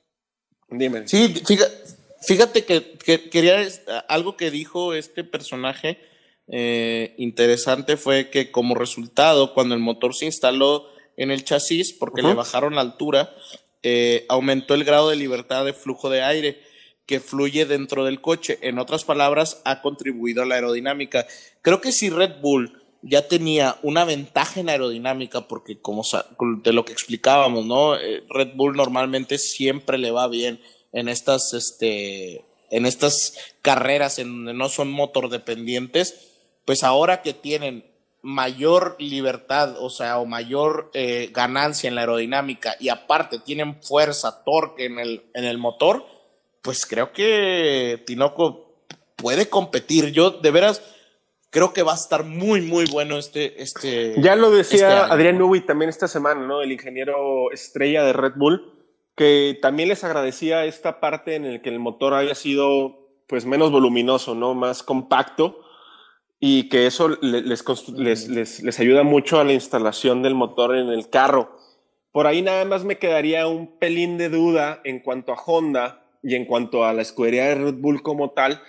Dime. 0.68 1.08
Sí, 1.08 1.28
fíjate, 1.46 1.72
Fíjate 2.20 2.66
que, 2.66 3.30
quería 3.30 3.66
algo 4.10 4.36
que 4.36 4.50
dijo 4.50 4.92
este 4.92 5.24
personaje 5.24 5.98
eh, 6.48 7.14
interesante 7.16 7.96
fue 7.96 8.28
que 8.28 8.50
como 8.50 8.74
resultado, 8.74 9.54
cuando 9.54 9.74
el 9.74 9.80
motor 9.80 10.14
se 10.14 10.26
instaló 10.26 10.86
en 11.16 11.30
el 11.30 11.44
chasis, 11.44 11.94
porque 11.94 12.20
le 12.20 12.34
bajaron 12.34 12.74
la 12.74 12.82
altura, 12.82 13.34
eh, 13.82 14.26
aumentó 14.28 14.74
el 14.74 14.84
grado 14.84 15.08
de 15.08 15.16
libertad 15.16 15.64
de 15.64 15.72
flujo 15.72 16.10
de 16.10 16.20
aire 16.20 16.71
que 17.06 17.20
fluye 17.20 17.66
dentro 17.66 18.04
del 18.04 18.20
coche. 18.20 18.58
En 18.62 18.78
otras 18.78 19.04
palabras, 19.04 19.60
ha 19.64 19.82
contribuido 19.82 20.42
a 20.42 20.46
la 20.46 20.56
aerodinámica. 20.56 21.26
Creo 21.60 21.80
que 21.80 21.92
si 21.92 22.10
Red 22.10 22.40
Bull 22.40 22.82
ya 23.02 23.26
tenía 23.26 23.76
una 23.82 24.04
ventaja 24.04 24.60
en 24.60 24.68
aerodinámica, 24.68 25.48
porque 25.48 25.80
como 25.80 26.04
de 26.62 26.72
lo 26.72 26.84
que 26.84 26.92
explicábamos, 26.92 27.66
¿no? 27.66 27.96
Eh, 27.96 28.22
Red 28.28 28.54
Bull 28.54 28.76
normalmente 28.76 29.38
siempre 29.38 29.98
le 29.98 30.12
va 30.12 30.28
bien 30.28 30.60
en 30.92 31.08
estas, 31.08 31.52
este, 31.52 32.44
en 32.70 32.86
estas 32.86 33.36
carreras 33.60 34.18
en 34.18 34.28
donde 34.28 34.54
no 34.54 34.68
son 34.68 34.90
motor 34.90 35.30
dependientes, 35.30 36.28
pues 36.64 36.84
ahora 36.84 37.22
que 37.22 37.34
tienen 37.34 37.84
mayor 38.22 38.94
libertad, 39.00 39.76
o 39.80 39.90
sea, 39.90 40.18
o 40.20 40.26
mayor 40.26 40.90
eh, 40.94 41.30
ganancia 41.32 41.88
en 41.88 41.96
la 41.96 42.02
aerodinámica 42.02 42.76
y 42.78 42.88
aparte 42.88 43.40
tienen 43.40 43.82
fuerza, 43.82 44.44
torque 44.44 44.84
en 44.84 45.00
el, 45.00 45.24
en 45.34 45.44
el 45.44 45.58
motor, 45.58 46.06
pues 46.62 46.86
creo 46.86 47.12
que 47.12 48.02
Tinoco 48.06 48.84
puede 49.16 49.48
competir. 49.48 50.12
Yo 50.12 50.30
de 50.30 50.50
veras 50.50 50.82
creo 51.50 51.72
que 51.72 51.82
va 51.82 51.92
a 51.92 51.96
estar 51.96 52.24
muy, 52.24 52.62
muy 52.62 52.86
bueno 52.86 53.18
este. 53.18 53.62
este 53.62 54.14
ya 54.20 54.36
lo 54.36 54.50
decía 54.50 55.02
este 55.02 55.12
Adrián 55.12 55.38
Newey 55.38 55.60
también 55.60 55.88
esta 55.90 56.08
semana, 56.08 56.46
¿no? 56.46 56.62
El 56.62 56.72
ingeniero 56.72 57.50
estrella 57.52 58.04
de 58.04 58.12
Red 58.12 58.34
Bull 58.36 58.72
que 59.14 59.58
también 59.60 59.88
les 59.88 60.04
agradecía 60.04 60.64
esta 60.64 61.00
parte 61.00 61.34
en 61.34 61.52
la 61.52 61.62
que 61.62 61.68
el 61.68 61.78
motor 61.78 62.14
haya 62.14 62.34
sido 62.34 62.98
pues 63.26 63.44
menos 63.44 63.70
voluminoso, 63.70 64.34
¿no? 64.34 64.54
Más 64.54 64.82
compacto 64.82 65.60
y 66.40 66.68
que 66.68 66.86
eso 66.86 67.08
les, 67.20 67.88
les, 67.92 68.60
les, 68.62 68.80
ayuda 68.80 69.04
mucho 69.04 69.38
a 69.38 69.44
la 69.44 69.52
instalación 69.52 70.22
del 70.22 70.34
motor 70.34 70.74
en 70.74 70.88
el 70.88 71.08
carro. 71.08 71.56
Por 72.10 72.26
ahí 72.26 72.42
nada 72.42 72.64
más 72.64 72.84
me 72.84 72.98
quedaría 72.98 73.46
un 73.46 73.78
pelín 73.78 74.18
de 74.18 74.28
duda 74.28 74.80
en 74.84 75.00
cuanto 75.00 75.32
a 75.32 75.36
Honda 75.36 76.01
y 76.22 76.34
en 76.34 76.44
cuanto 76.44 76.84
a 76.84 76.92
la 76.92 77.02
escudería 77.02 77.46
de 77.46 77.54
Red 77.56 77.74
Bull 77.74 78.02
como 78.02 78.30
tal, 78.30 78.62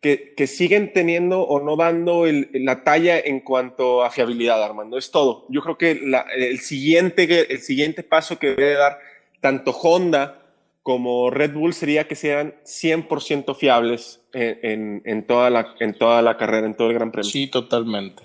que, 0.00 0.34
que 0.34 0.46
siguen 0.46 0.92
teniendo 0.92 1.42
o 1.42 1.60
no 1.60 1.76
dando 1.76 2.24
la 2.26 2.84
talla 2.84 3.18
en 3.18 3.40
cuanto 3.40 4.02
a 4.02 4.10
fiabilidad, 4.10 4.62
Armando. 4.62 4.96
Es 4.96 5.10
todo. 5.10 5.46
Yo 5.48 5.60
creo 5.60 5.76
que 5.76 5.90
el, 5.90 6.60
siguiente, 6.60 7.52
el 7.52 7.60
siguiente 7.60 8.02
paso 8.02 8.38
que 8.38 8.48
debe 8.48 8.74
dar 8.74 8.98
tanto 9.40 9.72
Honda 9.72 10.40
como 10.82 11.30
Red 11.30 11.52
Bull 11.52 11.74
sería 11.74 12.08
que 12.08 12.14
sean 12.14 12.54
100% 12.64 13.54
fiables 13.54 14.20
en, 14.32 15.26
toda 15.26 15.50
la, 15.50 15.74
en 15.80 15.96
toda 15.98 16.22
la 16.22 16.36
carrera, 16.38 16.66
en 16.66 16.74
todo 16.74 16.88
el 16.88 16.94
Gran 16.94 17.12
Premio. 17.12 17.30
Sí, 17.30 17.48
totalmente. 17.48 18.22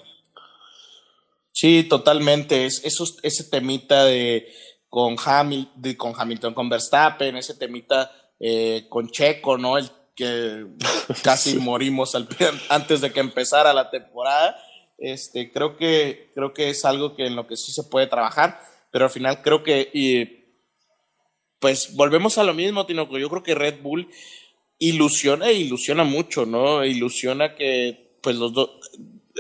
Sí, 1.52 1.84
totalmente. 1.84 2.66
Es, 2.66 2.82
ese 3.24 3.44
temita 3.50 4.06
de 4.06 4.48
con, 4.90 5.18
con 5.18 6.14
Hamilton, 6.18 6.54
con 6.54 6.70
Verstappen, 6.70 7.36
ese 7.36 7.56
temita 7.56 8.10
eh, 8.40 8.86
con 8.90 9.10
Checo, 9.10 9.58
¿no? 9.58 9.78
El 9.78 9.90
que 10.16 10.66
casi 11.24 11.58
morimos 11.58 12.16
antes 12.70 13.02
de 13.02 13.12
que 13.12 13.20
empezara 13.20 13.74
la 13.74 13.90
temporada. 13.90 14.58
Este, 14.98 15.52
creo 15.52 15.76
que, 15.76 16.32
creo 16.34 16.54
que 16.54 16.70
es 16.70 16.86
algo 16.86 17.16
que 17.16 17.26
en 17.26 17.36
lo 17.36 17.48
que 17.48 17.58
sí 17.58 17.72
se 17.72 17.84
puede 17.84 18.08
trabajar, 18.08 18.62
pero 18.92 19.06
al 19.06 19.12
final 19.12 19.42
creo 19.42 19.62
que 19.62 20.46
pues 21.60 21.96
volvemos 21.96 22.38
a 22.38 22.44
lo 22.44 22.54
mismo, 22.54 22.86
Tinoco. 22.86 23.18
Yo 23.18 23.30
creo 23.30 23.44
que 23.44 23.56
Red 23.56 23.82
Bull 23.82 24.08
ilusiona 24.78 25.50
e 25.50 25.54
ilusiona 25.54 26.04
mucho, 26.04 26.46
¿no? 26.46 26.86
Ilusiona 26.86 27.56
que, 27.56 28.20
pues 28.22 28.36
los 28.36 28.54
dos, 28.54 28.70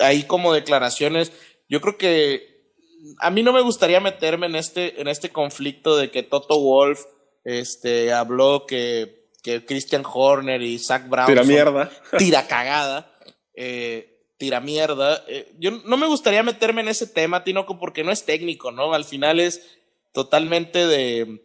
ahí 0.01 0.23
como 0.23 0.53
declaraciones, 0.53 1.31
yo 1.69 1.81
creo 1.81 1.97
que 1.97 2.73
a 3.19 3.29
mí 3.29 3.43
no 3.43 3.53
me 3.53 3.61
gustaría 3.61 3.99
meterme 3.99 4.47
en 4.47 4.55
este, 4.55 4.99
en 4.99 5.07
este 5.07 5.29
conflicto 5.29 5.95
de 5.97 6.09
que 6.09 6.23
Toto 6.23 6.59
Wolf 6.59 7.01
este, 7.45 8.11
habló 8.11 8.65
que, 8.65 9.29
que 9.41 9.63
Christian 9.63 10.03
Horner 10.05 10.61
y 10.61 10.79
Zach 10.79 11.07
Brown. 11.07 11.27
Tira 11.27 11.43
mierda. 11.43 11.91
Tira 12.17 12.47
cagada. 12.47 13.15
Eh, 13.53 14.15
tira 14.37 14.59
mierda. 14.59 15.23
Eh, 15.27 15.53
yo 15.59 15.71
no 15.85 15.95
me 15.95 16.07
gustaría 16.07 16.43
meterme 16.43 16.81
en 16.81 16.89
ese 16.89 17.07
tema, 17.07 17.43
Tinoco, 17.43 17.79
porque 17.79 18.03
no 18.03 18.11
es 18.11 18.25
técnico, 18.25 18.71
¿no? 18.71 18.93
Al 18.93 19.05
final 19.05 19.39
es 19.39 19.77
totalmente 20.11 20.85
de. 20.87 21.41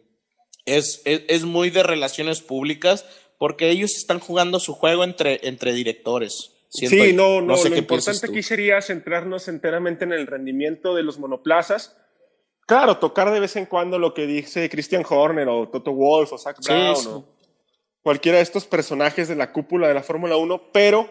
Es, 0.65 1.01
es, 1.05 1.43
muy 1.43 1.71
de 1.71 1.81
relaciones 1.81 2.41
públicas, 2.41 3.05
porque 3.39 3.69
ellos 3.69 3.95
están 3.95 4.19
jugando 4.19 4.59
su 4.59 4.73
juego 4.73 5.03
entre, 5.03 5.39
entre 5.47 5.73
directores. 5.73 6.51
sí, 6.69 7.13
no, 7.13 7.41
no, 7.41 7.55
lo 7.55 7.77
importante 7.77 8.27
aquí 8.27 8.43
sería 8.43 8.79
centrarnos 8.81 9.47
enteramente 9.47 10.05
en 10.05 10.13
el 10.13 10.27
rendimiento 10.27 10.93
de 10.93 11.01
los 11.01 11.17
monoplazas. 11.17 11.97
Claro, 12.71 12.95
tocar 12.95 13.29
de 13.31 13.41
vez 13.41 13.57
en 13.57 13.65
cuando 13.65 13.99
lo 13.99 14.13
que 14.13 14.25
dice 14.25 14.69
Christian 14.69 15.03
Horner 15.05 15.49
o 15.49 15.67
Toto 15.67 15.91
Wolf 15.91 16.31
o 16.31 16.37
Zach 16.37 16.57
Brown 16.65 16.95
o 17.05 17.25
cualquiera 18.01 18.37
de 18.37 18.43
estos 18.43 18.63
personajes 18.63 19.27
de 19.27 19.35
la 19.35 19.51
cúpula 19.51 19.89
de 19.89 19.93
la 19.93 20.03
Fórmula 20.03 20.37
1, 20.37 20.69
pero 20.71 21.09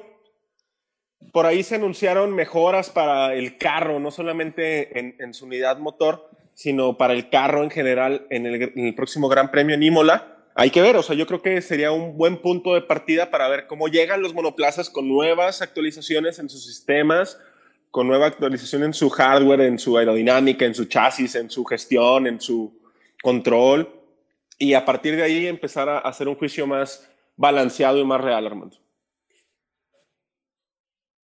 por 1.35 1.45
ahí 1.45 1.63
se 1.63 1.75
anunciaron 1.75 2.35
mejoras 2.35 2.89
para 2.89 3.35
el 3.35 3.59
carro, 3.59 4.01
no 4.01 4.11
solamente 4.11 4.99
en, 4.99 5.35
su 5.35 5.45
unidad 5.45 5.77
motor, 5.77 6.31
sino 6.55 6.97
para 6.97 7.13
el 7.13 7.29
carro 7.29 7.63
en 7.63 7.69
general 7.69 8.27
en 8.31 8.47
el, 8.47 8.95
próximo 8.95 9.29
Gran 9.29 9.51
Premio 9.51 9.75
en 9.75 9.83
Imola. 9.83 10.39
Hay 10.55 10.71
que 10.71 10.81
ver, 10.81 10.97
o 10.97 11.03
sea, 11.03 11.15
yo 11.15 11.27
creo 11.27 11.43
que 11.43 11.61
sería 11.61 11.93
un 11.93 12.17
buen 12.17 12.39
punto 12.39 12.73
de 12.73 12.81
partida 12.81 13.31
para 13.31 13.49
ver 13.49 13.67
cómo 13.67 13.89
llegan 13.89 14.23
los 14.23 14.33
monoplazas 14.33 14.89
con 14.89 15.07
nuevas 15.07 15.61
actualizaciones 15.61 16.39
en 16.39 16.49
sus 16.49 16.65
sistemas, 16.65 17.39
con 17.91 18.07
nueva 18.07 18.27
actualización 18.27 18.85
en 18.85 18.95
su 18.95 19.11
hardware, 19.11 19.63
en 19.63 19.79
su 19.79 19.99
aerodinámica, 19.99 20.65
en 20.65 20.75
su 20.75 20.85
chasis, 20.85 21.35
en 21.35 21.51
su 21.51 21.65
gestión, 21.65 22.27
en 22.27 22.41
su 22.41 22.79
control, 23.23 23.89
y 24.59 24.75
a 24.75 24.85
partir 24.85 25.17
de 25.17 25.23
ahí 25.23 25.47
empezar 25.47 25.89
a 25.89 25.99
hacer 25.99 26.29
un 26.29 26.37
juicio 26.37 26.67
más 26.67 27.11
balanceado 27.37 27.99
y 27.99 28.05
más 28.05 28.21
real, 28.21 28.47
Armando. 28.47 28.77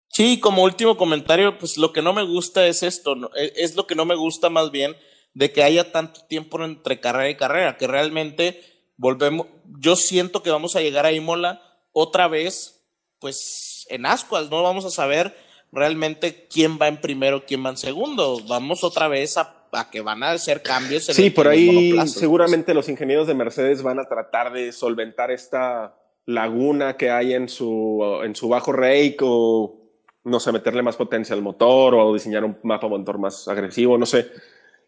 Sí, 0.09 0.41
como 0.41 0.63
último 0.63 0.97
comentario, 0.97 1.59
pues 1.59 1.77
lo 1.77 1.93
que 1.93 2.01
no 2.01 2.15
me 2.15 2.23
gusta 2.23 2.67
es 2.67 2.83
esto, 2.83 3.15
e, 3.37 3.53
es 3.57 3.77
lo 3.77 3.87
que 3.87 3.95
no 3.95 4.07
me 4.07 4.15
gusta 4.15 4.49
más 4.49 4.71
bien 4.71 4.97
de 5.35 5.53
que 5.53 5.63
haya 5.63 5.93
tanto 5.93 6.23
tiempo 6.23 6.65
entre 6.65 6.99
carrera 6.99 7.29
y 7.29 7.37
carrera, 7.37 7.77
que 7.77 7.87
realmente 7.87 8.63
volvemos, 8.97 9.47
yo 9.79 9.95
siento 9.95 10.43
que 10.43 10.51
vamos 10.51 10.75
a 10.75 10.81
llegar 10.81 11.05
a 11.05 11.13
Imola 11.13 11.61
otra 11.93 12.29
vez, 12.29 12.83
pues 13.19 13.87
en 13.91 14.07
ascuas, 14.07 14.49
no 14.49 14.63
vamos 14.63 14.87
a 14.87 14.91
saber 14.91 15.37
realmente 15.77 16.47
quién 16.51 16.79
va 16.81 16.89
en 16.89 17.01
primero, 17.01 17.45
quién 17.47 17.65
va 17.65 17.71
en 17.71 17.77
segundo, 17.77 18.41
vamos 18.49 18.83
otra 18.83 19.09
vez 19.09 19.37
a, 19.37 19.53
que 19.93 20.01
van 20.01 20.23
a 20.23 20.31
hacer 20.31 20.63
cambios. 20.63 21.09
En 21.09 21.15
sí, 21.15 21.31
por 21.31 21.47
ahí 21.47 21.95
seguramente 22.07 22.75
los 22.75 22.89
ingenieros 22.89 23.27
de 23.27 23.35
Mercedes 23.35 23.83
van 23.83 23.99
a 24.01 24.09
tratar 24.09 24.53
de 24.53 24.73
solventar 24.73 25.31
esta 25.31 25.95
laguna 26.25 26.97
que 26.97 27.11
hay 27.11 27.35
en 27.35 27.49
su, 27.49 28.21
en 28.25 28.35
su 28.35 28.49
bajo 28.49 28.73
rake 28.73 29.19
o 29.21 29.87
no 30.25 30.41
sé, 30.41 30.51
meterle 30.51 30.83
más 30.83 30.97
potencia 30.97 31.37
al 31.37 31.43
motor 31.43 31.95
o 31.95 32.13
diseñar 32.13 32.45
un 32.45 32.59
mapa 32.65 32.89
motor 32.89 33.17
más 33.17 33.47
agresivo, 33.47 33.97
no 33.97 34.07
sé. 34.07 34.29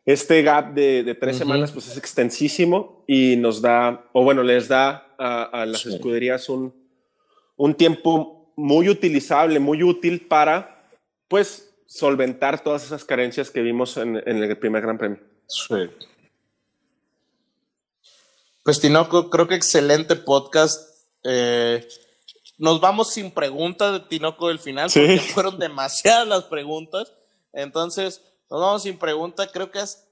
Este 0.05 0.43
gap 0.43 0.73
de, 0.73 1.17
tres 1.21 1.37
semanas 1.37 1.71
pues 1.71 1.87
es 1.87 1.97
extensísimo 1.97 3.05
y 3.07 3.37
nos 3.37 3.63
da, 3.63 4.09
o 4.13 4.25
bueno, 4.25 4.43
les 4.43 4.67
da 4.67 5.15
a, 5.19 5.65
las 5.67 5.87
escuderías 5.87 6.49
un, 6.49 6.75
un 7.57 7.75
tiempo 7.75 8.53
muy 8.57 8.89
utilizable, 8.89 9.61
muy 9.61 9.85
útil 9.85 10.27
para, 10.27 10.78
pues, 11.29 11.71
solventar 11.87 12.63
todas 12.63 12.85
esas 12.85 13.05
carencias 13.05 13.51
que 13.51 13.63
vimos 13.63 13.97
en, 13.97 14.17
el 14.17 14.59
primer 14.59 14.83
Gran 14.83 14.99
Premio. 14.99 15.19
Sí. 15.47 15.75
Pues 18.63 18.81
Tinoco, 18.81 19.31
creo 19.31 19.49
que 19.49 19.55
excelente 19.55 20.17
podcast. 20.17 21.07
Eh, 21.25 21.87
nos 22.59 22.81
vamos 22.81 23.13
sin 23.13 23.31
preguntas 23.31 23.93
de 23.93 24.01
Tinoco 24.01 24.49
del 24.49 24.59
final, 24.59 24.91
porque 24.93 25.19
fueron 25.33 25.59
demasiadas 25.59 26.29
las 26.29 26.45
preguntas. 26.45 27.13
Entonces, 27.53 28.23
nos 28.51 28.61
vamos 28.61 28.83
sin 28.83 28.99
pregunta. 28.99 29.51
Creo 29.51 29.71
que 29.71 29.81
es, 29.81 30.07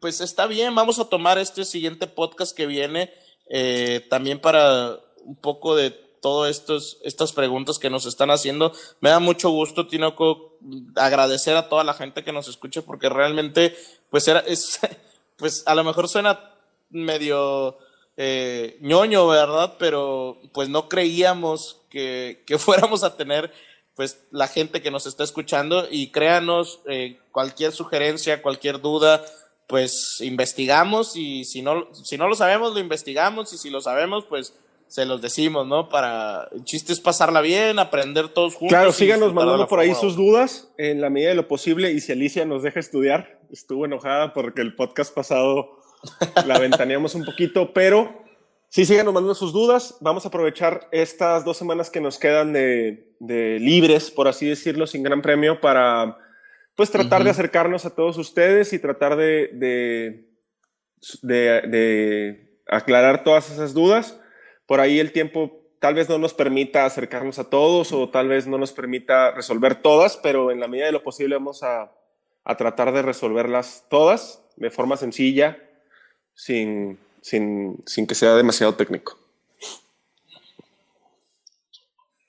pues 0.00 0.20
está 0.20 0.46
bien. 0.46 0.74
Vamos 0.74 0.98
a 0.98 1.04
tomar 1.04 1.38
este 1.38 1.64
siguiente 1.64 2.06
podcast 2.06 2.56
que 2.56 2.66
viene 2.66 3.12
eh, 3.48 4.04
también 4.08 4.40
para 4.40 4.98
un 5.24 5.36
poco 5.36 5.76
de 5.76 6.11
todas 6.22 6.64
estas 7.02 7.32
preguntas 7.32 7.78
que 7.78 7.90
nos 7.90 8.06
están 8.06 8.30
haciendo. 8.30 8.72
Me 9.00 9.10
da 9.10 9.18
mucho 9.18 9.50
gusto, 9.50 9.88
Tinoco, 9.88 10.56
agradecer 10.94 11.56
a 11.56 11.68
toda 11.68 11.84
la 11.84 11.94
gente 11.94 12.22
que 12.22 12.32
nos 12.32 12.48
escucha, 12.48 12.80
porque 12.80 13.10
realmente, 13.10 13.76
pues 14.08 14.26
era, 14.28 14.38
es, 14.40 14.78
pues 15.36 15.64
a 15.66 15.74
lo 15.74 15.84
mejor 15.84 16.08
suena 16.08 16.38
medio 16.88 17.76
eh, 18.16 18.78
ñoño, 18.80 19.26
¿verdad? 19.26 19.74
Pero 19.78 20.38
pues 20.52 20.68
no 20.68 20.88
creíamos 20.88 21.80
que, 21.90 22.44
fuéramos 22.58 23.02
a 23.02 23.16
tener 23.16 23.52
pues 23.94 24.24
la 24.30 24.48
gente 24.48 24.80
que 24.80 24.90
nos 24.90 25.06
está 25.06 25.24
escuchando 25.24 25.86
y 25.90 26.12
créanos, 26.12 26.80
eh, 26.88 27.18
cualquier 27.30 27.72
sugerencia, 27.72 28.40
cualquier 28.40 28.80
duda, 28.80 29.22
pues 29.66 30.20
investigamos 30.20 31.16
y 31.16 31.44
si 31.44 31.62
no, 31.62 31.92
si 31.92 32.16
no 32.16 32.28
lo 32.28 32.34
sabemos, 32.36 32.72
lo 32.72 32.78
investigamos 32.78 33.52
y 33.52 33.58
si 33.58 33.70
lo 33.70 33.80
sabemos, 33.80 34.24
pues 34.28 34.54
se 34.92 35.06
los 35.06 35.22
decimos, 35.22 35.66
¿no? 35.66 35.88
Para, 35.88 36.50
el 36.52 36.64
chiste 36.64 36.92
es 36.92 37.00
pasarla 37.00 37.40
bien, 37.40 37.78
aprender 37.78 38.28
todos 38.28 38.54
juntos. 38.56 38.76
Claro, 38.76 38.92
síganos 38.92 39.32
mandando 39.32 39.66
por 39.66 39.78
ahí 39.78 39.94
sus 39.94 40.16
dudas 40.16 40.70
en 40.76 41.00
la 41.00 41.08
medida 41.08 41.30
de 41.30 41.34
lo 41.34 41.48
posible 41.48 41.92
y 41.92 42.00
si 42.00 42.12
Alicia 42.12 42.44
nos 42.44 42.62
deja 42.62 42.78
estudiar, 42.78 43.40
estuvo 43.50 43.86
enojada 43.86 44.34
porque 44.34 44.60
el 44.60 44.76
podcast 44.76 45.14
pasado 45.14 45.70
la 46.46 46.58
ventaneamos 46.58 47.14
un 47.14 47.24
poquito, 47.24 47.72
pero 47.72 48.22
sí, 48.68 48.84
síganos 48.84 49.14
mandando 49.14 49.34
sus 49.34 49.54
dudas. 49.54 49.96
Vamos 50.02 50.26
a 50.26 50.28
aprovechar 50.28 50.86
estas 50.92 51.42
dos 51.46 51.56
semanas 51.56 51.88
que 51.88 52.02
nos 52.02 52.18
quedan 52.18 52.52
de, 52.52 53.16
libres, 53.60 54.10
por 54.10 54.28
así 54.28 54.46
decirlo, 54.46 54.86
sin 54.86 55.02
gran 55.02 55.22
premio, 55.22 55.58
para 55.58 56.18
pues 56.76 56.90
tratar 56.90 57.24
de 57.24 57.30
acercarnos 57.30 57.86
a 57.86 57.94
todos 57.94 58.18
ustedes 58.18 58.74
y 58.74 58.78
tratar 58.78 59.16
de, 59.16 59.48
de, 61.22 61.62
de, 61.62 62.58
aclarar 62.66 63.24
todas 63.24 63.50
esas 63.50 63.72
dudas. 63.72 64.18
Por 64.72 64.80
ahí 64.80 65.00
el 65.00 65.12
tiempo 65.12 65.60
tal 65.80 65.92
vez 65.92 66.08
no 66.08 66.16
nos 66.16 66.32
permita 66.32 66.86
acercarnos 66.86 67.38
a 67.38 67.50
todos 67.50 67.92
o 67.92 68.08
tal 68.08 68.28
vez 68.28 68.46
no 68.46 68.56
nos 68.56 68.72
permita 68.72 69.30
resolver 69.32 69.82
todas, 69.82 70.16
pero 70.16 70.50
en 70.50 70.60
la 70.60 70.66
medida 70.66 70.86
de 70.86 70.92
lo 70.92 71.02
posible 71.02 71.34
vamos 71.34 71.62
a, 71.62 71.92
a 72.42 72.56
tratar 72.56 72.90
de 72.94 73.02
resolverlas 73.02 73.84
todas 73.90 74.42
de 74.56 74.70
forma 74.70 74.96
sencilla, 74.96 75.58
sin, 76.32 76.98
sin, 77.20 77.82
sin 77.84 78.06
que 78.06 78.14
sea 78.14 78.34
demasiado 78.34 78.74
técnico. 78.74 79.18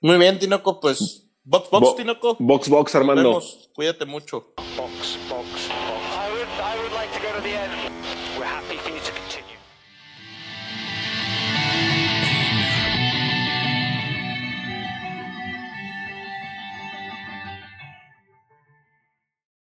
Muy 0.02 0.18
bien, 0.18 0.38
Tinoco, 0.38 0.80
pues 0.80 1.26
Box 1.44 1.70
Box, 1.70 1.96
Tinoco. 1.96 2.36
Box 2.38 2.68
Box, 2.68 2.94
Armando. 2.94 3.42
Cuídate 3.74 4.04
mucho. 4.04 4.52
Box 4.76 5.18